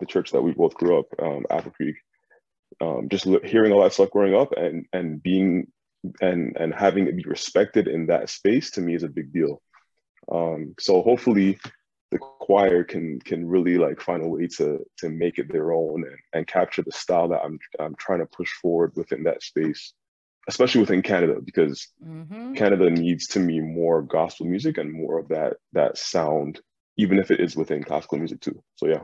the 0.00 0.06
church 0.06 0.32
that 0.32 0.42
we 0.42 0.52
both 0.52 0.74
grew 0.74 0.98
up, 0.98 1.06
um, 1.20 1.46
Apple 1.50 1.72
Creek. 1.72 1.96
Um, 2.80 3.08
just 3.08 3.26
hearing 3.44 3.72
all 3.72 3.82
that 3.82 3.92
stuff 3.92 4.10
growing 4.10 4.34
up 4.34 4.52
and 4.56 4.86
and 4.92 5.22
being 5.22 5.68
and 6.20 6.56
and 6.56 6.74
having 6.74 7.06
it 7.06 7.16
be 7.16 7.24
respected 7.24 7.88
in 7.88 8.06
that 8.06 8.28
space 8.28 8.70
to 8.72 8.80
me 8.80 8.94
is 8.94 9.02
a 9.02 9.08
big 9.08 9.32
deal. 9.32 9.62
Um, 10.30 10.74
so 10.78 11.02
hopefully 11.02 11.58
the 12.10 12.18
choir 12.18 12.84
can 12.84 13.20
can 13.20 13.46
really 13.46 13.78
like 13.78 14.00
find 14.00 14.22
a 14.22 14.28
way 14.28 14.46
to 14.58 14.84
to 14.98 15.08
make 15.08 15.38
it 15.38 15.50
their 15.50 15.72
own 15.72 16.04
and, 16.04 16.18
and 16.32 16.46
capture 16.46 16.82
the 16.82 16.92
style 16.92 17.28
that 17.28 17.42
I'm 17.42 17.58
I'm 17.78 17.94
trying 17.96 18.20
to 18.20 18.26
push 18.26 18.50
forward 18.62 18.92
within 18.96 19.24
that 19.24 19.42
space, 19.42 19.92
especially 20.48 20.82
within 20.82 21.02
Canada 21.02 21.40
because 21.42 21.88
mm-hmm. 22.04 22.54
Canada 22.54 22.90
needs 22.90 23.28
to 23.28 23.40
me 23.40 23.60
more 23.60 24.02
gospel 24.02 24.46
music 24.46 24.78
and 24.78 24.92
more 24.92 25.18
of 25.18 25.28
that 25.28 25.54
that 25.72 25.98
sound, 25.98 26.60
even 26.96 27.18
if 27.18 27.30
it 27.30 27.40
is 27.40 27.56
within 27.56 27.82
classical 27.82 28.18
music 28.18 28.40
too. 28.40 28.62
So 28.76 28.86
yeah 28.86 29.02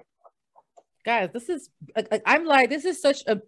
guys 1.05 1.29
this 1.33 1.49
is 1.49 1.69
like, 1.97 2.23
i'm 2.27 2.45
like 2.45 2.71
this 2.71 2.85
is 2.85 3.01
such 3.01 3.25
a 3.27 3.41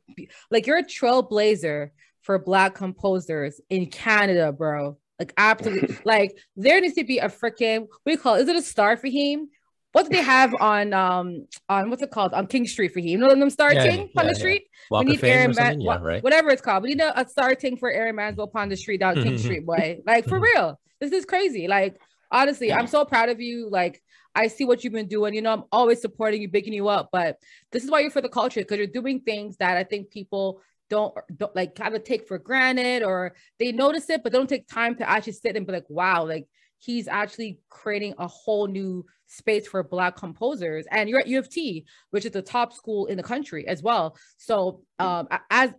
like 0.50 0.66
you're 0.66 0.78
a 0.78 0.84
trailblazer 0.84 1.90
for 2.24 2.38
black 2.38 2.74
composers 2.74 3.60
in 3.68 3.86
Canada, 3.86 4.50
bro. 4.50 4.96
Like 5.18 5.32
absolutely, 5.36 5.96
like 6.04 6.36
there 6.56 6.80
needs 6.80 6.94
to 6.94 7.04
be 7.04 7.18
a 7.18 7.28
freaking 7.28 7.80
what 7.82 8.00
do 8.06 8.12
you 8.12 8.18
call 8.18 8.34
it? 8.34 8.40
Is 8.42 8.48
it 8.48 8.56
a 8.56 8.62
star 8.62 8.96
for 8.96 9.08
him? 9.08 9.48
What 9.92 10.04
do 10.04 10.16
they 10.16 10.22
have 10.22 10.54
on 10.58 10.92
um 10.92 11.46
on 11.68 11.88
what's 11.90 12.02
it 12.02 12.10
called 12.10 12.32
on 12.32 12.48
King 12.48 12.66
Street 12.66 12.92
for 12.92 12.98
him? 12.98 13.06
You 13.06 13.18
know 13.18 13.28
them 13.28 13.50
Star 13.50 13.72
Yeah, 13.72 13.86
King 13.86 14.10
on 14.16 14.26
the 14.26 14.32
yeah. 14.32 14.38
street. 14.38 14.64
Walk 14.90 15.04
we 15.04 15.12
need 15.12 15.24
Aaron 15.24 15.54
Man- 15.54 15.80
yeah, 15.80 15.98
right? 16.00 16.24
whatever 16.24 16.48
it's 16.50 16.62
called. 16.62 16.82
We 16.82 16.90
need 16.90 17.00
a, 17.00 17.20
a 17.20 17.28
star 17.28 17.54
ting 17.54 17.76
for 17.76 17.90
Aaron 17.90 18.16
Mansell 18.16 18.44
upon 18.44 18.70
the 18.70 18.76
street 18.76 18.98
down 19.00 19.14
King 19.22 19.38
Street, 19.44 19.64
boy. 19.64 20.00
Like 20.04 20.26
for 20.26 20.40
real, 20.54 20.80
this 21.00 21.12
is 21.12 21.24
crazy. 21.24 21.68
Like 21.68 22.00
honestly, 22.32 22.72
I'm 22.72 22.88
so 22.88 23.04
proud 23.04 23.28
of 23.28 23.40
you. 23.40 23.68
Like 23.70 24.02
I 24.34 24.48
see 24.48 24.64
what 24.64 24.82
you've 24.82 24.92
been 24.92 25.08
doing. 25.08 25.34
You 25.34 25.42
know, 25.42 25.52
I'm 25.52 25.64
always 25.70 26.00
supporting 26.00 26.42
you, 26.42 26.48
picking 26.48 26.72
you 26.72 26.88
up. 26.88 27.10
But 27.12 27.38
this 27.72 27.84
is 27.84 27.90
why 27.90 28.00
you're 28.00 28.10
for 28.10 28.20
the 28.20 28.28
culture 28.28 28.60
because 28.60 28.78
you're 28.78 28.86
doing 28.86 29.20
things 29.20 29.56
that 29.58 29.76
I 29.76 29.84
think 29.84 30.10
people 30.10 30.60
don't, 30.90 31.14
don't 31.36 31.54
like 31.54 31.74
kind 31.74 31.94
of 31.94 32.04
take 32.04 32.26
for 32.26 32.38
granted 32.38 33.02
or 33.02 33.34
they 33.58 33.72
notice 33.72 34.10
it, 34.10 34.22
but 34.22 34.32
they 34.32 34.38
don't 34.38 34.48
take 34.48 34.68
time 34.68 34.96
to 34.96 35.08
actually 35.08 35.32
sit 35.34 35.56
and 35.56 35.66
be 35.66 35.72
like, 35.72 35.88
wow, 35.88 36.26
like 36.26 36.46
he's 36.78 37.08
actually 37.08 37.58
creating 37.70 38.14
a 38.18 38.26
whole 38.26 38.66
new 38.66 39.04
space 39.26 39.66
for 39.66 39.82
black 39.82 40.16
composers 40.16 40.86
and 40.90 41.08
you're 41.08 41.18
at 41.18 41.26
u 41.26 41.38
of 41.38 41.48
t 41.48 41.84
which 42.10 42.26
is 42.26 42.32
the 42.32 42.42
top 42.42 42.72
school 42.72 43.06
in 43.06 43.16
the 43.16 43.22
country 43.22 43.66
as 43.66 43.82
well 43.82 44.16
so 44.36 44.82
um 44.98 45.26
as 45.50 45.72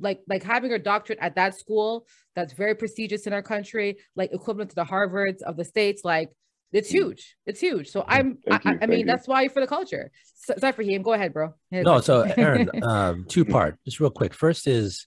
like 0.00 0.20
like 0.26 0.42
having 0.42 0.72
a 0.72 0.78
doctorate 0.78 1.18
at 1.20 1.34
that 1.36 1.54
school 1.54 2.06
that's 2.34 2.52
very 2.54 2.74
prestigious 2.74 3.26
in 3.26 3.32
our 3.32 3.42
country 3.42 3.98
like 4.16 4.32
equivalent 4.32 4.70
to 4.70 4.74
the 4.74 4.84
harvards 4.84 5.42
of 5.42 5.56
the 5.56 5.64
states 5.64 6.02
like 6.04 6.30
it's 6.72 6.88
Mm. 6.90 6.92
huge 6.98 7.36
it's 7.46 7.60
huge 7.60 7.88
so 7.88 8.04
i'm 8.08 8.38
I, 8.50 8.60
I- 8.64 8.78
I 8.82 8.86
mean 8.86 9.00
you. 9.00 9.06
that's 9.06 9.26
why 9.26 9.48
for 9.48 9.60
the 9.60 9.66
culture 9.66 10.10
so, 10.34 10.54
sorry 10.58 10.72
Fahim 10.74 11.02
go 11.02 11.12
ahead 11.14 11.32
bro 11.32 11.54
Hit 11.70 11.84
No, 11.84 12.00
so 12.00 12.22
Aaron, 12.36 12.70
um, 12.82 13.24
two 13.28 13.44
part, 13.44 13.76
just 13.84 14.00
real 14.00 14.10
quick. 14.10 14.32
First 14.34 14.66
is 14.66 15.06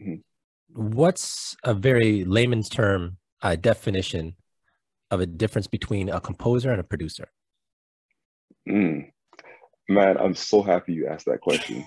Mhm. 0.00 0.22
what's 0.74 1.56
a 1.64 1.74
very 1.74 2.24
layman's 2.24 2.68
term 2.68 3.16
uh, 3.42 3.56
definition 3.56 4.36
of 5.10 5.20
a 5.20 5.26
difference 5.26 5.66
between 5.66 6.08
a 6.08 6.20
composer 6.20 6.70
and 6.70 6.80
a 6.80 6.84
producer? 6.84 7.28
Mm. 8.68 9.10
Man, 9.88 10.16
I'm 10.16 10.34
so 10.34 10.62
happy 10.62 10.92
you 10.94 11.06
asked 11.08 11.26
that 11.26 11.40
question 11.40 11.84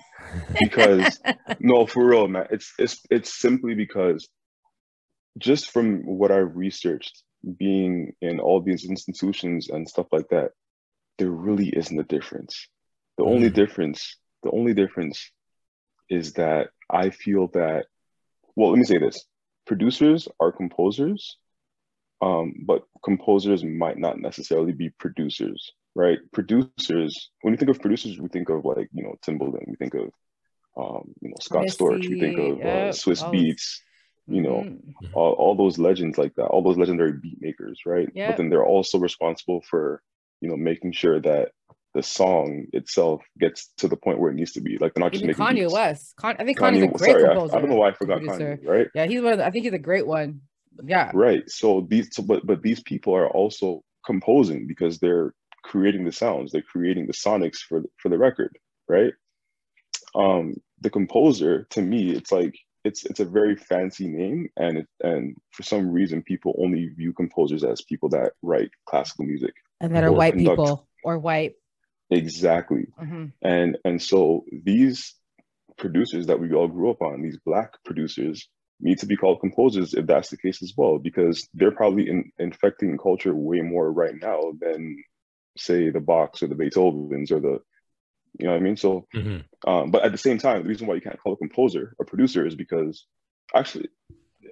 because 0.60 1.18
no, 1.60 1.86
for 1.86 2.04
real, 2.06 2.28
man. 2.28 2.46
It's 2.50 2.72
it's 2.78 3.00
it's 3.10 3.34
simply 3.40 3.74
because 3.74 4.28
just 5.38 5.70
from 5.70 6.04
what 6.06 6.30
I've 6.30 6.54
researched, 6.56 7.22
being 7.58 8.14
in 8.20 8.40
all 8.40 8.60
these 8.60 8.84
institutions 8.84 9.68
and 9.70 9.88
stuff 9.88 10.06
like 10.12 10.28
that, 10.30 10.52
there 11.18 11.30
really 11.30 11.68
isn't 11.68 11.98
a 11.98 12.04
difference. 12.04 12.68
The 13.18 13.24
only 13.24 13.48
Mhm. 13.50 13.54
difference, 13.54 14.16
the 14.42 14.50
only 14.50 14.74
difference 14.74 15.30
is 16.10 16.34
that 16.34 16.70
I 16.90 17.10
feel 17.10 17.48
that, 17.48 17.86
well, 18.54 18.70
let 18.70 18.78
me 18.78 18.84
say 18.84 18.98
this. 18.98 19.24
Producers 19.66 20.28
are 20.38 20.52
composers, 20.52 21.38
um, 22.20 22.54
but 22.64 22.84
composers 23.04 23.64
might 23.64 23.98
not 23.98 24.20
necessarily 24.20 24.72
be 24.72 24.90
producers, 24.90 25.72
right? 25.94 26.18
Producers, 26.32 27.30
when 27.42 27.52
you 27.52 27.58
think 27.58 27.70
of 27.70 27.80
producers, 27.80 28.18
we 28.20 28.28
think 28.28 28.48
of 28.48 28.64
like, 28.64 28.88
you 28.92 29.02
know, 29.02 29.14
Timbaland, 29.26 29.66
we 29.66 29.76
think 29.76 29.94
of, 29.94 30.12
um, 30.76 31.14
you 31.20 31.30
know, 31.30 31.36
Scott 31.40 31.66
Storch, 31.66 32.08
we 32.08 32.20
think 32.20 32.36
Missy, 32.36 32.50
of 32.50 32.60
uh, 32.60 32.92
Swizz 32.92 33.22
all- 33.24 33.32
Beatz, 33.32 33.80
you 34.26 34.42
know, 34.42 34.62
Mhm. 34.64 34.94
all, 35.12 35.32
all 35.32 35.54
those 35.54 35.78
legends 35.78 36.18
like 36.18 36.34
that, 36.34 36.46
all 36.46 36.62
those 36.62 36.76
legendary 36.78 37.12
beat 37.12 37.40
makers, 37.40 37.80
right? 37.86 38.08
Yeah. 38.14 38.28
But 38.30 38.36
then 38.38 38.48
they're 38.50 38.64
also 38.64 38.98
responsible 38.98 39.62
for, 39.62 40.02
you 40.40 40.48
know, 40.48 40.56
making 40.56 40.92
sure 40.92 41.20
that 41.20 41.52
the 41.94 42.02
song 42.02 42.66
itself 42.72 43.22
gets 43.38 43.68
to 43.78 43.88
the 43.88 43.96
point 43.96 44.18
where 44.18 44.30
it 44.30 44.34
needs 44.34 44.52
to 44.52 44.60
be. 44.60 44.76
Like 44.78 44.92
they're 44.94 45.02
not 45.04 45.12
just 45.12 45.24
making 45.24 45.42
kanye 45.44 45.60
beats. 45.62 45.72
west 45.72 46.16
Con- 46.16 46.36
i 46.38 46.44
think 46.44 46.58
kanye's 46.58 46.82
a 46.82 46.88
great 46.88 47.10
sorry, 47.12 47.24
I, 47.24 47.28
composer 47.28 47.56
I 47.56 47.60
don't 47.60 47.70
know 47.70 47.76
why 47.76 47.88
I 47.88 47.92
forgot 47.92 48.18
producer. 48.18 48.58
Kanye, 48.62 48.68
right? 48.68 48.88
yeah 48.94 49.06
he's 49.06 49.22
one 49.22 49.32
of 49.32 49.38
the, 49.38 49.46
i 49.46 49.50
think 49.50 49.64
he's 49.64 49.72
a 49.72 49.78
great 49.78 50.06
one 50.06 50.42
yeah 50.84 51.10
Right. 51.14 51.48
So 51.50 51.86
these, 51.88 52.08
so, 52.14 52.22
but 52.22 52.46
but 52.46 52.60
these 52.60 52.82
people 52.82 53.14
are 53.16 53.28
also 53.30 53.82
composing 54.04 54.66
because 54.66 54.98
they're 54.98 55.32
creating 55.64 56.04
the 56.04 56.12
sounds, 56.12 56.52
they're 56.52 56.60
creating 56.60 57.06
the 57.06 57.14
sonics 57.14 57.58
for 57.66 57.82
for 57.96 58.10
the 58.10 58.18
record, 58.18 58.58
right? 58.88 59.14
Um, 60.14 60.54
the 60.82 60.90
composer, 60.90 61.66
to 61.70 61.80
me, 61.82 62.10
it's 62.10 62.30
like 62.30 62.54
it's 62.86 63.04
it's 63.10 63.20
a 63.20 63.24
very 63.38 63.56
fancy 63.56 64.06
name, 64.08 64.40
and 64.56 64.72
it, 64.78 64.88
and 65.02 65.36
for 65.54 65.62
some 65.72 65.84
reason, 65.98 66.22
people 66.22 66.52
only 66.64 66.82
view 67.00 67.12
composers 67.12 67.62
as 67.64 67.82
people 67.90 68.08
that 68.10 68.32
write 68.42 68.70
classical 68.90 69.24
music. 69.32 69.54
and 69.80 69.94
that 69.94 70.04
are 70.04 70.12
white 70.12 70.34
conduct. 70.34 70.56
people 70.56 70.88
or 71.04 71.18
white 71.18 71.54
Exactly. 72.10 72.84
Mhm. 73.00 73.32
And 73.42 73.78
and 73.84 74.00
so 74.00 74.44
these 74.52 75.14
producers 75.76 76.26
that 76.26 76.40
we 76.40 76.52
all 76.52 76.68
grew 76.68 76.90
up 76.90 77.02
on, 77.02 77.22
these 77.22 77.38
black 77.44 77.70
producers, 77.84 78.48
need 78.80 78.98
to 79.00 79.06
be 79.06 79.16
called 79.16 79.40
composers 79.40 79.94
if 79.94 80.06
that's 80.06 80.30
the 80.30 80.36
case 80.36 80.62
as 80.62 80.72
well, 80.76 80.98
because 80.98 81.48
they're 81.54 81.72
probably 81.80 82.08
in, 82.08 82.30
infecting 82.38 82.96
culture 82.98 83.34
way 83.34 83.60
more 83.60 83.90
right 84.02 84.14
now 84.30 84.40
than 84.60 85.02
say 85.58 85.90
the 85.90 85.98
Bachs 86.00 86.42
or 86.42 86.46
the 86.48 86.54
Beethovens 86.54 87.30
or 87.32 87.40
the 87.40 87.58
you 88.38 88.46
know 88.46 88.52
what 88.52 88.58
I 88.58 88.60
mean? 88.60 88.76
So 88.76 89.06
Mhm. 89.14 89.44
um, 89.66 89.90
but 89.90 90.04
at 90.04 90.12
the 90.12 90.18
same 90.18 90.38
time, 90.38 90.62
the 90.62 90.68
reason 90.68 90.86
why 90.86 90.94
you 90.94 91.00
can't 91.00 91.18
call 91.20 91.32
a 91.32 91.36
composer 91.36 91.94
a 92.00 92.04
producer 92.04 92.46
is 92.46 92.54
because 92.54 93.06
actually 93.54 93.88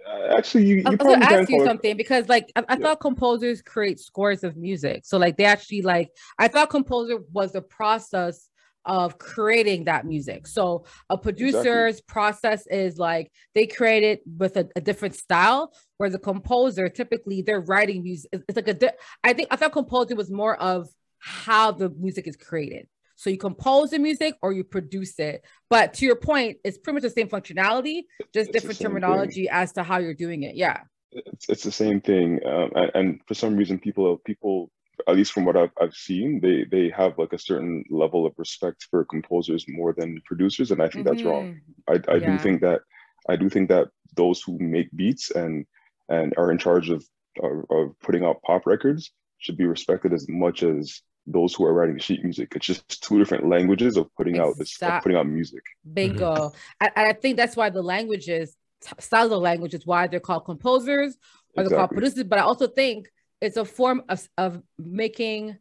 uh, 0.07 0.37
actually 0.37 0.65
you, 0.67 0.77
you 0.77 0.83
I 0.87 0.91
was 0.91 0.97
probably 0.99 1.15
gonna 1.15 1.27
can 1.27 1.39
ask 1.41 1.51
you 1.51 1.57
call 1.57 1.65
it- 1.65 1.69
something 1.69 1.97
because, 1.97 2.29
like, 2.29 2.51
I, 2.57 2.61
I 2.69 2.75
Yeah. 2.75 2.83
thought 2.83 3.01
composers 3.01 3.63
create 3.63 3.99
scores 4.01 4.45
of 4.45 4.57
music. 4.57 5.03
So, 5.05 5.19
like, 5.19 5.37
they 5.37 5.45
actually 5.45 5.83
like. 5.83 6.11
I 6.39 6.49
thought 6.49 6.69
composer 6.71 7.19
was 7.33 7.53
the 7.53 7.63
process 7.63 8.49
of 8.87 9.17
creating 9.19 9.85
that 9.85 10.05
music. 10.05 10.47
So, 10.47 10.85
a 11.09 11.17
producer's 11.17 12.01
process 12.03 12.67
is 12.67 12.99
like 12.99 13.31
they 13.55 13.67
create 13.67 14.03
it 14.03 14.21
with 14.27 14.57
a, 14.57 14.69
a 14.77 14.81
different 14.81 15.15
style, 15.15 15.73
whereas 15.97 16.13
the 16.13 16.19
composer 16.19 16.89
typically 16.89 17.41
they're 17.43 17.61
writing 17.63 18.03
music. 18.03 18.29
It's, 18.33 18.45
it's 18.49 18.57
like 18.57 18.69
a. 18.69 18.75
di- 18.75 18.99
I 19.23 19.33
think 19.33 19.49
I 19.51 19.57
thought 19.57 19.73
composer 19.73 20.15
was 20.17 20.31
more 20.31 20.57
of 20.61 20.89
how 21.19 21.71
the 21.71 21.89
music 21.91 22.27
is 22.27 22.37
created. 22.37 22.89
So 23.17 23.31
you 23.31 23.39
compose 23.39 23.91
the 23.91 23.99
music 23.99 24.35
or 24.43 24.53
you 24.53 24.65
produce 24.65 25.19
it. 25.19 25.45
But 25.71 25.95
to 25.95 26.07
your 26.07 26.17
point, 26.17 26.59
it's 26.65 26.79
pretty 26.79 26.95
much 26.95 27.03
the 27.05 27.11
same 27.11 27.29
functionality, 27.29 28.03
just 28.33 28.49
It's 28.49 28.53
different 28.53 28.77
same 28.77 28.87
thing. 28.91 29.01
terminology 29.01 29.49
as 29.49 29.73
to 29.73 29.83
how 29.83 29.99
you're 29.99 30.15
doing 30.15 30.43
it. 30.43 30.55
Yeah. 30.57 30.81
it's, 31.13 31.49
it's 31.49 31.63
the 31.63 31.71
same 31.73 32.01
thing 32.01 32.41
um, 32.45 32.71
and, 32.75 32.91
and 32.95 33.21
for 33.29 33.35
some 33.35 33.55
reason 33.57 33.79
people 33.79 34.17
people 34.25 34.71
at 35.09 35.15
least 35.15 35.31
from 35.33 35.45
what 35.45 35.57
I've, 35.57 35.71
I've 35.81 35.95
seen 35.95 36.41
they 36.41 36.65
they 36.65 36.89
have 36.91 37.17
like 37.19 37.33
a 37.33 37.39
certain 37.39 37.85
level 37.89 38.27
of 38.27 38.33
respect 38.37 38.87
for 38.91 39.05
composers 39.05 39.65
more 39.69 39.93
than 39.97 40.21
producers 40.25 40.73
and 40.73 40.83
i 40.83 40.89
think 40.89 41.05
that's 41.07 41.23
wrong 41.23 41.61
i, 41.89 41.95
I 42.09 42.17
Yeah. 42.17 42.33
do 42.33 42.39
think 42.39 42.61
that 42.63 42.81
i 43.29 43.37
do 43.37 43.49
think 43.49 43.69
that 43.69 43.87
those 44.17 44.43
who 44.43 44.59
make 44.59 44.89
beats 44.97 45.31
and 45.31 45.65
and 46.09 46.35
are 46.37 46.51
in 46.51 46.59
charge 46.59 46.91
of, 46.91 47.05
of 47.47 47.65
of 47.71 47.85
putting 48.01 48.25
out 48.25 48.43
pop 48.43 48.67
records 48.67 49.13
should 49.39 49.57
be 49.57 49.67
respected 49.67 50.13
as 50.13 50.27
much 50.29 50.65
as 50.65 51.01
those 51.27 51.55
who 51.55 51.65
are 51.65 51.73
writing 51.73 51.99
sheet 51.99 52.23
music 52.23 52.53
it's 52.55 52.67
just 52.67 53.03
two 53.03 53.19
different 53.19 53.49
languages 53.49 53.97
of 53.97 54.15
putting 54.15 54.39
out 54.39 54.57
this 54.59 54.81
of 54.83 55.03
putting 55.03 55.17
out 55.17 55.27
music 55.27 55.63
Bingo. 55.93 56.35
Mm-hmm. 56.35 56.57
And, 56.81 56.93
and 56.97 57.09
I 57.09 57.13
think 57.13 57.37
that's 57.37 57.57
why 57.57 57.71
the 57.71 57.83
languages, 57.83 58.57
t- 58.83 58.93
styles 58.99 59.33
of 59.33 59.41
language 59.41 59.75
is 59.75 59.87
why 59.87 60.07
they're 60.07 60.21
called 60.21 60.45
composers 60.45 61.17
or 61.57 61.69
they're 61.69 61.79
called 61.79 61.91
producers. 61.91 62.25
But 62.25 62.39
I 62.39 62.43
also 62.43 62.67
think 62.67 63.11
it's 63.41 63.57
a 63.57 63.65
form 63.65 64.03
of, 64.09 64.27
of 64.39 64.63
making 64.79 65.59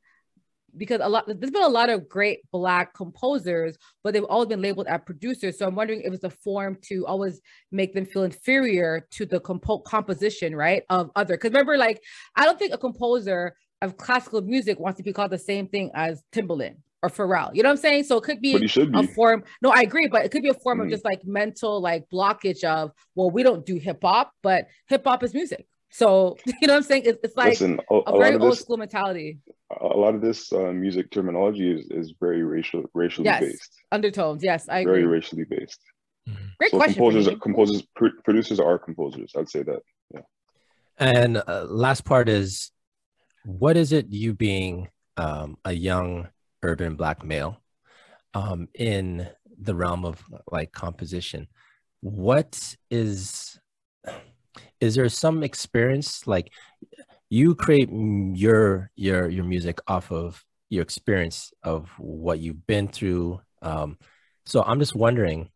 because 0.76 1.02
a 1.04 1.10
lot 1.10 1.26
there's 1.28 1.52
been 1.52 1.62
a 1.62 1.68
lot 1.68 1.92
of 1.92 2.10
great 2.10 2.40
black 2.52 2.96
composers, 2.96 3.78
but 4.04 4.14
they've 4.14 4.24
always 4.24 4.50
been 4.50 4.62
labeled 4.62 4.88
as 4.88 5.02
producers. 5.06 5.60
So 5.60 5.68
I'm 5.68 5.76
wondering 5.76 6.02
if 6.02 6.14
it's 6.14 6.24
a 6.24 6.32
form 6.32 6.78
to 6.86 7.06
always 7.06 7.42
make 7.72 7.94
them 7.94 8.06
feel 8.06 8.24
inferior 8.24 9.06
to 9.12 9.26
the 9.28 9.40
compo- 9.40 9.80
composition, 9.80 10.56
right? 10.56 10.84
Of 10.90 11.12
other 11.16 11.36
because 11.36 11.52
remember, 11.52 11.78
like 11.78 12.02
I 12.36 12.46
don't 12.46 12.58
think 12.58 12.74
a 12.74 12.78
composer 12.80 13.56
of 13.84 13.98
classical 13.98 14.42
music 14.42 14.80
wants 14.80 14.98
to 14.98 15.04
be 15.04 15.14
called 15.14 15.32
the 15.32 15.38
same 15.38 15.68
thing 15.68 15.92
as 15.94 16.24
Timbaland 16.32 16.78
or 17.04 17.10
Pharrell. 17.10 17.54
You 17.54 17.64
know 17.64 17.70
what 17.70 17.74
I'm 17.74 17.78
saying? 17.82 18.04
So 18.06 18.18
it 18.18 18.24
could 18.24 18.42
be 18.42 18.54
but 18.54 18.76
you 18.76 18.92
a 18.96 19.04
form 19.08 19.44
no 19.62 19.70
i 19.72 19.82
agree 19.82 20.08
but 20.08 20.24
it 20.26 20.32
could 20.32 20.42
be 20.42 20.50
a 20.50 20.54
form 20.66 20.80
of 20.80 20.88
Mhm. 20.88 20.92
just 20.92 21.06
like 21.06 21.22
mental 21.26 21.82
like 21.82 22.04
blockage 22.14 22.64
of 22.64 22.92
well 23.16 23.30
we 23.30 23.44
don't 23.44 23.66
do 23.66 23.76
hip-hop 23.78 24.32
but 24.42 24.68
hip-hop 24.88 25.22
is 25.24 25.34
music. 25.34 25.68
So 25.90 26.38
you 26.62 26.68
know 26.68 26.74
what 26.74 26.78
i'm 26.78 26.84
saying? 26.84 27.04
It's, 27.06 27.20
it's 27.26 27.36
like 27.36 27.50
listen 27.52 27.80
a, 27.92 27.96
a 27.96 28.00
a 28.00 28.18
very 28.18 28.36
old 28.36 28.54
this 28.54 28.60
school 28.62 28.78
mentality. 28.78 29.40
A 29.82 29.98
lot 30.04 30.14
of 30.16 30.22
this 30.22 30.54
uh, 30.54 30.72
music 30.72 31.12
terminology 31.12 31.68
is, 31.78 31.88
is 31.92 32.14
very 32.20 32.44
racial 32.44 32.84
racially 32.94 33.26
Yes, 33.26 33.42
based. 33.42 33.72
Undertones. 33.92 34.42
Yes 34.44 34.70
i 34.70 34.84
very 34.86 35.06
racially 35.06 35.44
based. 35.56 35.82
Great 36.60 36.72
so 36.72 36.78
question 36.78 36.94
composers 36.96 37.28
composers 37.42 37.82
pr- 37.98 38.18
producers 38.24 38.60
are 38.62 38.78
composers 38.80 39.30
i'd 39.38 39.50
say 39.50 39.62
that 39.64 39.82
Yeah. 40.14 40.22
And 40.98 41.34
uh, 41.38 41.66
last 41.86 42.02
part 42.06 42.30
is, 42.30 42.72
what 43.46 43.78
is 43.78 43.92
it 43.92 44.08
you 44.10 44.34
being 44.34 44.90
um, 45.18 45.58
a 45.66 45.74
young 45.74 46.30
urban 46.62 46.96
black 46.96 47.24
male 47.24 47.62
um, 48.34 48.68
in 48.74 49.28
the 49.60 49.76
realm 49.76 50.06
of 50.06 50.24
like 50.52 50.72
composition? 50.72 51.48
What 52.02 52.76
is 52.90 53.60
is 54.80 54.96
there 54.96 55.08
some 55.10 55.44
experience 55.44 56.28
like 56.28 56.52
you 57.30 57.56
create 57.56 57.90
your 57.92 58.92
your 58.96 59.30
your 59.30 59.46
music 59.46 59.80
off 59.88 60.12
of 60.12 60.44
your 60.70 60.84
experience 60.84 61.54
of 61.64 61.90
what 61.98 62.40
you've 62.40 62.66
been 62.68 62.88
through? 62.88 63.42
Um, 63.62 63.98
so 64.46 64.62
I'm 64.62 64.80
just 64.80 64.96
wondering, 64.96 65.50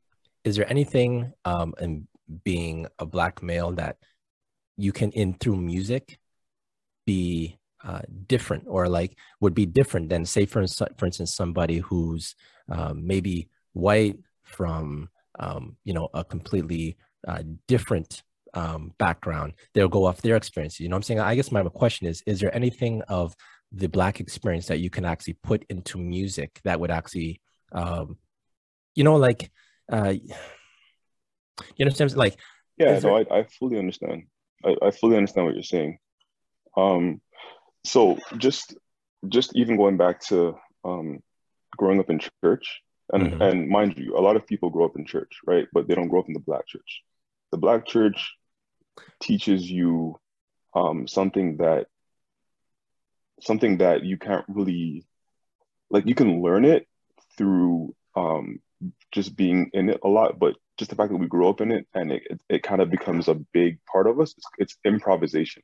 is 0.44 0.56
there 0.56 0.70
anything 0.70 1.34
um, 1.44 1.74
in 1.80 2.08
being 2.44 2.88
a 3.00 3.06
black 3.06 3.42
male 3.44 3.72
that 3.74 3.98
you 4.78 4.92
can 4.92 5.12
in 5.12 5.34
through 5.34 5.58
music 5.58 6.20
be 7.06 7.58
uh, 7.84 8.02
different 8.28 8.64
or 8.68 8.88
like 8.88 9.18
would 9.40 9.54
be 9.54 9.66
different 9.66 10.10
than 10.10 10.26
say 10.26 10.46
for, 10.46 10.66
for 10.98 11.06
instance 11.06 11.36
somebody 11.36 11.78
who's 11.78 12.36
um, 12.70 13.06
maybe 13.06 13.50
white 13.74 14.18
from 14.44 15.10
um, 15.40 15.78
you 15.84 15.94
know 15.94 16.10
a 16.14 16.24
completely 16.24 16.98
uh, 17.28 17.44
different 17.68 18.24
um, 18.54 18.94
background 18.98 19.54
they'll 19.74 19.88
go 19.88 20.06
off 20.06 20.22
their 20.22 20.36
experiences. 20.36 20.80
You 20.80 20.90
know 20.90 20.96
what 20.96 21.00
i'm 21.00 21.04
saying? 21.04 21.20
I 21.20 21.36
guess 21.36 21.52
my 21.52 21.64
question 21.64 22.08
is 22.08 22.24
is 22.26 22.40
there 22.40 22.54
anything 22.56 23.02
of 23.04 23.36
the 23.72 23.88
black 23.88 24.20
experience 24.20 24.68
that 24.68 24.80
you 24.80 24.90
can 24.90 25.06
actually 25.06 25.34
put 25.44 25.66
into 25.70 25.98
music 25.98 26.60
that 26.64 26.80
would 26.80 26.92
actually 26.92 27.42
um, 27.74 28.18
you 28.96 29.04
know 29.04 29.16
like 29.16 29.52
uh, 29.92 30.14
you 31.76 31.84
understand 31.86 32.16
like 32.16 32.40
yeah 32.78 32.94
no 32.94 33.00
there... 33.00 33.14
I, 33.32 33.40
I 33.40 33.44
fully 33.44 33.78
understand. 33.78 34.24
I, 34.66 34.76
I 34.82 34.92
fully 34.92 35.18
understand 35.18 35.46
what 35.46 35.56
you're 35.56 35.64
saying. 35.64 36.00
Um 36.76 37.22
so 37.88 38.18
just 38.38 38.76
just 39.28 39.56
even 39.56 39.78
going 39.78 39.98
back 39.98 40.20
to 40.20 40.56
um 40.84 41.22
growing 41.76 42.00
up 42.00 42.10
in 42.10 42.20
church 42.44 42.82
and 43.14 43.24
mm-hmm. 43.24 43.42
and 43.42 43.70
mind 43.70 43.98
you 43.98 44.18
a 44.18 44.20
lot 44.22 44.36
of 44.36 44.46
people 44.46 44.70
grow 44.70 44.86
up 44.86 44.98
in 44.98 45.06
church 45.06 45.40
right? 45.46 45.68
But 45.74 45.88
they 45.88 45.96
don't 45.96 46.10
grow 46.10 46.20
up 46.20 46.28
in 46.28 46.34
the 46.34 46.40
black 46.40 46.68
church. 46.68 47.02
The 47.52 47.58
black 47.58 47.86
church 47.86 48.36
teaches 49.22 49.70
you 49.70 50.20
um 50.74 51.08
something 51.08 51.58
that 51.58 51.88
something 53.42 53.78
that 53.78 54.04
you 54.04 54.18
can't 54.18 54.46
really 54.48 55.06
like 55.90 56.06
you 56.06 56.16
can 56.16 56.42
learn 56.42 56.66
it 56.66 56.88
through 57.38 57.96
um 58.16 58.60
just 59.12 59.36
being 59.36 59.70
in 59.74 59.90
it 59.90 60.00
a 60.04 60.08
lot 60.08 60.38
but 60.38 60.56
just 60.78 60.90
the 60.90 60.96
fact 60.96 61.12
that 61.12 61.18
we 61.18 61.28
grew 61.28 61.50
up 61.50 61.62
in 61.62 61.72
it 61.72 61.88
and 61.94 62.12
it, 62.12 62.24
it, 62.30 62.42
it 62.50 62.64
kind 62.64 62.82
of 62.82 62.92
becomes 62.92 63.28
a 63.28 63.34
big 63.54 63.80
part 63.92 64.08
of 64.08 64.20
us 64.20 64.34
it's, 64.38 64.48
it's 64.58 64.78
improvisation 64.86 65.64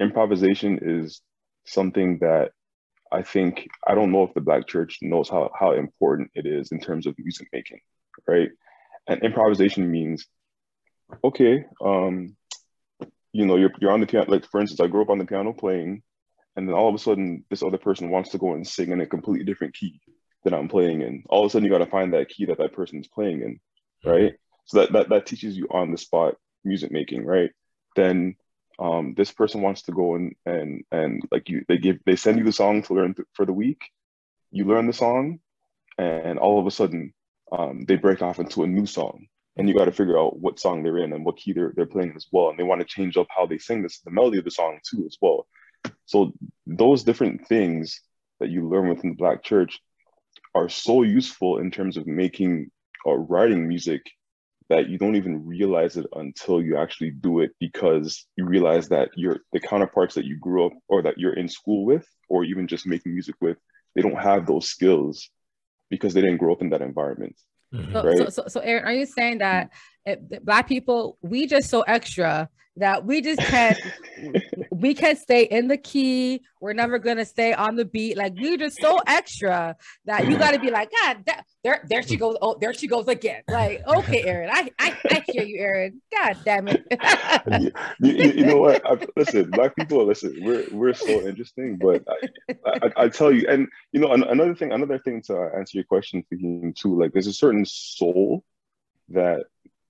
improvisation 0.00 0.78
is 0.82 1.20
something 1.64 2.18
that 2.20 2.52
I 3.12 3.22
think 3.22 3.68
I 3.86 3.94
don't 3.94 4.12
know 4.12 4.24
if 4.24 4.34
the 4.34 4.40
Black 4.40 4.66
church 4.66 4.98
knows 5.02 5.28
how 5.28 5.50
how 5.58 5.72
important 5.72 6.30
it 6.34 6.46
is 6.46 6.72
in 6.72 6.80
terms 6.80 7.06
of 7.06 7.14
music 7.18 7.48
making, 7.52 7.80
right? 8.26 8.50
And 9.06 9.22
improvisation 9.22 9.90
means, 9.90 10.26
okay, 11.22 11.64
um, 11.80 12.36
you 13.32 13.46
know, 13.46 13.56
you're 13.56 13.72
you're 13.80 13.92
on 13.92 14.00
the 14.00 14.06
piano. 14.06 14.30
Like 14.30 14.46
for 14.46 14.60
instance, 14.60 14.80
I 14.80 14.88
grew 14.88 15.02
up 15.02 15.10
on 15.10 15.18
the 15.18 15.24
piano 15.24 15.52
playing, 15.52 16.02
and 16.56 16.68
then 16.68 16.74
all 16.74 16.88
of 16.88 16.94
a 16.94 16.98
sudden, 16.98 17.44
this 17.48 17.62
other 17.62 17.78
person 17.78 18.10
wants 18.10 18.30
to 18.30 18.38
go 18.38 18.54
and 18.54 18.66
sing 18.66 18.90
in 18.90 19.00
a 19.00 19.06
completely 19.06 19.44
different 19.44 19.74
key 19.74 20.00
that 20.44 20.54
I'm 20.54 20.68
playing 20.68 21.02
in. 21.02 21.22
All 21.28 21.44
of 21.44 21.46
a 21.46 21.50
sudden, 21.50 21.64
you 21.64 21.72
got 21.72 21.84
to 21.84 21.90
find 21.90 22.12
that 22.12 22.28
key 22.28 22.46
that 22.46 22.58
that 22.58 22.72
person 22.72 23.00
is 23.00 23.08
playing 23.08 23.42
in, 23.42 23.60
right? 24.04 24.34
So 24.64 24.80
that 24.80 24.92
that 24.92 25.08
that 25.10 25.26
teaches 25.26 25.56
you 25.56 25.68
on 25.70 25.92
the 25.92 25.98
spot 25.98 26.34
music 26.64 26.90
making, 26.90 27.24
right? 27.24 27.50
Then 27.94 28.34
um, 28.78 29.14
this 29.16 29.32
person 29.32 29.62
wants 29.62 29.82
to 29.82 29.92
go 29.92 30.14
and 30.14 30.34
and 30.44 30.84
and 30.92 31.22
like 31.30 31.48
you 31.48 31.64
they 31.68 31.78
give 31.78 31.98
they 32.04 32.16
send 32.16 32.38
you 32.38 32.44
the 32.44 32.52
song 32.52 32.82
to 32.82 32.94
learn 32.94 33.14
th- 33.14 33.28
for 33.32 33.46
the 33.46 33.52
week. 33.52 33.80
You 34.50 34.64
learn 34.64 34.86
the 34.86 34.92
song 34.92 35.40
and 35.98 36.38
all 36.38 36.60
of 36.60 36.66
a 36.66 36.70
sudden 36.70 37.12
um, 37.52 37.84
they 37.86 37.96
break 37.96 38.22
off 38.22 38.38
into 38.38 38.62
a 38.62 38.66
new 38.66 38.86
song. 38.86 39.26
And 39.58 39.68
you 39.68 39.74
got 39.74 39.86
to 39.86 39.92
figure 39.92 40.18
out 40.18 40.38
what 40.38 40.60
song 40.60 40.82
they're 40.82 40.98
in 40.98 41.14
and 41.14 41.24
what 41.24 41.38
key 41.38 41.54
they're, 41.54 41.72
they're 41.74 41.86
playing 41.86 42.12
as 42.14 42.26
well. 42.30 42.50
And 42.50 42.58
they 42.58 42.62
want 42.62 42.82
to 42.82 42.86
change 42.86 43.16
up 43.16 43.26
how 43.34 43.46
they 43.46 43.56
sing 43.56 43.82
this 43.82 44.00
the 44.00 44.10
melody 44.10 44.38
of 44.38 44.44
the 44.44 44.50
song 44.50 44.80
too 44.88 45.04
as 45.06 45.16
well. 45.20 45.46
So 46.04 46.32
those 46.66 47.04
different 47.04 47.46
things 47.48 48.00
that 48.40 48.50
you 48.50 48.68
learn 48.68 48.88
within 48.88 49.10
the 49.10 49.16
black 49.16 49.42
church 49.42 49.80
are 50.54 50.68
so 50.68 51.02
useful 51.02 51.58
in 51.58 51.70
terms 51.70 51.96
of 51.96 52.06
making 52.06 52.70
or 53.06 53.18
writing 53.20 53.66
music 53.66 54.02
that 54.68 54.88
you 54.88 54.98
don't 54.98 55.16
even 55.16 55.46
realize 55.46 55.96
it 55.96 56.06
until 56.14 56.60
you 56.60 56.76
actually 56.76 57.10
do 57.10 57.40
it 57.40 57.50
because 57.60 58.26
you 58.36 58.44
realize 58.44 58.88
that 58.88 59.10
your 59.16 59.40
the 59.52 59.60
counterparts 59.60 60.14
that 60.14 60.24
you 60.24 60.38
grew 60.38 60.66
up 60.66 60.72
or 60.88 61.02
that 61.02 61.18
you're 61.18 61.34
in 61.34 61.48
school 61.48 61.84
with 61.84 62.06
or 62.28 62.44
even 62.44 62.66
just 62.66 62.86
making 62.86 63.12
music 63.12 63.36
with 63.40 63.56
they 63.94 64.02
don't 64.02 64.20
have 64.20 64.46
those 64.46 64.68
skills 64.68 65.30
because 65.88 66.14
they 66.14 66.20
didn't 66.20 66.38
grow 66.38 66.52
up 66.52 66.62
in 66.62 66.70
that 66.70 66.82
environment 66.82 67.36
mm-hmm. 67.72 67.92
so, 67.92 68.02
right? 68.02 68.18
so, 68.18 68.28
so, 68.28 68.44
so 68.48 68.60
aaron 68.60 68.84
are 68.84 68.92
you 68.92 69.06
saying 69.06 69.38
that 69.38 69.70
black 70.42 70.68
people 70.68 71.18
we 71.22 71.46
just 71.46 71.68
so 71.68 71.82
extra 71.82 72.48
that 72.76 73.04
we 73.06 73.20
just 73.20 73.40
can't 73.40 73.78
we 74.70 74.94
can't 74.94 75.18
stay 75.18 75.44
in 75.44 75.68
the 75.68 75.78
key. 75.78 76.42
We're 76.60 76.74
never 76.74 76.98
gonna 76.98 77.24
stay 77.24 77.52
on 77.52 77.76
the 77.76 77.84
beat. 77.84 78.16
Like 78.16 78.34
we're 78.36 78.58
just 78.58 78.80
so 78.80 78.98
extra 79.06 79.76
that 80.04 80.26
you 80.28 80.36
got 80.38 80.52
to 80.52 80.58
be 80.58 80.70
like 80.70 80.90
god 81.02 81.18
that, 81.26 81.44
there 81.64 81.84
there 81.88 82.02
she 82.02 82.16
goes 82.16 82.36
oh 82.42 82.56
there 82.60 82.74
she 82.74 82.86
goes 82.86 83.08
again. 83.08 83.42
Like 83.48 83.82
okay 83.86 84.24
aaron 84.24 84.50
i 84.52 84.70
i, 84.78 84.96
I 85.10 85.24
hear 85.26 85.44
you 85.44 85.58
aaron. 85.58 86.02
God 86.14 86.38
damn 86.44 86.68
it. 86.68 86.84
You, 88.00 88.12
you, 88.12 88.32
you, 88.32 88.46
know 88.46 88.58
what? 88.58 88.84
I, 88.84 88.98
listen 89.16 89.50
black 89.50 89.74
people 89.76 90.04
listen 90.04 90.36
we're 90.42 90.66
we're 90.70 90.94
so 90.94 91.26
interesting 91.26 91.78
but 91.78 92.04
I, 92.08 92.52
I, 92.66 93.04
I, 93.04 93.08
tell 93.08 93.32
you 93.32 93.46
and 93.48 93.68
you 93.92 94.00
know 94.00 94.12
another 94.12 94.54
thing 94.54 94.72
another 94.72 94.98
thing 94.98 95.22
to 95.22 95.50
answer 95.56 95.78
your 95.78 95.84
question 95.84 96.24
for 96.28 96.36
him 96.36 96.74
too 96.76 96.98
like 97.00 97.12
there's 97.12 97.26
a 97.26 97.32
certain 97.32 97.64
soul 97.64 98.44
that 99.10 99.44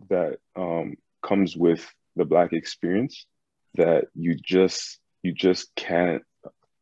that 0.09 0.38
um, 0.57 0.97
comes 1.22 1.57
with 1.57 1.86
the 2.16 2.24
black 2.24 2.53
experience 2.53 3.26
that 3.74 4.07
you 4.14 4.34
just 4.34 4.99
you 5.22 5.32
just 5.32 5.74
can't 5.74 6.22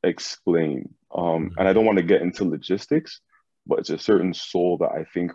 explain. 0.03 0.95
Um, 1.15 1.53
and 1.57 1.69
i 1.69 1.73
don't 1.73 1.87
want 1.87 1.99
to 1.99 2.05
get 2.05 2.23
into 2.23 2.45
logistics 2.45 3.21
but 3.69 3.79
it's 3.79 3.91
a 3.91 3.99
certain 3.99 4.35
soul 4.35 4.79
that 4.79 4.91
i 4.91 5.05
think 5.15 5.31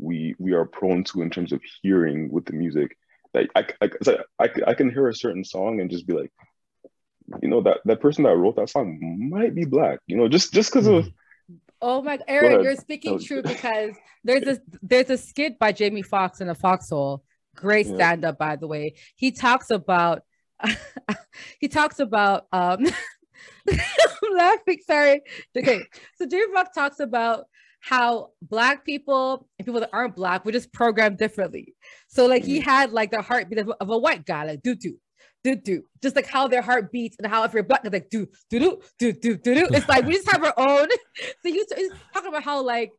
we 0.00 0.34
we 0.38 0.52
are 0.52 0.64
prone 0.64 1.04
to 1.04 1.22
in 1.22 1.30
terms 1.30 1.52
of 1.52 1.60
hearing 1.82 2.30
with 2.30 2.46
the 2.46 2.52
music. 2.52 2.96
That 3.34 3.48
I, 3.54 3.66
I, 3.80 3.90
I, 4.40 4.48
I 4.68 4.74
can 4.74 4.90
hear 4.90 5.08
a 5.08 5.14
certain 5.14 5.44
song 5.44 5.80
and 5.80 5.90
just 5.90 6.06
be 6.06 6.14
like 6.14 6.32
you 7.42 7.48
know 7.48 7.60
that 7.60 7.78
that 7.84 8.00
person 8.00 8.24
that 8.24 8.36
wrote 8.36 8.56
that 8.56 8.70
song 8.70 8.98
might 9.30 9.54
be 9.54 9.64
black 9.64 10.00
you 10.08 10.16
know 10.16 10.26
just 10.26 10.52
just 10.52 10.72
because 10.72 10.88
of 10.88 11.08
Oh 11.82 12.02
my 12.02 12.18
Aaron, 12.28 12.62
you're 12.62 12.76
speaking 12.88 13.18
true 13.18 13.42
because 13.44 13.94
there's 14.24 14.46
a 14.46 14.60
there's 14.82 15.10
a 15.10 15.18
skit 15.18 15.58
by 15.58 15.72
Jamie 15.72 16.02
Foxx 16.02 16.40
in 16.40 16.48
a 16.48 16.54
foxhole 16.54 17.24
Great 17.56 17.86
stand 17.86 18.24
up, 18.24 18.38
by 18.38 18.56
the 18.56 18.66
way. 18.66 18.94
He 19.16 19.32
talks 19.32 19.70
about 19.70 20.22
he 21.60 21.68
talks 21.68 21.98
about 21.98 22.46
um 22.52 22.86
I'm 23.68 24.36
laughing, 24.36 24.78
sorry. 24.86 25.22
Okay. 25.56 25.80
So 26.16 26.26
Jamie 26.26 26.52
Foxx 26.54 26.70
talks 26.74 27.00
about 27.00 27.44
how 27.80 28.30
black 28.42 28.84
people 28.84 29.48
and 29.58 29.66
people 29.66 29.80
that 29.80 29.90
aren't 29.92 30.14
black 30.14 30.44
were 30.44 30.52
just 30.52 30.72
programmed 30.72 31.18
differently. 31.18 31.74
So 32.08 32.26
like 32.26 32.44
he 32.44 32.60
mm-hmm. 32.60 32.68
had 32.68 32.92
like 32.92 33.10
the 33.10 33.22
heartbeat 33.22 33.58
of, 33.58 33.72
of 33.80 33.90
a 33.90 33.98
white 33.98 34.24
guy, 34.24 34.44
like 34.44 34.62
do 34.62 34.74
do 34.74 34.96
do 35.42 35.56
do, 35.56 35.82
just 36.02 36.16
like 36.16 36.26
how 36.26 36.48
their 36.48 36.62
heart 36.62 36.92
beats 36.92 37.16
and 37.18 37.26
how 37.26 37.44
if 37.44 37.52
you're 37.52 37.62
black, 37.62 37.82
it's 37.84 37.92
like 37.92 38.10
do 38.10 38.26
do 38.50 38.58
do 38.58 38.80
do 38.98 39.12
do 39.12 39.36
do 39.36 39.54
do. 39.54 39.68
It's 39.70 39.88
like 39.88 40.06
we 40.06 40.14
just 40.14 40.30
have 40.30 40.44
our 40.44 40.54
own. 40.56 40.88
So 41.42 41.50
he's, 41.50 41.66
he's 41.76 41.92
talking 42.12 42.28
about 42.28 42.42
how 42.42 42.62
like 42.62 42.92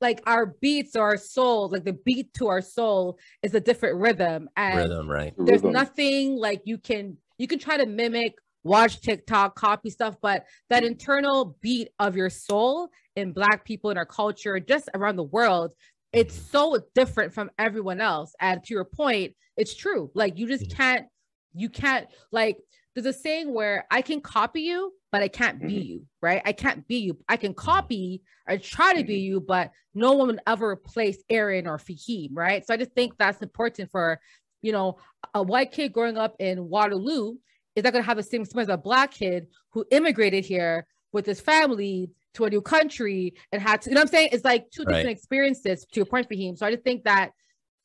like 0.00 0.22
our 0.26 0.46
beats 0.46 0.96
or 0.96 1.02
our 1.02 1.16
soul, 1.16 1.68
like 1.68 1.84
the 1.84 1.92
beat 1.92 2.32
to 2.34 2.48
our 2.48 2.60
soul 2.60 3.18
is 3.42 3.54
a 3.54 3.60
different 3.60 3.96
rhythm. 3.96 4.48
And 4.56 4.76
rhythm, 4.76 5.08
right? 5.10 5.34
There's 5.36 5.62
rhythm. 5.62 5.72
nothing 5.72 6.36
like 6.36 6.62
you 6.64 6.78
can 6.78 7.16
you 7.38 7.46
can 7.46 7.58
try 7.58 7.76
to 7.76 7.86
mimic, 7.86 8.34
watch 8.62 9.00
TikTok, 9.00 9.54
copy 9.54 9.90
stuff, 9.90 10.16
but 10.20 10.46
that 10.70 10.84
internal 10.84 11.56
beat 11.60 11.88
of 11.98 12.16
your 12.16 12.30
soul 12.30 12.90
in 13.16 13.32
black 13.32 13.64
people 13.64 13.90
in 13.90 13.98
our 13.98 14.06
culture, 14.06 14.58
just 14.60 14.88
around 14.94 15.16
the 15.16 15.24
world, 15.24 15.72
it's 16.12 16.36
mm-hmm. 16.36 16.50
so 16.50 16.78
different 16.94 17.32
from 17.32 17.50
everyone 17.58 18.00
else. 18.00 18.34
And 18.40 18.62
to 18.64 18.74
your 18.74 18.84
point, 18.84 19.34
it's 19.56 19.74
true. 19.74 20.10
Like 20.14 20.38
you 20.38 20.46
just 20.46 20.64
mm-hmm. 20.64 20.76
can't, 20.76 21.06
you 21.54 21.68
can't 21.68 22.06
like 22.30 22.58
there's 22.94 23.06
a 23.06 23.12
saying 23.12 23.52
where 23.52 23.86
I 23.90 24.02
can 24.02 24.20
copy 24.20 24.62
you, 24.62 24.92
but 25.10 25.22
I 25.22 25.28
can't 25.28 25.60
be 25.60 25.74
mm-hmm. 25.74 25.82
you, 25.82 26.06
right? 26.22 26.42
I 26.44 26.52
can't 26.52 26.86
be 26.86 26.98
you. 26.98 27.18
I 27.28 27.36
can 27.36 27.52
mm-hmm. 27.52 27.66
copy 27.66 28.22
or 28.48 28.56
try 28.56 28.94
to 28.94 29.04
be 29.04 29.14
mm-hmm. 29.14 29.24
you, 29.24 29.40
but 29.40 29.72
no 29.94 30.12
one 30.12 30.28
would 30.28 30.40
ever 30.46 30.70
replace 30.70 31.18
Aaron 31.28 31.66
or 31.66 31.78
Fahim, 31.78 32.30
right? 32.32 32.64
So 32.64 32.72
I 32.72 32.76
just 32.76 32.92
think 32.92 33.14
that's 33.18 33.42
important 33.42 33.90
for, 33.90 34.20
you 34.62 34.72
know, 34.72 34.98
a 35.34 35.42
white 35.42 35.72
kid 35.72 35.92
growing 35.92 36.16
up 36.16 36.36
in 36.38 36.68
Waterloo 36.68 37.34
is 37.74 37.82
not 37.82 37.92
going 37.92 38.02
to 38.02 38.06
have 38.06 38.16
the 38.16 38.22
same 38.22 38.42
experience 38.42 38.70
as 38.70 38.74
a 38.74 38.78
black 38.78 39.12
kid 39.12 39.48
who 39.72 39.84
immigrated 39.90 40.44
here 40.44 40.86
with 41.12 41.26
his 41.26 41.40
family 41.40 42.10
to 42.34 42.44
a 42.44 42.50
new 42.50 42.60
country 42.60 43.34
and 43.50 43.60
had 43.60 43.82
to, 43.82 43.90
you 43.90 43.94
know 43.94 44.00
what 44.00 44.08
I'm 44.08 44.12
saying? 44.12 44.28
It's 44.32 44.44
like 44.44 44.70
two 44.70 44.84
different 44.84 45.06
right. 45.06 45.16
experiences 45.16 45.84
to 45.84 45.96
your 45.96 46.06
point, 46.06 46.28
Fahim. 46.28 46.56
So 46.56 46.66
I 46.66 46.70
just 46.70 46.84
think 46.84 47.04
that 47.04 47.30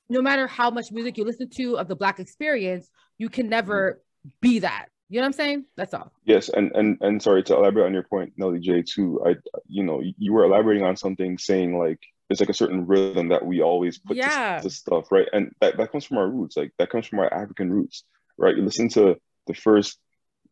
no 0.09 0.21
matter 0.21 0.47
how 0.47 0.71
much 0.71 0.91
music 0.91 1.17
you 1.17 1.23
listen 1.23 1.49
to 1.51 1.77
of 1.77 1.87
the 1.87 1.95
black 1.95 2.19
experience, 2.19 2.89
you 3.19 3.29
can 3.29 3.47
never 3.49 4.01
be 4.41 4.59
that 4.59 4.87
you 5.09 5.19
know 5.19 5.23
what 5.23 5.27
I'm 5.27 5.33
saying? 5.33 5.65
That's 5.75 5.93
all. 5.95 6.11
Yes, 6.23 6.49
and 6.49 6.71
and 6.75 6.97
and 7.01 7.21
sorry 7.21 7.41
to 7.43 7.55
elaborate 7.55 7.87
on 7.87 7.93
your 7.93 8.03
point, 8.03 8.33
Nelly 8.37 8.59
J. 8.59 8.83
Too. 8.83 9.19
I, 9.25 9.35
you 9.67 9.83
know, 9.83 10.01
you 10.03 10.33
were 10.33 10.43
elaborating 10.43 10.83
on 10.83 10.95
something, 10.97 11.39
saying 11.39 11.77
like 11.77 11.99
there's 12.27 12.39
like 12.39 12.49
a 12.49 12.53
certain 12.53 12.85
rhythm 12.85 13.29
that 13.29 13.43
we 13.43 13.63
always 13.63 13.97
put 13.97 14.17
yeah. 14.17 14.57
to, 14.57 14.63
to 14.63 14.69
stuff, 14.69 15.11
right? 15.11 15.27
And 15.33 15.51
that 15.61 15.77
that 15.77 15.91
comes 15.91 16.05
from 16.05 16.19
our 16.19 16.29
roots, 16.29 16.55
like 16.55 16.73
that 16.77 16.91
comes 16.91 17.07
from 17.07 17.19
our 17.19 17.33
African 17.33 17.71
roots, 17.71 18.03
right? 18.37 18.55
You 18.55 18.63
listen 18.63 18.89
to 18.89 19.17
the 19.47 19.55
first, 19.55 19.97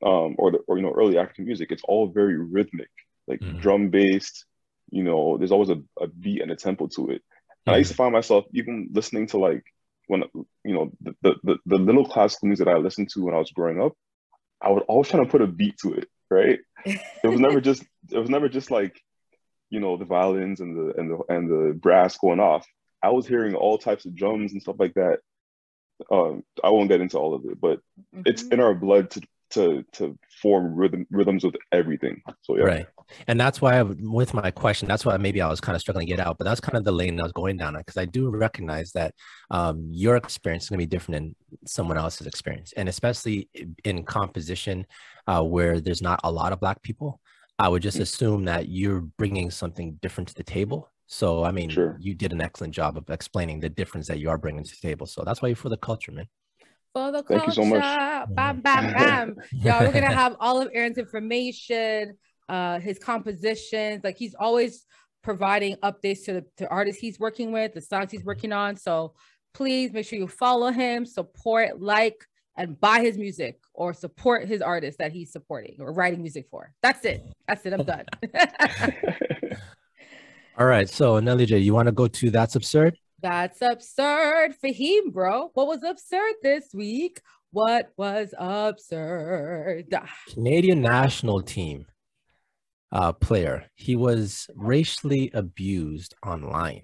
um, 0.03 0.35
or 0.39 0.49
the 0.49 0.57
or 0.67 0.77
you 0.77 0.83
know 0.83 0.91
early 0.91 1.19
African 1.19 1.45
music. 1.45 1.71
It's 1.71 1.83
all 1.87 2.07
very 2.07 2.35
rhythmic, 2.35 2.89
like 3.27 3.41
mm-hmm. 3.41 3.59
drum 3.59 3.89
based. 3.89 4.45
You 4.89 5.03
know, 5.03 5.37
there's 5.37 5.51
always 5.51 5.69
a, 5.69 5.83
a 6.01 6.07
beat 6.07 6.41
and 6.41 6.49
a 6.49 6.55
tempo 6.55 6.87
to 6.95 7.11
it. 7.11 7.11
And 7.11 7.19
mm-hmm. 7.19 7.69
I 7.69 7.77
used 7.77 7.89
to 7.89 7.93
mm-hmm. 7.93 8.03
find 8.05 8.13
myself 8.13 8.45
even 8.53 8.89
listening 8.91 9.27
to 9.27 9.37
like 9.37 9.65
when 10.07 10.23
you 10.63 10.73
know 10.73 10.91
the, 11.01 11.35
the 11.43 11.57
the 11.65 11.77
little 11.77 12.05
classical 12.05 12.47
music 12.47 12.65
that 12.65 12.75
I 12.75 12.77
listened 12.77 13.09
to 13.09 13.23
when 13.23 13.35
I 13.35 13.39
was 13.39 13.51
growing 13.51 13.81
up, 13.81 13.93
I 14.61 14.71
would 14.71 14.83
always 14.83 15.09
try 15.09 15.23
to 15.23 15.29
put 15.29 15.41
a 15.41 15.47
beat 15.47 15.77
to 15.79 15.93
it, 15.93 16.07
right? 16.29 16.59
it 16.85 17.27
was 17.27 17.39
never 17.39 17.61
just 17.61 17.83
it 18.11 18.17
was 18.17 18.29
never 18.29 18.49
just 18.49 18.71
like, 18.71 18.99
you 19.69 19.79
know, 19.79 19.97
the 19.97 20.05
violins 20.05 20.59
and 20.59 20.75
the 20.75 20.99
and 20.99 21.11
the 21.11 21.19
and 21.29 21.49
the 21.49 21.73
brass 21.73 22.17
going 22.17 22.39
off. 22.39 22.65
I 23.03 23.09
was 23.09 23.27
hearing 23.27 23.55
all 23.55 23.77
types 23.77 24.05
of 24.05 24.15
drums 24.15 24.53
and 24.53 24.61
stuff 24.61 24.77
like 24.79 24.95
that. 24.95 25.19
Um, 26.11 26.43
I 26.63 26.69
won't 26.69 26.89
get 26.89 27.01
into 27.01 27.17
all 27.17 27.33
of 27.33 27.45
it, 27.45 27.59
but 27.59 27.79
mm-hmm. 28.15 28.21
it's 28.25 28.43
in 28.43 28.59
our 28.59 28.73
blood 28.73 29.11
to 29.11 29.21
to 29.51 29.85
to 29.93 30.17
form 30.41 30.75
rhythm 30.75 31.05
rhythms 31.09 31.43
with 31.43 31.55
everything. 31.71 32.21
So 32.41 32.57
yeah. 32.57 32.63
Right. 32.63 32.87
And 33.27 33.39
that's 33.39 33.61
why 33.61 33.79
I, 33.79 33.83
with 33.83 34.33
my 34.33 34.51
question, 34.51 34.87
that's 34.87 35.05
why 35.05 35.17
maybe 35.17 35.41
I 35.41 35.47
was 35.47 35.61
kind 35.61 35.75
of 35.75 35.81
struggling 35.81 36.07
to 36.07 36.13
get 36.13 36.19
out, 36.19 36.37
but 36.37 36.45
that's 36.45 36.59
kind 36.59 36.77
of 36.77 36.83
the 36.83 36.91
lane 36.91 37.19
I 37.19 37.23
was 37.23 37.31
going 37.31 37.57
down 37.57 37.75
because 37.75 37.97
I 37.97 38.05
do 38.05 38.29
recognize 38.29 38.91
that 38.93 39.13
um, 39.51 39.87
your 39.91 40.15
experience 40.15 40.63
is 40.63 40.69
going 40.69 40.79
to 40.79 40.85
be 40.85 40.89
different 40.89 41.23
than 41.49 41.59
someone 41.65 41.97
else's 41.97 42.27
experience, 42.27 42.73
and 42.75 42.89
especially 42.89 43.49
in 43.83 44.03
composition 44.03 44.85
uh, 45.27 45.43
where 45.43 45.79
there's 45.79 46.01
not 46.01 46.19
a 46.23 46.31
lot 46.31 46.53
of 46.53 46.59
black 46.59 46.81
people. 46.81 47.19
I 47.59 47.69
would 47.69 47.81
just 47.81 47.97
mm. 47.97 48.01
assume 48.01 48.45
that 48.45 48.69
you're 48.69 49.01
bringing 49.01 49.49
something 49.49 49.97
different 50.01 50.29
to 50.29 50.35
the 50.35 50.43
table. 50.43 50.91
So, 51.07 51.43
I 51.43 51.51
mean, 51.51 51.69
sure. 51.69 51.97
you 51.99 52.13
did 52.13 52.33
an 52.33 52.41
excellent 52.41 52.73
job 52.73 52.97
of 52.97 53.09
explaining 53.09 53.61
the 53.61 53.69
difference 53.69 54.07
that 54.07 54.19
you 54.19 54.29
are 54.29 54.37
bringing 54.37 54.63
to 54.63 54.69
the 54.69 54.87
table. 54.87 55.07
So 55.07 55.23
that's 55.25 55.41
why 55.41 55.47
you're 55.47 55.55
for 55.55 55.69
the 55.69 55.77
culture, 55.77 56.11
man 56.11 56.27
for 56.97 57.11
the 57.11 57.23
Thank 57.23 57.43
culture. 57.43 57.61
you 57.61 57.69
so 57.69 57.75
much. 57.75 58.29
Bam, 58.29 58.61
bam, 58.61 58.93
bam. 58.93 59.35
Y'all, 59.51 59.85
we're 59.85 59.91
gonna 59.91 60.13
have 60.13 60.35
all 60.39 60.61
of 60.61 60.69
Aaron's 60.73 60.97
information, 60.97 62.17
uh, 62.49 62.79
his 62.79 62.99
compositions. 62.99 64.03
Like 64.03 64.17
he's 64.17 64.35
always 64.35 64.85
providing 65.23 65.75
updates 65.77 66.25
to 66.25 66.33
the 66.33 66.45
to 66.57 66.69
artists 66.69 67.01
he's 67.01 67.19
working 67.19 67.51
with, 67.51 67.73
the 67.73 67.81
songs 67.81 68.11
he's 68.11 68.23
working 68.23 68.53
on. 68.53 68.75
So 68.75 69.13
please 69.53 69.91
make 69.91 70.05
sure 70.05 70.19
you 70.19 70.27
follow 70.27 70.71
him, 70.71 71.05
support, 71.05 71.81
like, 71.81 72.25
and 72.55 72.79
buy 72.79 73.01
his 73.01 73.17
music 73.17 73.59
or 73.73 73.93
support 73.93 74.47
his 74.47 74.61
artist 74.61 74.97
that 74.99 75.11
he's 75.11 75.31
supporting 75.31 75.77
or 75.79 75.93
writing 75.93 76.21
music 76.21 76.47
for. 76.49 76.73
That's 76.81 77.05
it. 77.05 77.23
That's 77.47 77.65
it. 77.65 77.73
I'm 77.73 77.83
done. 77.83 78.05
All 80.57 80.65
right. 80.65 80.89
So 80.89 81.19
Nelly 81.19 81.45
J, 81.45 81.59
you 81.59 81.73
want 81.73 81.87
to 81.87 81.91
go 81.91 82.07
to 82.07 82.31
That's 82.31 82.55
Absurd? 82.55 82.97
That's 83.21 83.61
absurd. 83.63 84.55
Fahim, 84.63 85.11
bro. 85.11 85.49
What 85.55 85.67
was 85.67 85.83
absurd 85.83 86.35
this 86.43 86.69
week? 86.73 87.19
What 87.51 87.89
was 87.97 88.33
absurd? 88.37 89.85
Canadian 90.29 90.81
national 90.81 91.41
team 91.41 91.87
uh, 92.91 93.13
player. 93.13 93.65
He 93.75 93.95
was 93.95 94.49
racially 94.55 95.31
abused 95.33 96.15
online. 96.25 96.83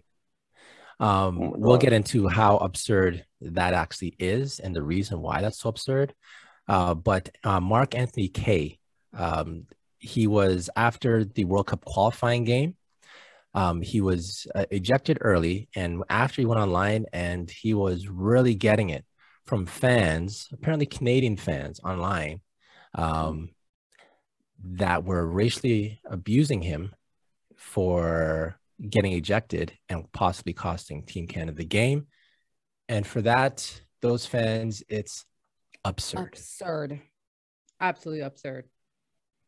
Um, 1.00 1.42
oh 1.42 1.54
we'll 1.58 1.78
get 1.78 1.94
into 1.94 2.28
how 2.28 2.58
absurd 2.58 3.26
that 3.42 3.74
actually 3.74 4.16
is 4.20 4.60
and 4.60 4.76
the 4.76 4.84
reason 4.84 5.22
why 5.22 5.42
that's 5.42 5.60
so 5.60 5.70
absurd. 5.70 6.14
Uh, 6.68 6.94
but 6.94 7.30
uh, 7.44 7.60
Mark 7.60 7.96
Anthony 7.96 8.30
Kaye, 8.30 8.80
um, 9.18 9.66
he 9.98 10.28
was 10.28 10.70
after 10.76 11.26
the 11.26 11.46
World 11.46 11.68
Cup 11.68 11.84
qualifying 11.84 12.44
game 12.44 12.76
um, 13.56 13.82
he 13.82 14.02
was 14.02 14.48
uh, 14.56 14.66
ejected 14.72 15.20
early, 15.22 15.70
and 15.76 16.04
after 16.10 16.42
he 16.42 16.46
went 16.46 16.62
online, 16.62 17.06
and 17.14 17.50
he 17.50 17.74
was 17.74 18.08
really 18.08 18.56
getting 18.56 18.90
it 18.90 19.06
from 19.46 19.66
fans, 19.66 20.48
apparently 20.52 20.86
Canadian 20.86 21.38
fans 21.38 21.80
online, 21.82 22.42
um, 22.96 23.50
that 24.64 25.04
were 25.04 25.26
racially 25.26 26.00
abusing 26.06 26.62
him 26.62 26.96
for 27.56 28.58
getting 28.90 29.14
ejected 29.14 29.74
and 29.90 30.12
possibly 30.12 30.54
costing 30.54 31.04
Team 31.04 31.28
Canada 31.28 31.58
the 31.58 31.66
game. 31.66 32.08
And 32.90 33.06
for 33.06 33.22
that, 33.22 33.82
those 34.02 34.26
fans, 34.26 34.84
it's 34.90 35.26
absurd. 35.86 36.30
Absurd. 36.34 37.02
Absolutely 37.80 38.22
absurd. 38.22 38.66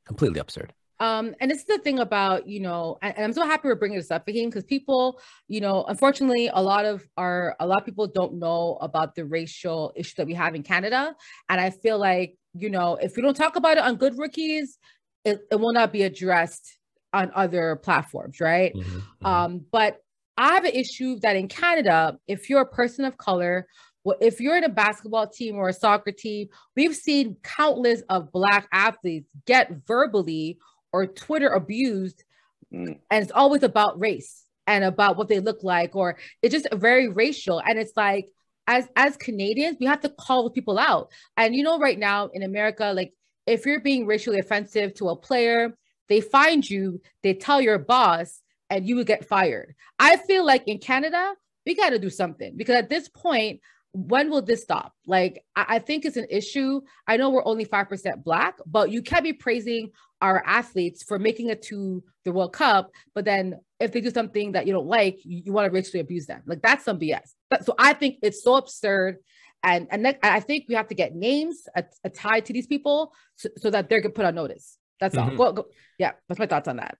Completely 0.05 0.39
absurd. 0.39 0.73
Um, 0.99 1.35
and 1.41 1.51
it's 1.51 1.65
the 1.65 1.77
thing 1.79 1.99
about, 1.99 2.47
you 2.47 2.61
know, 2.61 2.97
and, 3.01 3.15
and 3.17 3.25
I'm 3.25 3.33
so 3.33 3.45
happy 3.45 3.67
we're 3.67 3.75
bringing 3.75 3.97
this 3.97 4.11
up 4.11 4.27
again 4.29 4.49
because 4.49 4.63
people, 4.63 5.19
you 5.47 5.59
know, 5.59 5.83
unfortunately, 5.83 6.49
a 6.53 6.61
lot 6.61 6.85
of 6.85 7.05
our, 7.17 7.55
a 7.59 7.67
lot 7.67 7.79
of 7.79 7.85
people 7.85 8.07
don't 8.07 8.35
know 8.35 8.77
about 8.79 9.15
the 9.15 9.25
racial 9.25 9.91
issue 9.95 10.13
that 10.17 10.27
we 10.27 10.33
have 10.35 10.55
in 10.55 10.63
Canada. 10.63 11.13
And 11.49 11.59
I 11.59 11.69
feel 11.69 11.97
like, 11.97 12.37
you 12.53 12.69
know, 12.69 12.95
if 12.95 13.17
we 13.17 13.21
don't 13.21 13.35
talk 13.35 13.57
about 13.57 13.77
it 13.77 13.83
on 13.83 13.97
Good 13.97 14.17
Rookies, 14.17 14.77
it, 15.25 15.41
it 15.51 15.59
will 15.59 15.73
not 15.73 15.91
be 15.91 16.03
addressed 16.03 16.77
on 17.11 17.31
other 17.33 17.77
platforms, 17.77 18.39
right? 18.39 18.73
Mm-hmm, 18.73 18.97
mm-hmm. 18.97 19.25
Um, 19.25 19.65
but 19.71 19.97
I 20.37 20.53
have 20.53 20.65
an 20.65 20.73
issue 20.73 21.19
that 21.19 21.35
in 21.35 21.47
Canada, 21.47 22.17
if 22.27 22.49
you're 22.49 22.61
a 22.61 22.65
person 22.65 23.05
of 23.05 23.17
color, 23.17 23.67
well, 24.03 24.17
if 24.21 24.39
you're 24.39 24.57
in 24.57 24.63
a 24.63 24.69
basketball 24.69 25.27
team 25.27 25.55
or 25.55 25.69
a 25.69 25.73
soccer 25.73 26.11
team, 26.11 26.49
we've 26.75 26.95
seen 26.95 27.37
countless 27.41 28.03
of 28.09 28.31
black 28.31 28.67
athletes 28.71 29.27
get 29.45 29.71
verbally 29.87 30.59
or 30.93 31.07
Twitter 31.07 31.49
abused, 31.49 32.23
mm. 32.71 32.99
and 33.09 33.23
it's 33.23 33.31
always 33.31 33.63
about 33.63 33.99
race 33.99 34.43
and 34.67 34.83
about 34.83 35.17
what 35.17 35.27
they 35.27 35.39
look 35.39 35.63
like, 35.63 35.95
or 35.95 36.17
it's 36.41 36.53
just 36.53 36.67
very 36.73 37.07
racial. 37.07 37.61
And 37.65 37.79
it's 37.79 37.93
like, 37.95 38.29
as 38.67 38.87
as 38.95 39.17
Canadians, 39.17 39.77
we 39.79 39.85
have 39.85 40.01
to 40.01 40.09
call 40.09 40.49
people 40.49 40.77
out. 40.77 41.11
And 41.37 41.55
you 41.55 41.63
know, 41.63 41.79
right 41.79 41.97
now 41.97 42.29
in 42.33 42.43
America, 42.43 42.93
like 42.95 43.13
if 43.45 43.65
you're 43.65 43.81
being 43.81 44.05
racially 44.05 44.39
offensive 44.39 44.93
to 44.95 45.09
a 45.09 45.15
player, 45.15 45.77
they 46.07 46.21
find 46.21 46.67
you, 46.67 47.01
they 47.23 47.33
tell 47.33 47.61
your 47.61 47.79
boss, 47.79 48.41
and 48.69 48.87
you 48.87 48.95
would 48.95 49.07
get 49.07 49.27
fired. 49.27 49.75
I 49.99 50.17
feel 50.17 50.45
like 50.45 50.67
in 50.67 50.79
Canada, 50.79 51.33
we 51.65 51.75
got 51.75 51.91
to 51.91 51.99
do 51.99 52.09
something 52.09 52.55
because 52.55 52.75
at 52.75 52.89
this 52.89 53.09
point, 53.09 53.61
when 53.93 54.29
will 54.29 54.41
this 54.41 54.61
stop? 54.61 54.93
Like, 55.07 55.43
I, 55.55 55.65
I, 55.69 55.79
think 55.79 56.03
it's 56.03 56.17
an 56.17 56.27
issue. 56.29 56.81
I 57.07 57.15
know 57.15 57.29
we're 57.29 57.45
only 57.45 57.65
5% 57.65 58.23
Black, 58.23 58.57
but 58.65 58.91
you 58.91 59.01
can't 59.01 59.23
be 59.23 59.31
praising 59.31 59.91
our 60.21 60.43
athletes 60.45 61.01
for 61.01 61.17
making 61.17 61.49
it 61.49 61.61
to 61.63 62.03
the 62.25 62.33
World 62.33 62.51
Cup. 62.51 62.91
But 63.13 63.23
then 63.23 63.59
if 63.79 63.93
they 63.93 64.01
do 64.01 64.11
something 64.11 64.51
that 64.51 64.67
you 64.67 64.73
don't 64.73 64.87
like, 64.87 65.19
you, 65.23 65.43
you 65.45 65.53
want 65.53 65.65
to 65.65 65.71
racially 65.71 66.01
abuse 66.01 66.25
them. 66.25 66.41
Like, 66.45 66.61
that's 66.61 66.83
some 66.83 66.99
BS. 66.99 67.31
But, 67.49 67.65
so 67.65 67.73
I 67.79 67.93
think 67.93 68.17
it's 68.21 68.43
so 68.43 68.55
absurd. 68.55 69.19
And, 69.65 69.87
and 69.89 70.15
I 70.21 70.39
think 70.39 70.65
we 70.69 70.75
have 70.75 70.87
to 70.89 70.95
get 70.95 71.15
names 71.15 71.67
tied 72.13 72.45
to 72.45 72.53
these 72.53 72.67
people 72.67 73.11
so, 73.35 73.49
so 73.57 73.69
that 73.71 73.89
they're 73.89 73.99
going 73.99 74.11
to 74.11 74.15
put 74.15 74.25
on 74.25 74.35
notice. 74.35 74.77
That's 74.99 75.15
mm-hmm. 75.15 75.31
all. 75.31 75.37
Well, 75.37 75.53
go, 75.53 75.65
yeah, 75.97 76.11
that's 76.29 76.39
my 76.39 76.45
thoughts 76.45 76.67
on 76.67 76.77
that. 76.77 76.97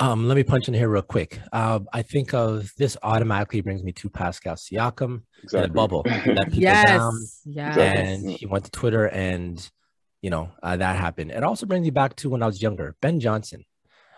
Um, 0.00 0.28
let 0.28 0.36
me 0.36 0.44
punch 0.44 0.68
in 0.68 0.74
here 0.74 0.88
real 0.88 1.02
quick. 1.02 1.40
Uh, 1.52 1.80
I 1.92 2.02
think 2.02 2.32
of 2.32 2.72
this 2.78 2.96
automatically 3.02 3.60
brings 3.60 3.82
me 3.82 3.92
to 3.92 4.08
Pascal 4.08 4.54
Siakam 4.54 5.22
exactly. 5.42 5.64
and 5.64 5.70
a 5.70 5.74
bubble 5.74 6.04
that 6.04 6.24
people 6.46 6.60
yes. 6.60 6.86
down, 6.86 7.14
yes. 7.44 7.76
and 7.76 8.30
he 8.30 8.46
went 8.46 8.64
to 8.64 8.70
Twitter, 8.70 9.06
and 9.06 9.68
you 10.22 10.30
know 10.30 10.50
uh, 10.62 10.76
that 10.76 10.96
happened. 10.96 11.32
It 11.32 11.42
also 11.42 11.66
brings 11.66 11.82
me 11.82 11.90
back 11.90 12.14
to 12.16 12.30
when 12.30 12.42
I 12.42 12.46
was 12.46 12.62
younger, 12.62 12.96
Ben 13.02 13.18
Johnson. 13.18 13.64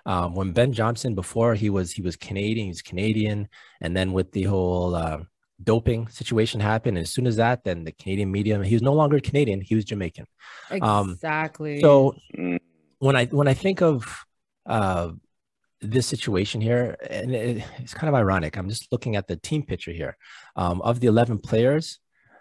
Um, 0.05 0.35
when 0.35 0.53
Ben 0.53 0.73
Johnson, 0.73 1.15
before 1.15 1.55
he 1.55 1.71
was 1.71 1.93
he 1.93 2.03
was 2.03 2.17
Canadian, 2.17 2.67
he's 2.67 2.83
Canadian, 2.83 3.49
and 3.81 3.97
then 3.97 4.13
with 4.13 4.33
the 4.33 4.43
whole 4.45 4.95
uh, 4.95 5.21
doping 5.63 6.09
situation 6.09 6.61
happened, 6.61 6.97
and 6.97 7.05
as 7.05 7.13
soon 7.13 7.27
as 7.27 7.37
that, 7.37 7.65
then 7.65 7.85
the 7.85 7.93
Canadian 7.93 8.31
media, 8.31 8.63
he 8.63 8.75
was 8.75 8.83
no 8.83 8.95
longer 8.95 9.21
Canadian, 9.21 9.61
he 9.61 9.75
was 9.75 9.85
Jamaican. 9.85 10.27
Um, 10.81 11.11
exactly. 11.11 11.77
Um, 11.77 11.81
so 11.81 12.15
when 12.99 13.17
I 13.17 13.27
when 13.27 13.49
I 13.49 13.55
think 13.55 13.83
of 13.83 14.25
uh, 14.67 15.11
this 15.81 16.07
situation 16.07 16.61
here, 16.61 16.97
and 17.09 17.35
it, 17.35 17.65
it's 17.79 17.95
kind 17.95 18.09
of 18.09 18.15
ironic. 18.15 18.57
I'm 18.57 18.69
just 18.69 18.91
looking 18.93 19.17
at 19.17 19.27
the 19.27 19.37
team 19.37 19.63
picture 19.63 19.93
here. 19.93 20.17
Um, 20.57 20.83
of 20.83 21.01
the 21.01 21.07
11 21.07 21.39
players, 21.39 21.99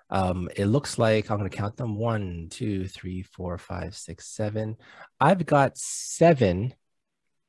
um, 0.09 0.49
it 0.55 0.65
looks 0.65 0.97
like 0.97 1.29
I'm 1.29 1.37
going 1.37 1.49
to 1.49 1.55
count 1.55 1.77
them 1.77 1.95
one, 1.95 2.47
two, 2.49 2.87
three, 2.87 3.23
four, 3.23 3.57
five, 3.57 3.95
six, 3.95 4.27
seven. 4.27 4.75
I've 5.19 5.45
got 5.45 5.77
seven. 5.77 6.73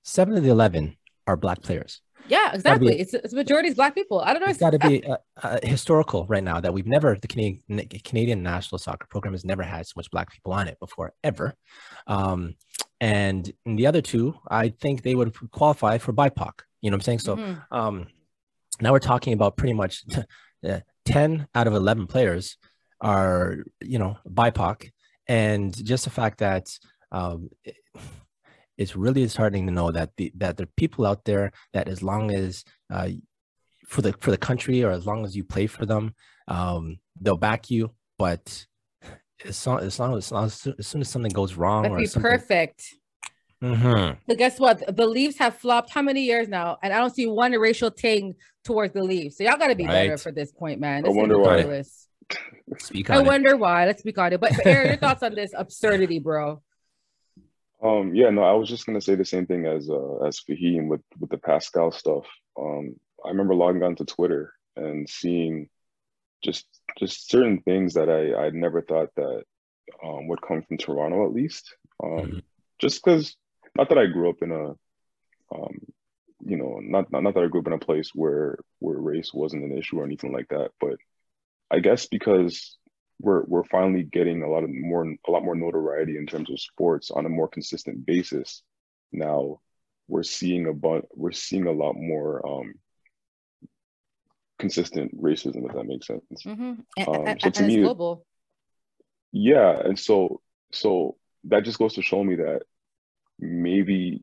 Seven 0.03 0.37
of 0.37 0.43
the 0.43 0.51
11 0.51 0.97
are 1.27 1.37
black 1.37 1.63
players. 1.63 2.01
Yeah, 2.29 2.53
exactly. 2.55 2.95
Be, 2.95 3.01
it's, 3.01 3.15
it's 3.15 3.35
majority 3.35 3.69
is 3.69 3.75
black 3.75 3.95
people. 3.95 4.21
I 4.21 4.33
don't 4.33 4.43
know. 4.43 4.49
It's 4.49 4.59
got 4.59 4.71
to 4.71 4.79
be 4.79 5.05
uh, 5.07 5.17
uh, 5.43 5.59
historical 5.63 6.27
right 6.27 6.45
now 6.45 6.61
that 6.61 6.73
we've 6.73 6.87
never 6.87 7.17
the 7.21 7.29
Canadian 7.29 7.89
Canadian 8.05 8.43
national 8.43 8.79
soccer 8.79 9.07
program 9.09 9.35
has 9.35 9.45
never 9.45 9.63
had 9.63 9.87
so 9.87 9.95
much 9.97 10.11
black 10.11 10.33
people 10.33 10.53
on 10.53 10.69
it 10.69 10.79
before 10.79 11.13
ever. 11.25 11.55
Um, 12.07 12.55
and 13.01 13.51
in 13.65 13.77
the 13.77 13.87
other 13.87 14.03
two, 14.03 14.35
I 14.49 14.69
think 14.69 15.03
they 15.03 15.15
would 15.15 15.35
qualify 15.51 15.99
for 15.99 16.13
BIPOC. 16.13 16.61
You 16.83 16.91
know 16.91 16.95
what 16.95 17.01
I'm 17.01 17.05
saying? 17.05 17.19
So 17.21 17.37
mm-hmm. 17.37 17.75
um, 17.75 18.07
now 18.81 18.93
we're 18.93 18.99
talking 18.99 19.33
about 19.33 19.57
pretty 19.57 19.75
much 19.75 20.05
10 21.05 21.49
out 21.55 21.67
of 21.67 21.75
11 21.75 22.07
players 22.07 22.57
are, 23.01 23.59
you 23.81 23.99
know, 23.99 24.19
BIPOC. 24.29 24.91
And 25.27 25.75
just 25.85 26.05
the 26.05 26.11
fact 26.11 26.39
that 26.39 26.69
um, 27.13 27.51
it's 28.81 28.97
really 28.97 29.23
disheartening 29.23 29.67
to 29.67 29.73
know 29.73 29.93
that 29.93 30.11
the, 30.17 30.33
that 30.39 30.57
there 30.57 30.65
are 30.65 30.77
people 30.79 31.05
out 31.05 31.27
there 31.27 31.53
that 31.75 31.87
as 31.87 32.03
long 32.03 32.31
as 32.31 32.65
uh, 32.91 33.11
for 33.87 34.01
the 34.01 34.15
for 34.21 34.31
the 34.31 34.39
country 34.39 34.83
or 34.83 34.91
as 34.91 35.07
long 35.07 35.23
as 35.27 35.37
you 35.37 35.45
play 35.45 35.67
for 35.67 35.85
them, 35.85 36.15
um, 36.49 36.99
they'll 37.21 37.37
back 37.37 37.71
you. 37.71 37.91
But 38.19 38.67
as 39.45 39.67
long 39.67 39.81
as, 39.81 40.01
long 40.01 40.15
as, 40.15 40.33
as, 40.33 40.87
soon 40.87 41.03
as 41.03 41.11
something 41.11 41.31
goes 41.31 41.55
wrong, 41.55 41.83
That'd 41.83 41.99
or 41.99 42.01
be 42.01 42.09
perfect. 42.09 42.95
Mhm. 43.63 44.17
But 44.27 44.39
guess 44.39 44.59
what? 44.59 44.97
The 44.97 45.07
Leafs 45.07 45.37
have 45.37 45.57
flopped 45.59 45.93
how 45.93 46.01
many 46.01 46.23
years 46.23 46.49
now? 46.49 46.79
And 46.83 46.91
I 46.95 46.99
don't 46.99 47.15
see 47.15 47.27
one 47.27 47.53
racial 47.53 47.91
thing 47.91 48.35
towards 48.65 48.95
the 48.95 49.03
Leafs. 49.03 49.37
So 49.37 49.45
y'all 49.45 49.59
got 49.59 49.69
to 49.69 49.75
be 49.75 49.87
better 49.87 50.17
for 50.17 50.33
this 50.33 50.53
point, 50.53 50.81
man. 50.81 51.01
I 51.05 51.09
This 51.09 51.11
is 51.11 51.17
wonder 51.17 51.39
why. 51.39 51.51
ridiculous. 51.57 52.09
Speak 52.79 53.11
I 53.11 53.21
it. 53.21 53.27
wonder 53.27 53.59
why. 53.59 53.85
Let's 53.85 54.01
be 54.01 54.17
on 54.17 54.33
it. 54.33 54.41
But, 54.41 54.53
but 54.57 54.67
Aaron, 54.67 54.89
your 54.89 54.97
thoughts 54.97 55.23
on 55.23 55.35
this 55.35 55.53
absurdity, 55.57 56.19
bro? 56.19 56.63
Um, 57.83 58.15
yeah, 58.15 58.31
no, 58.31 58.43
I 58.43 58.53
was 58.53 58.69
just 58.69 58.87
gonna 58.87 59.01
say 59.01 59.15
the 59.15 59.25
same 59.25 59.47
thing 59.47 59.67
as 59.67 59.89
uh, 59.89 60.19
as 60.27 60.41
Fahim 60.41 60.89
with 60.89 61.03
with 61.19 61.31
the 61.31 61.39
Pascal 61.39 61.91
stuff. 61.93 62.27
Um, 62.59 62.97
I 63.25 63.29
remember 63.29 63.55
logging 63.55 63.83
onto 63.83 64.05
Twitter 64.05 64.53
and 64.77 65.09
seeing 65.09 65.69
just 66.43 66.67
just 66.99 67.31
certain 67.31 67.61
things 67.63 67.95
that 67.95 68.11
I 68.11 68.47
I 68.47 68.51
never 68.51 68.83
thought 68.83 69.09
that 69.17 69.45
um, 70.05 70.29
would 70.29 70.43
come 70.43 70.63
from 70.63 70.77
Toronto 70.79 71.25
at 71.27 71.33
least. 71.33 71.75
Um, 72.03 72.11
Mhm. 72.11 72.43
just 72.79 73.03
because 73.03 73.37
not 73.77 73.89
that 73.89 73.99
I 73.99 74.07
grew 74.07 74.31
up 74.31 74.43
in 74.43 74.53
a 74.53 74.75
um, 75.55 75.81
you 76.45 76.57
know, 76.57 76.79
not, 76.83 77.11
not 77.13 77.23
not 77.23 77.35
that 77.35 77.45
I 77.45 77.49
grew 77.49 77.61
up 77.61 77.67
in 77.67 77.73
a 77.73 77.79
place 77.79 78.11
where 78.15 78.59
where 78.79 78.99
race 78.99 79.33
wasn't 79.33 79.65
an 79.65 79.77
issue 79.77 80.01
or 80.01 80.05
anything 80.05 80.33
like 80.33 80.49
that, 80.49 80.71
but 80.81 80.97
I 81.71 81.81
guess 81.81 82.07
because 82.07 82.77
we're 83.21 83.43
we're 83.47 83.65
finally 83.65 84.03
getting 84.03 84.43
a 84.43 84.49
lot 84.49 84.65
of 84.65 84.71
more 84.71 85.05
a 85.05 85.31
lot 85.31 85.45
more 85.45 85.55
notoriety 85.55 86.17
in 86.17 86.27
terms 86.27 86.51
of 86.51 86.61
sports 86.61 87.11
on 87.11 87.27
a 87.27 87.29
more 87.29 87.49
consistent 87.49 88.07
basis. 88.07 88.63
Now 89.13 89.61
we're 90.09 90.23
seeing 90.23 90.67
a 90.67 90.73
bunch 90.73 91.05
we're 91.15 91.33
seeing 91.33 91.67
a 91.67 91.73
lot 91.73 91.95
more 91.97 92.47
um 92.47 92.75
consistent 94.59 95.21
racism, 95.21 95.67
if 95.69 95.75
that 95.75 95.85
makes 95.87 96.07
sense. 96.07 96.23
Mm-hmm. 96.45 97.11
Um, 97.11 97.27
and- 97.27 97.41
so 97.41 97.51
to 97.51 97.61
it's 97.61 97.61
me, 97.61 97.83
global. 97.83 98.25
Yeah, 99.33 99.79
and 99.85 99.99
so 99.99 100.41
so 100.73 101.17
that 101.45 101.65
just 101.65 101.79
goes 101.79 101.95
to 101.95 102.03
show 102.03 102.25
me 102.25 102.37
that 102.37 102.63
maybe 103.39 104.23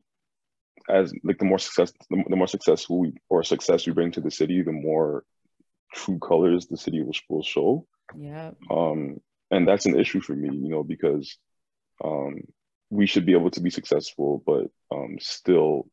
as 0.88 1.12
like 1.22 1.38
the 1.38 1.44
more 1.44 1.58
success 1.58 1.92
the, 2.10 2.24
the 2.28 2.36
more 2.36 2.46
successful 2.46 3.00
we 3.00 3.12
or 3.28 3.42
success 3.42 3.86
we 3.86 3.92
bring 3.92 4.12
to 4.12 4.20
the 4.20 4.30
city, 4.30 4.62
the 4.62 4.72
more 4.72 5.24
true 5.94 6.18
colors 6.18 6.66
the 6.66 6.76
city 6.76 7.02
will, 7.02 7.14
will 7.28 7.42
show. 7.42 7.86
Yeah. 8.16 8.52
Um, 8.70 9.20
and 9.50 9.66
that's 9.66 9.86
an 9.86 9.98
issue 9.98 10.20
for 10.20 10.34
me, 10.34 10.48
you 10.56 10.68
know, 10.68 10.82
because 10.82 11.36
um, 12.04 12.40
we 12.90 13.06
should 13.06 13.26
be 13.26 13.32
able 13.32 13.50
to 13.52 13.60
be 13.60 13.70
successful, 13.70 14.42
but 14.46 14.66
um, 14.94 15.16
still 15.20 15.88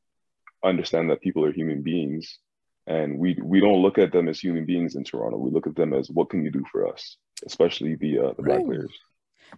understand 0.63 1.09
that 1.09 1.21
people 1.21 1.43
are 1.45 1.51
human 1.51 1.81
beings, 1.81 2.39
and 2.87 3.17
we 3.17 3.37
we 3.41 3.59
don't 3.59 3.81
look 3.81 3.97
at 3.97 4.11
them 4.11 4.27
as 4.27 4.39
human 4.39 4.65
beings 4.65 4.95
in 4.95 5.03
Toronto. 5.03 5.37
We 5.37 5.51
look 5.51 5.67
at 5.67 5.75
them 5.75 5.93
as 5.93 6.09
what 6.09 6.29
can 6.29 6.43
you 6.43 6.51
do 6.51 6.63
for 6.71 6.87
us, 6.87 7.17
especially 7.45 7.95
the 7.95 8.19
uh, 8.19 8.33
the 8.33 8.43
black 8.43 8.57
Right. 8.59 8.65
players. 8.65 8.93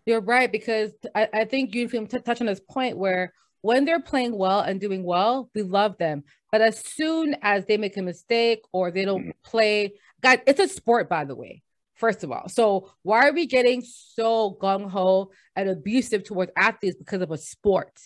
You're 0.05 0.21
right 0.21 0.51
because 0.51 0.91
I, 1.15 1.29
I 1.33 1.45
think 1.45 1.73
you 1.73 1.87
can 1.87 2.07
t- 2.07 2.19
touch 2.19 2.41
on 2.41 2.47
this 2.47 2.59
point 2.59 2.97
where 2.97 3.33
when 3.61 3.85
they're 3.85 4.01
playing 4.01 4.37
well 4.37 4.59
and 4.59 4.79
doing 4.79 5.03
well, 5.03 5.49
we 5.55 5.63
love 5.63 5.97
them. 5.97 6.23
But 6.51 6.61
as 6.61 6.79
soon 6.79 7.35
as 7.41 7.65
they 7.65 7.77
make 7.77 7.97
a 7.97 8.01
mistake 8.01 8.61
or 8.71 8.91
they 8.91 9.05
don't 9.05 9.27
Mhm. 9.27 9.33
play, 9.43 9.93
God, 10.21 10.41
it's 10.45 10.59
a 10.59 10.67
sport, 10.67 11.09
by 11.09 11.25
the 11.25 11.35
way. 11.35 11.63
First 11.97 12.23
of 12.23 12.31
all, 12.31 12.47
so 12.47 12.91
why 13.03 13.27
are 13.27 13.33
we 13.33 13.47
getting 13.47 13.83
so 13.83 14.57
gung 14.61 14.89
ho 14.89 15.31
and 15.55 15.69
abusive 15.69 16.23
towards 16.23 16.51
athletes 16.55 16.95
because 16.95 17.21
of 17.21 17.31
a 17.31 17.37
sport, 17.37 17.99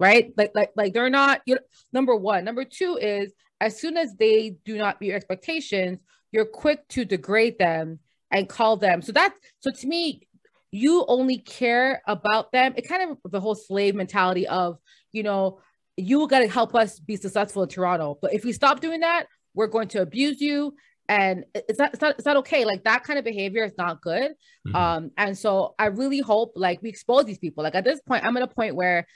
right? 0.00 0.32
Like, 0.36 0.52
like, 0.54 0.70
like 0.76 0.92
they're 0.92 1.10
not. 1.10 1.42
You 1.46 1.56
know, 1.56 1.60
number 1.92 2.14
one. 2.16 2.44
Number 2.44 2.64
two 2.64 2.98
is 3.00 3.32
as 3.60 3.80
soon 3.80 3.96
as 3.96 4.14
they 4.16 4.56
do 4.64 4.76
not 4.76 5.00
meet 5.00 5.08
your 5.08 5.16
expectations, 5.16 5.98
you're 6.32 6.44
quick 6.44 6.86
to 6.88 7.04
degrade 7.04 7.58
them 7.58 8.00
and 8.30 8.48
call 8.48 8.76
them. 8.76 9.00
So 9.00 9.12
that's 9.12 9.34
so 9.60 9.70
to 9.70 9.86
me, 9.86 10.26
you 10.70 11.04
only 11.08 11.38
care 11.38 12.02
about 12.06 12.52
them. 12.52 12.74
It 12.76 12.88
kind 12.88 13.10
of 13.10 13.30
the 13.30 13.40
whole 13.40 13.54
slave 13.54 13.94
mentality 13.94 14.46
of, 14.46 14.78
you 15.12 15.22
know, 15.22 15.60
you 15.96 16.26
got 16.28 16.40
to 16.40 16.48
help 16.48 16.74
us 16.74 16.98
be 16.98 17.16
successful 17.16 17.62
in 17.62 17.68
Toronto. 17.68 18.18
But 18.20 18.34
if 18.34 18.44
we 18.44 18.52
stop 18.52 18.80
doing 18.80 19.00
that, 19.00 19.26
we're 19.54 19.68
going 19.68 19.88
to 19.88 20.02
abuse 20.02 20.40
you. 20.40 20.74
And 21.08 21.44
it's 21.54 21.78
not, 21.78 21.92
it's 21.92 22.00
not, 22.02 22.14
it's 22.16 22.24
not 22.24 22.36
okay. 22.38 22.64
Like 22.64 22.84
that 22.84 23.04
kind 23.04 23.18
of 23.18 23.24
behavior 23.24 23.64
is 23.64 23.72
not 23.78 24.00
good. 24.00 24.32
Mhm. 24.66 24.74
Um, 24.74 25.10
and 25.16 25.36
so 25.38 25.74
I 25.78 25.86
really 25.86 26.20
hope 26.20 26.52
like 26.56 26.82
we 26.82 26.88
expose 26.88 27.24
these 27.24 27.38
people. 27.38 27.62
Like 27.64 27.74
at 27.74 27.84
this 27.84 28.00
point, 28.00 28.24
I'm 28.24 28.36
at 28.36 28.42
a 28.42 28.48
point 28.48 28.74
where 28.74 29.06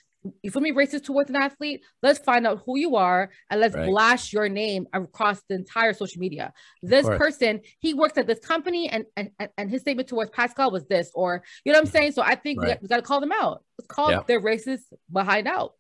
if 0.43 0.55
you 0.55 0.61
me 0.61 0.71
racist 0.71 1.05
towards 1.05 1.31
an 1.31 1.37
athlete, 1.37 1.81
let's 2.03 2.19
find 2.19 2.47
out 2.47 2.63
who 2.67 2.77
you 2.79 2.97
are 2.97 3.31
and 3.49 3.59
let's 3.59 3.75
Right. 3.75 3.89
blast 3.89 4.35
your 4.35 4.51
name 4.51 4.87
across 4.93 5.41
the 5.49 5.55
entire 5.55 5.95
social 5.95 6.21
media. 6.21 6.53
This 6.83 7.07
person, 7.07 7.63
he 7.79 7.95
works 7.95 8.19
at 8.19 8.27
this 8.27 8.39
company 8.39 8.89
and, 8.91 9.07
and 9.17 9.31
and- 9.39 9.49
and 9.57 9.71
his 9.71 9.81
statement 9.81 10.09
towards 10.09 10.31
Pascal 10.31 10.71
was 10.71 10.85
this, 10.87 11.11
or 11.15 11.43
you 11.65 11.73
know 11.73 11.79
what 11.79 11.87
I'm 11.87 11.91
saying? 11.91 12.13
So 12.13 12.21
I 12.23 12.35
think 12.35 12.61
we, 12.61 12.67
Right. 12.67 12.75
got, 12.75 12.83
we 12.83 12.89
got 12.89 12.97
to 12.97 13.03
call 13.03 13.21
them 13.21 13.33
out. 13.33 13.65
Let's 13.79 13.89
call 13.89 14.11
Yeah. 14.11 14.21
their 14.27 14.41
racist 14.43 14.83
behind 15.11 15.49
out. 15.49 15.75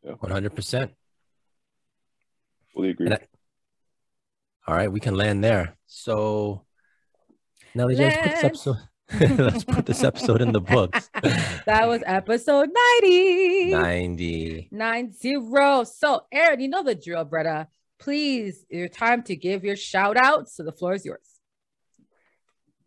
One 0.00 0.30
hundred 0.30 0.54
percent. 0.56 0.92
Fully 2.72 2.90
agree. 2.90 3.06
And 3.06 3.14
I- 3.16 3.26
All 4.66 4.74
right, 4.74 4.90
we 4.90 5.00
can 5.00 5.14
land 5.14 5.44
there. 5.44 5.76
So, 5.86 6.64
Nelly, 7.74 7.96
let's 7.96 8.16
put 8.16 8.30
this 8.30 8.44
episode. 8.44 8.76
let's 9.38 9.64
put 9.64 9.86
this 9.86 10.02
episode 10.02 10.40
in 10.40 10.52
the 10.52 10.60
books. 10.60 11.10
that 11.66 11.86
was 11.86 12.02
episode 12.06 12.70
90. 13.02 13.70
Ninety. 13.72 14.68
Nine 14.70 15.12
zero. 15.12 15.84
So, 15.84 16.22
Aaron, 16.32 16.60
you 16.60 16.68
know 16.68 16.82
the 16.82 16.94
drill, 16.94 17.24
brother. 17.24 17.66
Please, 17.98 18.64
your 18.70 18.88
time 18.88 19.22
to 19.24 19.36
give 19.36 19.64
your 19.64 19.76
shout 19.76 20.16
outs. 20.16 20.56
So 20.56 20.62
the 20.62 20.72
floor 20.72 20.94
is 20.94 21.04
yours. 21.04 21.28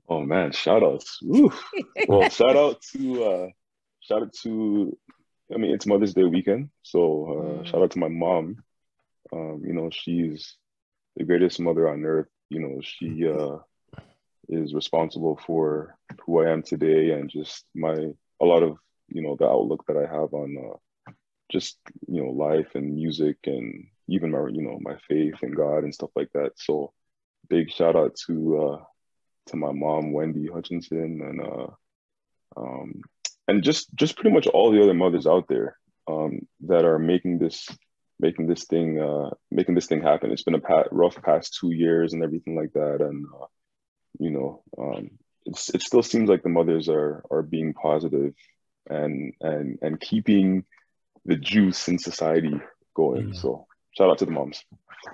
Oh 0.10 0.22
man, 0.22 0.52
shout 0.52 0.84
outs. 0.84 1.20
Well, 2.08 2.30
shout 2.30 2.56
out 2.56 2.82
to 2.94 3.24
uh 3.24 3.48
shout 4.00 4.22
out 4.24 4.34
to 4.44 4.98
I 5.54 5.58
mean 5.58 5.72
it's 5.72 5.86
Mother's 5.86 6.14
Day 6.14 6.24
weekend. 6.24 6.70
So 6.84 7.00
uh 7.26 7.64
Mm. 7.64 7.66
shout 7.66 7.82
out 7.82 7.92
to 7.92 8.00
my 8.00 8.08
mom. 8.08 8.64
Um, 9.34 9.62
you 9.66 9.74
know, 9.74 9.90
she's 9.92 10.56
the 11.18 11.24
greatest 11.24 11.60
mother 11.60 11.90
on 11.90 12.06
earth. 12.06 12.28
You 12.50 12.60
know, 12.60 12.82
she 12.82 13.28
uh 13.28 13.58
is 14.50 14.74
responsible 14.74 15.40
for 15.46 15.98
who 16.26 16.42
I 16.42 16.52
am 16.52 16.64
today 16.64 17.12
and 17.12 17.30
just 17.30 17.66
my 17.76 17.94
a 18.42 18.46
lot 18.46 18.64
of, 18.64 18.78
you 19.10 19.22
know, 19.22 19.36
the 19.36 19.48
outlook 19.48 19.86
that 19.88 19.98
I 19.98 20.02
have 20.04 20.34
on 20.34 20.58
uh 20.58 21.12
just, 21.52 21.78
you 22.08 22.24
know, 22.24 22.32
life 22.32 22.76
and 22.76 22.94
music 22.96 23.38
and 23.46 23.88
even 24.08 24.32
my, 24.32 24.48
you 24.52 24.62
know, 24.62 24.78
my 24.82 24.98
faith 25.08 25.36
in 25.42 25.52
God 25.52 25.84
and 25.84 25.94
stuff 25.94 26.12
like 26.16 26.30
that. 26.34 26.52
So 26.56 26.94
big 27.50 27.72
shout 27.72 27.96
out 27.96 28.16
to 28.28 28.60
uh 28.62 28.84
to 29.48 29.58
my 29.58 29.72
mom 29.72 30.12
Wendy 30.12 30.48
Hutchinson 30.48 31.22
and 31.22 31.42
uh 31.42 31.68
um 32.58 33.02
and 33.48 33.64
just 33.64 33.94
just 33.96 34.16
pretty 34.16 34.34
much 34.34 34.48
all 34.48 34.72
the 34.72 34.84
other 34.84 34.94
mothers 34.94 35.28
out 35.28 35.48
there 35.48 35.78
um 36.08 36.46
that 36.62 36.86
are 36.86 37.00
making 37.00 37.40
this 37.40 37.68
making 38.20 38.48
this 38.48 38.66
thing 38.66 39.00
uh 39.00 39.30
making 39.52 39.76
this 39.76 39.86
thing 39.88 40.02
happen 40.02 40.32
it's 40.32 40.44
been 40.44 40.56
a 40.56 40.60
pa- 40.60 40.86
rough 40.92 41.22
past 41.22 41.56
two 41.60 41.72
years 41.72 42.14
and 42.14 42.24
everything 42.24 42.56
like 42.56 42.74
that 42.74 43.02
and 43.02 43.26
uh, 43.40 43.46
you 44.20 44.32
know 44.32 44.64
um 44.78 45.10
it's, 45.46 45.70
it 45.70 45.82
still 45.82 46.04
seems 46.04 46.30
like 46.30 46.44
the 46.44 46.50
mothers 46.50 46.90
are 46.90 47.24
are 47.32 47.42
being 47.44 47.74
positive 47.74 48.34
and 48.90 49.34
and 49.42 49.78
and 49.82 50.00
keeping 50.00 50.64
the 51.26 51.36
juice 51.36 51.88
in 51.88 51.98
society 52.00 52.60
going 52.96 53.30
Mhm. 53.30 53.36
so 53.36 53.68
shout 53.92 54.10
out 54.10 54.18
to 54.20 54.26
the 54.26 54.32
moms 54.32 54.64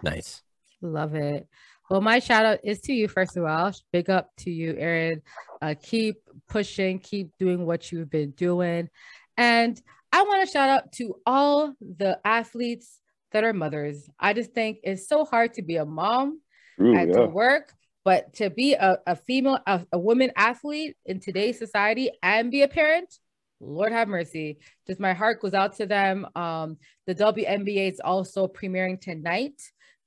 Nice. 0.01 0.41
Love 0.81 1.13
it. 1.15 1.47
Well, 1.89 2.01
my 2.01 2.19
shout 2.19 2.45
out 2.45 2.59
is 2.63 2.79
to 2.81 2.93
you, 2.93 3.07
first 3.07 3.37
of 3.37 3.45
all. 3.45 3.71
Big 3.91 4.09
up 4.09 4.31
to 4.37 4.51
you, 4.51 4.75
Aaron. 4.77 5.21
Uh, 5.61 5.75
keep 5.81 6.17
pushing, 6.49 6.99
keep 6.99 7.37
doing 7.37 7.65
what 7.65 7.91
you've 7.91 8.09
been 8.09 8.31
doing. 8.31 8.89
And 9.37 9.79
I 10.13 10.21
want 10.21 10.45
to 10.45 10.51
shout 10.51 10.69
out 10.69 10.91
to 10.93 11.15
all 11.25 11.73
the 11.81 12.19
athletes 12.23 12.99
that 13.31 13.43
are 13.43 13.51
mothers. 13.51 14.07
I 14.19 14.33
just 14.33 14.53
think 14.53 14.77
it's 14.83 15.07
so 15.07 15.25
hard 15.25 15.55
to 15.55 15.63
be 15.63 15.77
a 15.77 15.85
mom 15.85 16.39
True, 16.77 16.95
and 16.95 17.09
yeah 17.09 17.17
to 17.17 17.25
work, 17.25 17.73
but 18.05 18.31
to 18.35 18.51
be 18.51 18.75
a, 18.75 18.99
a 19.07 19.15
female, 19.15 19.57
a, 19.65 19.81
a 19.91 19.97
woman 19.97 20.31
athlete 20.35 20.95
in 21.07 21.19
today's 21.19 21.57
society 21.57 22.11
and 22.21 22.51
be 22.51 22.61
a 22.61 22.67
parent, 22.67 23.11
Lord 23.59 23.91
have 23.91 24.07
mercy. 24.07 24.59
Just 24.85 24.99
my 24.99 25.13
heart 25.13 25.41
goes 25.41 25.55
out 25.55 25.77
to 25.77 25.87
them. 25.87 26.27
Um, 26.35 26.77
the 27.07 27.15
WNBA 27.15 27.91
is 27.91 27.99
also 27.99 28.47
premiering 28.47 29.01
tonight 29.01 29.59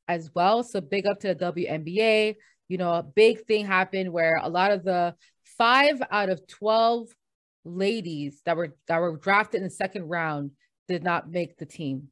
as 0.07 0.31
well. 0.37 0.63
So 0.63 0.81
big 0.81 1.07
up 1.07 1.19
to 1.21 1.35
the 1.35 1.53
WNBA. 1.53 2.37
You 2.69 2.79
know, 2.79 2.93
a 2.93 3.03
big 3.03 3.45
thing 3.47 3.67
happened 3.67 4.13
where 4.13 4.39
a 4.41 4.49
lot 4.49 4.71
of 4.71 4.85
the 4.85 5.17
five 5.59 6.01
out 6.13 6.29
of 6.29 6.47
12 6.47 7.09
ladies 7.67 8.41
that 8.47 8.57
were 8.57 8.77
that 8.89 9.01
were 9.01 9.17
drafted 9.17 9.59
in 9.59 9.65
the 9.65 9.71
second 9.71 10.05
round 10.09 10.53
did 10.89 11.03
not 11.03 11.31
make 11.31 11.57
the 11.59 11.67
team. 11.67 12.09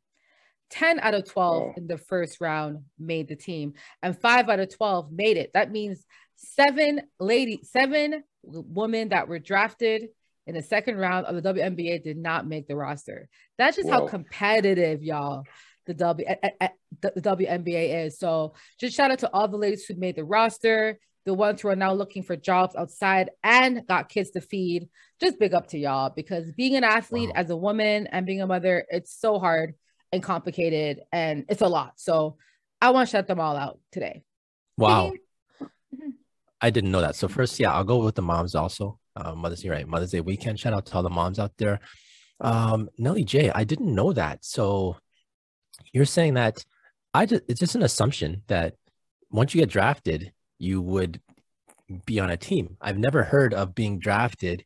10 0.71 0.99
out 1.01 1.15
of 1.15 1.25
12 1.31 1.63
Wow. 1.63 1.75
in 1.77 1.87
the 1.87 1.99
first 1.99 2.41
round 2.41 2.85
made 2.99 3.29
the 3.29 3.37
team, 3.37 3.75
and 4.03 4.19
five 4.19 4.49
out 4.49 4.59
of 4.61 4.75
12 4.75 5.13
made 5.13 5.37
it. 5.37 5.53
That 5.55 5.71
means 5.71 6.05
seven 6.37 7.03
lady, 7.21 7.61
seven 7.63 8.25
women 8.43 9.11
that 9.11 9.29
were 9.29 9.39
drafted 9.39 10.09
in 10.47 10.55
the 10.55 10.63
second 10.63 10.97
round 10.99 11.27
of 11.27 11.37
the 11.37 11.43
WNBA 11.55 12.03
did 12.03 12.17
not 12.19 12.47
make 12.47 12.67
the 12.67 12.77
roster. 12.77 13.29
That's 13.57 13.77
just 13.77 13.89
how 13.89 14.07
competitive, 14.09 15.03
y'all, 15.03 15.45
the 15.87 15.95
W 15.95 16.27
a- 16.29 16.53
a- 16.61 16.71
the 17.01 17.13
the 17.15 17.23
WNBA 17.23 18.05
is. 18.07 18.19
So 18.19 18.55
just 18.81 18.97
shout 18.97 19.11
out 19.11 19.21
to 19.21 19.31
all 19.33 19.47
the 19.49 19.57
ladies 19.57 19.85
who 19.87 19.95
made 19.95 20.17
the 20.17 20.25
roster. 20.25 20.99
The 21.25 21.35
ones 21.35 21.61
who 21.61 21.69
are 21.69 21.77
now 21.77 21.93
looking 21.93 22.23
for 22.23 22.37
jobs 22.37 22.77
outside 22.77 23.31
and 23.43 23.87
got 23.87 24.09
kids 24.09 24.31
to 24.33 24.41
feed, 24.41 24.89
just 25.21 25.39
big 25.39 25.55
up 25.55 25.69
to 25.69 25.79
y'all 25.79 26.11
because 26.11 26.53
being 26.53 26.77
an 26.77 26.85
athlete 26.85 27.31
wow. 27.31 27.35
as 27.37 27.51
a 27.51 27.57
woman 27.57 28.07
and 28.09 28.27
being 28.27 28.43
a 28.43 28.47
mother, 28.47 28.85
it's 28.91 29.19
so 29.19 29.39
hard 29.39 29.75
and 30.13 30.23
complicated 30.23 31.01
and 31.13 31.47
it's 31.49 31.63
a 31.63 31.67
lot. 31.67 31.95
So 31.97 32.37
I 32.81 32.91
want 32.91 33.09
to 33.09 33.13
shut 33.13 33.27
them 33.27 33.41
all 33.41 33.57
out 33.57 33.81
today. 33.91 34.23
Wow. 34.77 35.13
I 36.61 36.71
didn't 36.71 36.91
know 36.91 37.01
that. 37.01 37.17
So 37.17 37.29
first, 37.29 37.59
yeah, 37.59 37.73
I'll 37.73 37.85
go 37.85 38.05
with 38.05 38.15
the 38.15 38.23
moms 38.23 38.55
also. 38.55 38.99
Uh, 39.17 39.35
Mother's 39.35 39.63
Day, 39.63 39.69
right? 39.69 39.89
Mother's 39.89 40.11
Day 40.11 40.21
weekend. 40.21 40.59
Shout 40.59 40.75
out 40.75 40.87
to 40.87 40.95
all 40.95 41.03
the 41.03 41.11
moms 41.11 41.39
out 41.39 41.53
there. 41.57 41.81
Um, 42.41 42.91
Nelly 42.99 43.25
J, 43.25 43.51
I 43.51 43.65
didn't 43.65 43.95
know 43.95 44.13
that. 44.13 44.45
So 44.45 44.97
you're 45.93 46.05
saying 46.05 46.35
that 46.35 46.65
I 47.15 47.27
just 47.27 47.43
it's 47.49 47.61
just 47.61 47.77
an 47.77 47.83
assumption 47.83 48.43
that 48.49 48.75
once 49.31 49.55
you 49.55 49.61
get 49.61 49.71
drafted, 49.71 50.33
you 50.59 50.81
would 50.81 51.21
be 52.07 52.21
on 52.21 52.31
a 52.31 52.37
team. 52.37 52.77
I've 52.81 52.99
never 52.99 53.23
heard 53.23 53.55
of 53.55 53.75
being 53.75 53.99
drafted 53.99 54.65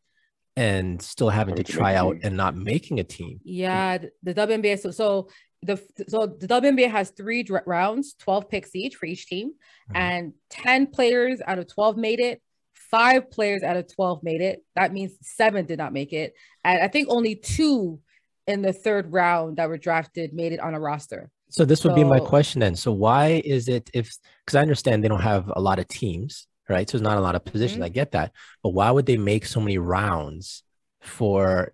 and 0.57 1.01
still 1.01 1.31
having 1.31 1.55
to 1.57 1.65
try 1.65 1.95
out 1.95 2.17
and 2.23 2.37
not 2.37 2.57
making 2.57 2.99
a 2.99 3.05
team. 3.05 3.41
Yeah, 3.45 3.99
the 4.23 4.35
WNBA. 4.35 4.81
So, 4.81 4.91
so 4.91 5.29
the 5.63 5.77
so 6.09 6.27
the 6.27 6.49
WNBA 6.49 6.91
has 6.91 7.11
three 7.11 7.47
rounds, 7.67 8.15
twelve 8.19 8.49
picks 8.49 8.75
each 8.75 8.97
for 8.97 9.07
each 9.07 9.27
team, 9.27 9.51
mm-hmm. 9.51 9.97
and 9.97 10.33
ten 10.51 10.87
players 10.87 11.41
out 11.47 11.59
of 11.59 11.73
twelve 11.73 11.97
made 11.97 12.21
it. 12.21 12.43
Five 12.75 13.31
players 13.31 13.63
out 13.63 13.77
of 13.77 13.93
twelve 13.93 14.23
made 14.23 14.41
it. 14.41 14.65
That 14.75 14.93
means 14.93 15.13
seven 15.21 15.67
did 15.67 15.79
not 15.79 15.93
make 15.93 16.13
it, 16.13 16.35
and 16.65 16.83
I 16.83 16.89
think 16.89 17.09
only 17.09 17.35
two 17.35 18.01
in 18.47 18.63
the 18.63 18.73
third 18.73 19.13
round 19.13 19.59
that 19.59 19.69
were 19.69 19.79
drafted 19.79 20.33
made 20.33 20.53
it 20.53 20.61
on 20.61 20.75
a 20.75 20.81
roster. 20.81 21.31
So 21.51 21.65
this 21.65 21.85
would 21.85 21.93
so, 21.93 21.97
be 21.97 22.05
my 22.05 22.21
question 22.21 22.61
then. 22.61 22.77
So 22.77 22.93
why 22.93 23.43
is 23.45 23.69
it 23.69 23.91
if 23.95 24.17
because 24.45 24.57
I 24.57 24.63
understand 24.63 25.03
they 25.03 25.09
don't 25.09 25.23
have 25.23 25.51
a 25.55 25.61
lot 25.61 25.79
of 25.79 25.89
teams, 25.89 26.47
right? 26.69 26.89
So 26.89 26.99
there's 26.99 27.03
not 27.03 27.19
a 27.19 27.21
lot 27.21 27.35
of 27.35 27.45
positions. 27.45 27.79
Mm-hmm. 27.79 27.85
I 27.85 27.89
get 27.91 28.13
that, 28.13 28.33
but 28.63 28.71
why 28.71 28.91
would 28.91 29.07
they 29.07 29.17
make 29.17 29.47
so 29.47 29.61
many 29.61 29.79
rounds 29.79 30.63
for, 31.01 31.73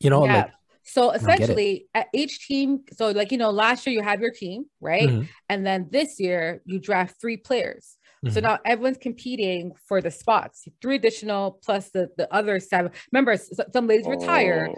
you 0.00 0.10
know, 0.10 0.24
yeah. 0.24 0.34
like 0.34 0.50
so 0.88 1.10
essentially, 1.10 1.86
at 1.94 2.06
each 2.14 2.46
team, 2.46 2.80
so 2.94 3.10
like 3.10 3.30
you 3.30 3.36
know, 3.36 3.50
last 3.50 3.86
year 3.86 3.94
you 3.94 4.02
have 4.02 4.22
your 4.22 4.30
team, 4.30 4.64
right? 4.80 5.08
Mm-hmm. 5.08 5.24
And 5.50 5.66
then 5.66 5.88
this 5.90 6.18
year 6.18 6.62
you 6.64 6.78
draft 6.78 7.20
three 7.20 7.36
players. 7.36 7.98
Mm-hmm. 8.24 8.34
So 8.34 8.40
now 8.40 8.58
everyone's 8.64 8.96
competing 8.96 9.72
for 9.86 10.00
the 10.00 10.10
spots, 10.10 10.66
three 10.80 10.96
additional 10.96 11.60
plus 11.62 11.90
the 11.90 12.08
the 12.16 12.32
other 12.34 12.58
seven. 12.58 12.92
Remember, 13.12 13.36
some 13.72 13.86
ladies 13.86 14.06
oh. 14.06 14.12
retire, 14.12 14.74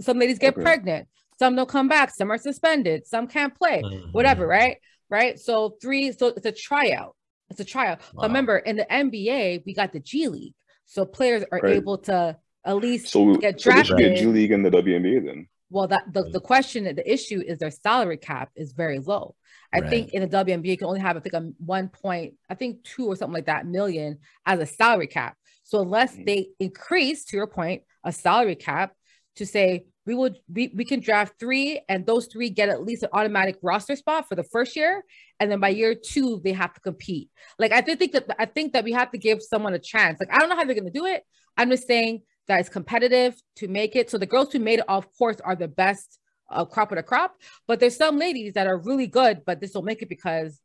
some 0.00 0.18
ladies 0.18 0.40
get 0.40 0.54
okay. 0.54 0.62
pregnant, 0.62 1.08
some 1.38 1.56
don't 1.56 1.68
come 1.68 1.88
back, 1.88 2.14
some 2.14 2.30
are 2.30 2.38
suspended, 2.38 3.06
some 3.06 3.26
can't 3.26 3.54
play, 3.54 3.82
mm-hmm. 3.82 4.10
whatever, 4.12 4.46
right? 4.46 4.78
Right. 5.08 5.38
So 5.38 5.76
three, 5.80 6.12
so 6.12 6.28
it's 6.28 6.46
a 6.46 6.52
tryout. 6.52 7.14
It's 7.50 7.60
a 7.60 7.64
tryout. 7.64 8.00
Wow. 8.00 8.22
But 8.22 8.28
remember, 8.28 8.58
in 8.58 8.76
the 8.76 8.86
NBA, 8.90 9.62
we 9.64 9.74
got 9.74 9.92
the 9.92 10.00
G 10.00 10.28
League. 10.28 10.54
So 10.86 11.04
players 11.04 11.44
are 11.52 11.60
right. 11.62 11.74
able 11.74 11.98
to 11.98 12.36
at 12.64 12.76
least 12.76 13.08
so, 13.08 13.36
get 13.36 13.58
drafted. 13.58 13.64
So 13.64 13.72
there 13.72 13.84
should 13.84 13.96
be 13.96 14.04
a 14.04 14.16
G 14.16 14.26
League 14.26 14.50
in 14.50 14.62
the 14.62 14.70
WNBA 14.70 15.24
then. 15.24 15.48
Well, 15.70 15.88
that 15.88 16.12
the, 16.12 16.24
the 16.24 16.40
question, 16.40 16.84
the 16.84 17.12
issue 17.12 17.42
is 17.44 17.58
their 17.58 17.70
salary 17.70 18.18
cap 18.18 18.50
is 18.54 18.72
very 18.72 18.98
low. 18.98 19.34
I 19.72 19.80
right. 19.80 19.90
think 19.90 20.12
in 20.12 20.22
the 20.22 20.28
WNBA 20.28 20.66
you 20.66 20.76
can 20.76 20.86
only 20.86 21.00
have 21.00 21.16
I 21.16 21.20
think 21.20 21.34
a 21.34 21.50
one 21.58 21.88
point, 21.88 22.34
I 22.48 22.54
think 22.54 22.84
two 22.84 23.06
or 23.06 23.16
something 23.16 23.34
like 23.34 23.46
that 23.46 23.66
million 23.66 24.18
as 24.44 24.60
a 24.60 24.66
salary 24.66 25.08
cap. 25.08 25.36
So 25.64 25.80
unless 25.82 26.12
mm-hmm. 26.12 26.24
they 26.24 26.48
increase, 26.60 27.24
to 27.26 27.36
your 27.36 27.48
point, 27.48 27.82
a 28.04 28.12
salary 28.12 28.54
cap 28.54 28.92
to 29.36 29.46
say 29.46 29.86
we 30.06 30.14
will 30.14 30.30
we, 30.48 30.72
we 30.74 30.84
can 30.84 31.00
draft 31.00 31.34
three 31.38 31.80
and 31.88 32.06
those 32.06 32.26
three 32.26 32.48
get 32.48 32.68
at 32.68 32.84
least 32.84 33.02
an 33.02 33.08
automatic 33.12 33.58
roster 33.60 33.96
spot 33.96 34.28
for 34.28 34.36
the 34.36 34.44
first 34.44 34.76
year. 34.76 35.04
And 35.40 35.50
then 35.50 35.60
by 35.60 35.70
year 35.70 35.94
two 35.94 36.40
they 36.44 36.52
have 36.52 36.72
to 36.74 36.80
compete. 36.80 37.28
Like 37.58 37.72
i 37.72 37.80
think 37.82 38.12
that 38.12 38.26
i 38.38 38.46
think 38.46 38.72
that 38.72 38.84
we 38.84 38.92
have 38.92 39.10
to 39.10 39.18
give 39.18 39.42
someone 39.42 39.74
a 39.74 39.78
chance. 39.78 40.20
Like 40.20 40.32
i 40.32 40.38
don't 40.38 40.48
know 40.48 40.56
how 40.56 40.64
they're 40.64 40.74
going 40.74 40.84
to 40.84 40.90
do 40.90 41.06
it. 41.06 41.24
I'm 41.56 41.70
just 41.70 41.86
saying 41.86 42.22
that 42.46 42.60
is 42.60 42.68
competitive 42.68 43.34
to 43.56 43.66
make 43.66 43.96
it. 43.96 44.08
So 44.10 44.18
the 44.18 44.26
girls 44.26 44.52
who 44.52 44.60
made 44.60 44.78
it 44.78 44.84
of 44.88 45.06
course 45.18 45.38
are 45.44 45.56
the 45.56 45.68
best 45.68 46.18
uh, 46.48 46.64
crop 46.64 46.92
of 46.92 46.96
the 46.96 47.02
crop. 47.02 47.34
But 47.66 47.80
there's 47.80 47.96
some 47.96 48.18
ladies 48.18 48.52
that 48.54 48.68
are 48.68 48.78
really 48.78 49.08
good 49.08 49.42
but 49.44 49.60
this 49.60 49.74
will 49.74 49.82
make 49.82 50.02
it 50.02 50.08
because 50.08 50.60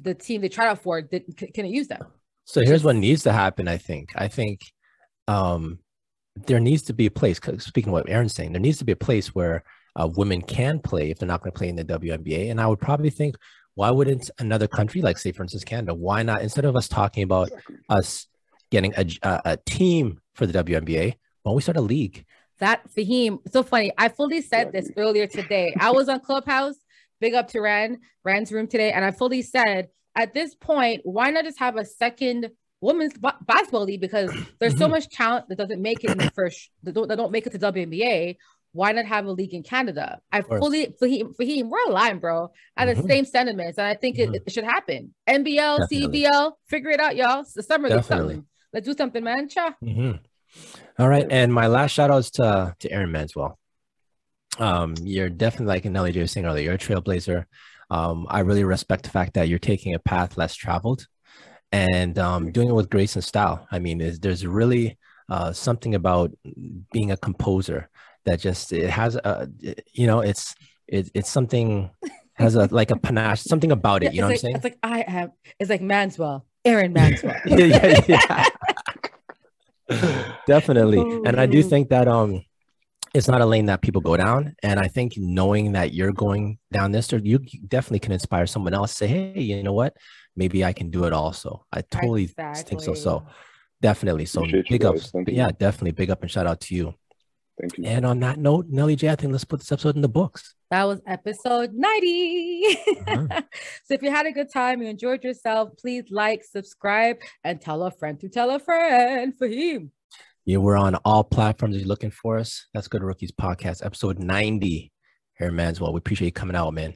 the 0.00 0.14
team 0.14 0.42
they 0.42 0.48
tried 0.48 0.68
out 0.68 0.82
for 0.82 1.00
didn't 1.00 1.36
couldn't 1.38 1.72
use 1.72 1.88
them. 1.88 2.04
So 2.44 2.60
here's 2.60 2.84
what 2.84 2.96
needs 2.96 3.22
to 3.22 3.32
happen 3.32 3.68
i 3.68 3.78
think. 3.78 4.10
I 4.14 4.28
think 4.28 4.60
um 5.28 5.78
there 6.36 6.60
needs 6.60 6.82
to 6.82 6.92
be 6.92 7.06
a 7.06 7.10
place. 7.10 7.40
Speaking 7.58 7.90
of 7.90 7.92
what 7.92 8.08
Aaron's 8.08 8.34
saying, 8.34 8.52
there 8.52 8.60
needs 8.60 8.78
to 8.78 8.84
be 8.84 8.92
a 8.92 8.96
place 8.96 9.34
where 9.34 9.64
uh, 9.96 10.08
women 10.16 10.40
can 10.42 10.78
play 10.78 11.10
if 11.10 11.18
they're 11.18 11.26
not 11.26 11.42
going 11.42 11.52
to 11.52 11.58
play 11.58 11.68
in 11.68 11.76
the 11.76 11.84
WNBA. 11.84 12.50
And 12.50 12.60
I 12.60 12.66
would 12.66 12.80
probably 12.80 13.10
think, 13.10 13.36
why 13.74 13.90
wouldn't 13.90 14.30
another 14.38 14.66
country, 14.66 15.00
like 15.00 15.18
say 15.18 15.32
for 15.32 15.42
instance 15.42 15.64
Canada, 15.64 15.94
why 15.94 16.22
not 16.22 16.42
instead 16.42 16.64
of 16.64 16.76
us 16.76 16.88
talking 16.88 17.22
about 17.22 17.50
us 17.88 18.26
getting 18.70 18.92
a, 18.96 19.06
a, 19.22 19.42
a 19.44 19.56
team 19.56 20.20
for 20.34 20.46
the 20.46 20.64
WNBA, 20.64 21.14
why 21.42 21.50
don't 21.50 21.56
we 21.56 21.62
start 21.62 21.76
a 21.76 21.82
league? 21.82 22.24
That 22.58 22.82
Fahim, 22.92 23.38
so 23.50 23.62
funny. 23.62 23.92
I 23.98 24.08
fully 24.08 24.40
said 24.40 24.72
this 24.72 24.90
earlier 24.96 25.26
today. 25.26 25.74
I 25.80 25.90
was 25.90 26.08
on 26.08 26.20
Clubhouse, 26.20 26.76
big 27.20 27.34
up 27.34 27.48
to 27.48 27.60
Ran, 27.60 27.98
Ran's 28.24 28.52
room 28.52 28.68
today, 28.68 28.92
and 28.92 29.04
I 29.04 29.10
fully 29.10 29.42
said 29.42 29.88
at 30.14 30.34
this 30.34 30.54
point, 30.54 31.00
why 31.04 31.30
not 31.30 31.44
just 31.44 31.58
have 31.58 31.76
a 31.76 31.84
second 31.84 32.50
women's 32.82 33.14
b- 33.14 33.30
basketball 33.46 33.84
league 33.84 34.00
because 34.00 34.30
there's 34.58 34.76
so 34.76 34.84
mm-hmm. 34.84 34.92
much 34.92 35.08
talent 35.08 35.48
that 35.48 35.56
doesn't 35.56 35.80
make 35.80 36.04
it 36.04 36.10
in 36.10 36.18
the 36.18 36.30
first 36.32 36.70
that 36.82 36.92
don't, 36.92 37.08
that 37.08 37.16
don't 37.16 37.32
make 37.32 37.46
it 37.46 37.52
to 37.52 37.58
WNBA. 37.58 38.36
Why 38.74 38.92
not 38.92 39.04
have 39.04 39.26
a 39.26 39.32
league 39.32 39.52
in 39.52 39.62
Canada? 39.62 40.20
I 40.30 40.40
fully 40.40 40.94
Fahim, 41.00 41.68
we're 41.68 41.84
aligned, 41.88 42.22
bro. 42.22 42.50
I 42.76 42.86
have 42.86 42.96
mm-hmm. 42.96 43.02
the 43.02 43.08
same 43.08 43.24
sentiments, 43.26 43.78
and 43.78 43.86
I 43.86 43.94
think 43.94 44.16
mm-hmm. 44.16 44.34
it, 44.34 44.44
it, 44.46 44.52
should 44.52 44.64
happen. 44.64 45.14
NBL, 45.28 45.80
Definitely. 45.80 46.22
CBL, 46.22 46.52
figure 46.68 46.90
it 46.90 47.00
out, 47.00 47.14
y'all. 47.14 47.40
It's 47.40 47.52
the 47.52 47.62
summer, 47.62 47.90
let's 47.90 48.08
something. 48.08 48.46
Let's 48.72 48.86
do 48.86 48.94
something, 48.94 49.22
man. 49.22 49.48
Cha. 49.48 49.74
Mm-hmm. 49.84 50.12
All 50.98 51.08
right, 51.08 51.26
and 51.30 51.52
my 51.52 51.66
last 51.66 51.92
shout 51.92 52.10
outs 52.10 52.30
to 52.32 52.74
to 52.78 52.90
Aaron 52.90 53.10
Manswell. 53.10 53.56
Um, 54.58 54.94
you're 55.02 55.30
definitely 55.30 55.66
like 55.66 55.84
Nelly 55.84 56.12
J 56.12 56.22
was 56.22 56.32
saying 56.32 56.46
earlier, 56.46 56.64
you're 56.64 56.74
a 56.74 56.78
trailblazer. 56.78 57.44
Um, 57.90 58.26
I 58.30 58.40
really 58.40 58.64
respect 58.64 59.02
the 59.04 59.10
fact 59.10 59.34
that 59.34 59.48
you're 59.48 59.58
taking 59.58 59.94
a 59.94 59.98
path 59.98 60.38
less 60.38 60.54
traveled 60.54 61.06
and 61.72 62.18
um, 62.18 62.52
doing 62.52 62.68
it 62.68 62.74
with 62.74 62.90
grace 62.90 63.16
and 63.16 63.24
style. 63.24 63.66
I 63.72 63.78
mean, 63.78 63.98
there's, 63.98 64.20
there's 64.20 64.46
really 64.46 64.98
uh, 65.28 65.52
something 65.52 65.94
about 65.94 66.30
being 66.92 67.10
a 67.10 67.16
composer 67.16 67.88
that 68.24 68.38
just 68.38 68.72
it 68.72 68.88
has 68.88 69.16
a 69.16 69.48
you 69.92 70.06
know 70.06 70.20
it's 70.20 70.54
it, 70.86 71.10
it's 71.14 71.30
something 71.30 71.90
has 72.34 72.54
a 72.54 72.68
like 72.70 72.90
a 72.90 72.96
panache 72.96 73.42
something 73.42 73.72
about 73.72 74.02
it. 74.04 74.14
you 74.14 74.20
know 74.20 74.28
like, 74.28 74.34
what 74.34 74.38
I'm 74.38 74.40
saying? 74.40 74.56
It's 74.56 74.64
like 74.64 74.78
I 74.82 75.04
have. 75.08 75.30
It's 75.58 75.70
like 75.70 75.80
Manswell, 75.80 76.42
Aaron 76.64 76.94
Manswell. 76.98 77.40
yeah, 77.46 78.00
yeah, 78.08 78.48
yeah. 79.88 80.32
Definitely, 80.46 81.00
and 81.00 81.40
I 81.40 81.46
do 81.46 81.60
oh. 81.60 81.62
think 81.62 81.88
that 81.88 82.08
um 82.08 82.44
it's 83.14 83.28
not 83.28 83.40
a 83.40 83.46
lane 83.46 83.66
that 83.66 83.82
people 83.82 84.00
go 84.00 84.16
down. 84.16 84.54
And 84.62 84.80
I 84.80 84.88
think 84.88 85.14
knowing 85.16 85.72
that 85.72 85.92
you're 85.92 86.12
going 86.12 86.58
down 86.72 86.92
this, 86.92 87.12
or 87.12 87.18
you 87.18 87.38
definitely 87.68 87.98
can 87.98 88.12
inspire 88.12 88.46
someone 88.46 88.72
else. 88.74 88.96
Say, 88.96 89.06
hey, 89.06 89.40
you 89.40 89.62
know 89.62 89.74
what? 89.74 89.94
Maybe 90.36 90.64
I 90.64 90.72
can 90.72 90.90
do 90.90 91.04
it 91.04 91.12
also. 91.12 91.66
I 91.72 91.82
totally 91.82 92.24
exactly. 92.24 92.64
think 92.64 92.82
so. 92.82 92.94
So 92.94 93.26
definitely. 93.80 94.26
So 94.26 94.40
Appreciate 94.40 94.68
big 94.68 94.84
up. 94.84 94.96
Yeah, 95.26 95.50
definitely 95.50 95.92
big 95.92 96.10
up 96.10 96.22
and 96.22 96.30
shout 96.30 96.46
out 96.46 96.60
to 96.62 96.74
you. 96.74 96.94
Thank 97.60 97.78
you. 97.78 97.84
And 97.84 98.06
on 98.06 98.20
that 98.20 98.38
note, 98.38 98.66
Nelly 98.68 98.96
J, 98.96 99.10
I 99.10 99.16
think 99.16 99.32
let's 99.32 99.44
put 99.44 99.60
this 99.60 99.70
episode 99.70 99.96
in 99.96 100.02
the 100.02 100.08
books. 100.08 100.54
That 100.70 100.84
was 100.84 101.00
episode 101.06 101.74
90. 101.74 102.78
Uh-huh. 103.06 103.42
so 103.84 103.94
if 103.94 104.02
you 104.02 104.10
had 104.10 104.26
a 104.26 104.32
good 104.32 104.50
time, 104.50 104.82
you 104.82 104.88
enjoyed 104.88 105.22
yourself, 105.22 105.70
please 105.78 106.04
like, 106.10 106.44
subscribe, 106.44 107.18
and 107.44 107.60
tell 107.60 107.82
a 107.82 107.90
friend 107.90 108.18
to 108.20 108.28
tell 108.28 108.50
a 108.50 108.58
friend 108.58 109.36
for 109.36 109.46
him. 109.46 109.92
Yeah, 110.44 110.56
we're 110.56 110.78
on 110.78 110.94
all 111.04 111.24
platforms. 111.24 111.76
You're 111.76 111.86
looking 111.86 112.10
for 112.10 112.38
us. 112.38 112.66
That's 112.72 112.88
Good 112.88 113.02
Rookies 113.02 113.32
Podcast, 113.32 113.84
episode 113.84 114.18
90. 114.18 114.90
Here, 115.38 115.52
Manswell. 115.52 115.92
We 115.92 115.98
appreciate 115.98 116.26
you 116.26 116.32
coming 116.32 116.56
out, 116.56 116.72
man. 116.72 116.94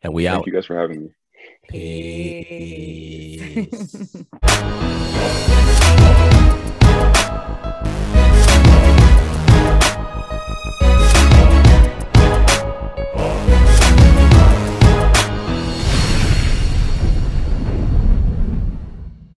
And 0.00 0.14
we 0.14 0.24
Thank 0.24 0.32
out. 0.32 0.36
Thank 0.36 0.46
you 0.46 0.52
guys 0.52 0.66
for 0.66 0.78
having 0.78 1.02
me. 1.02 1.10
Peace. 1.68 3.38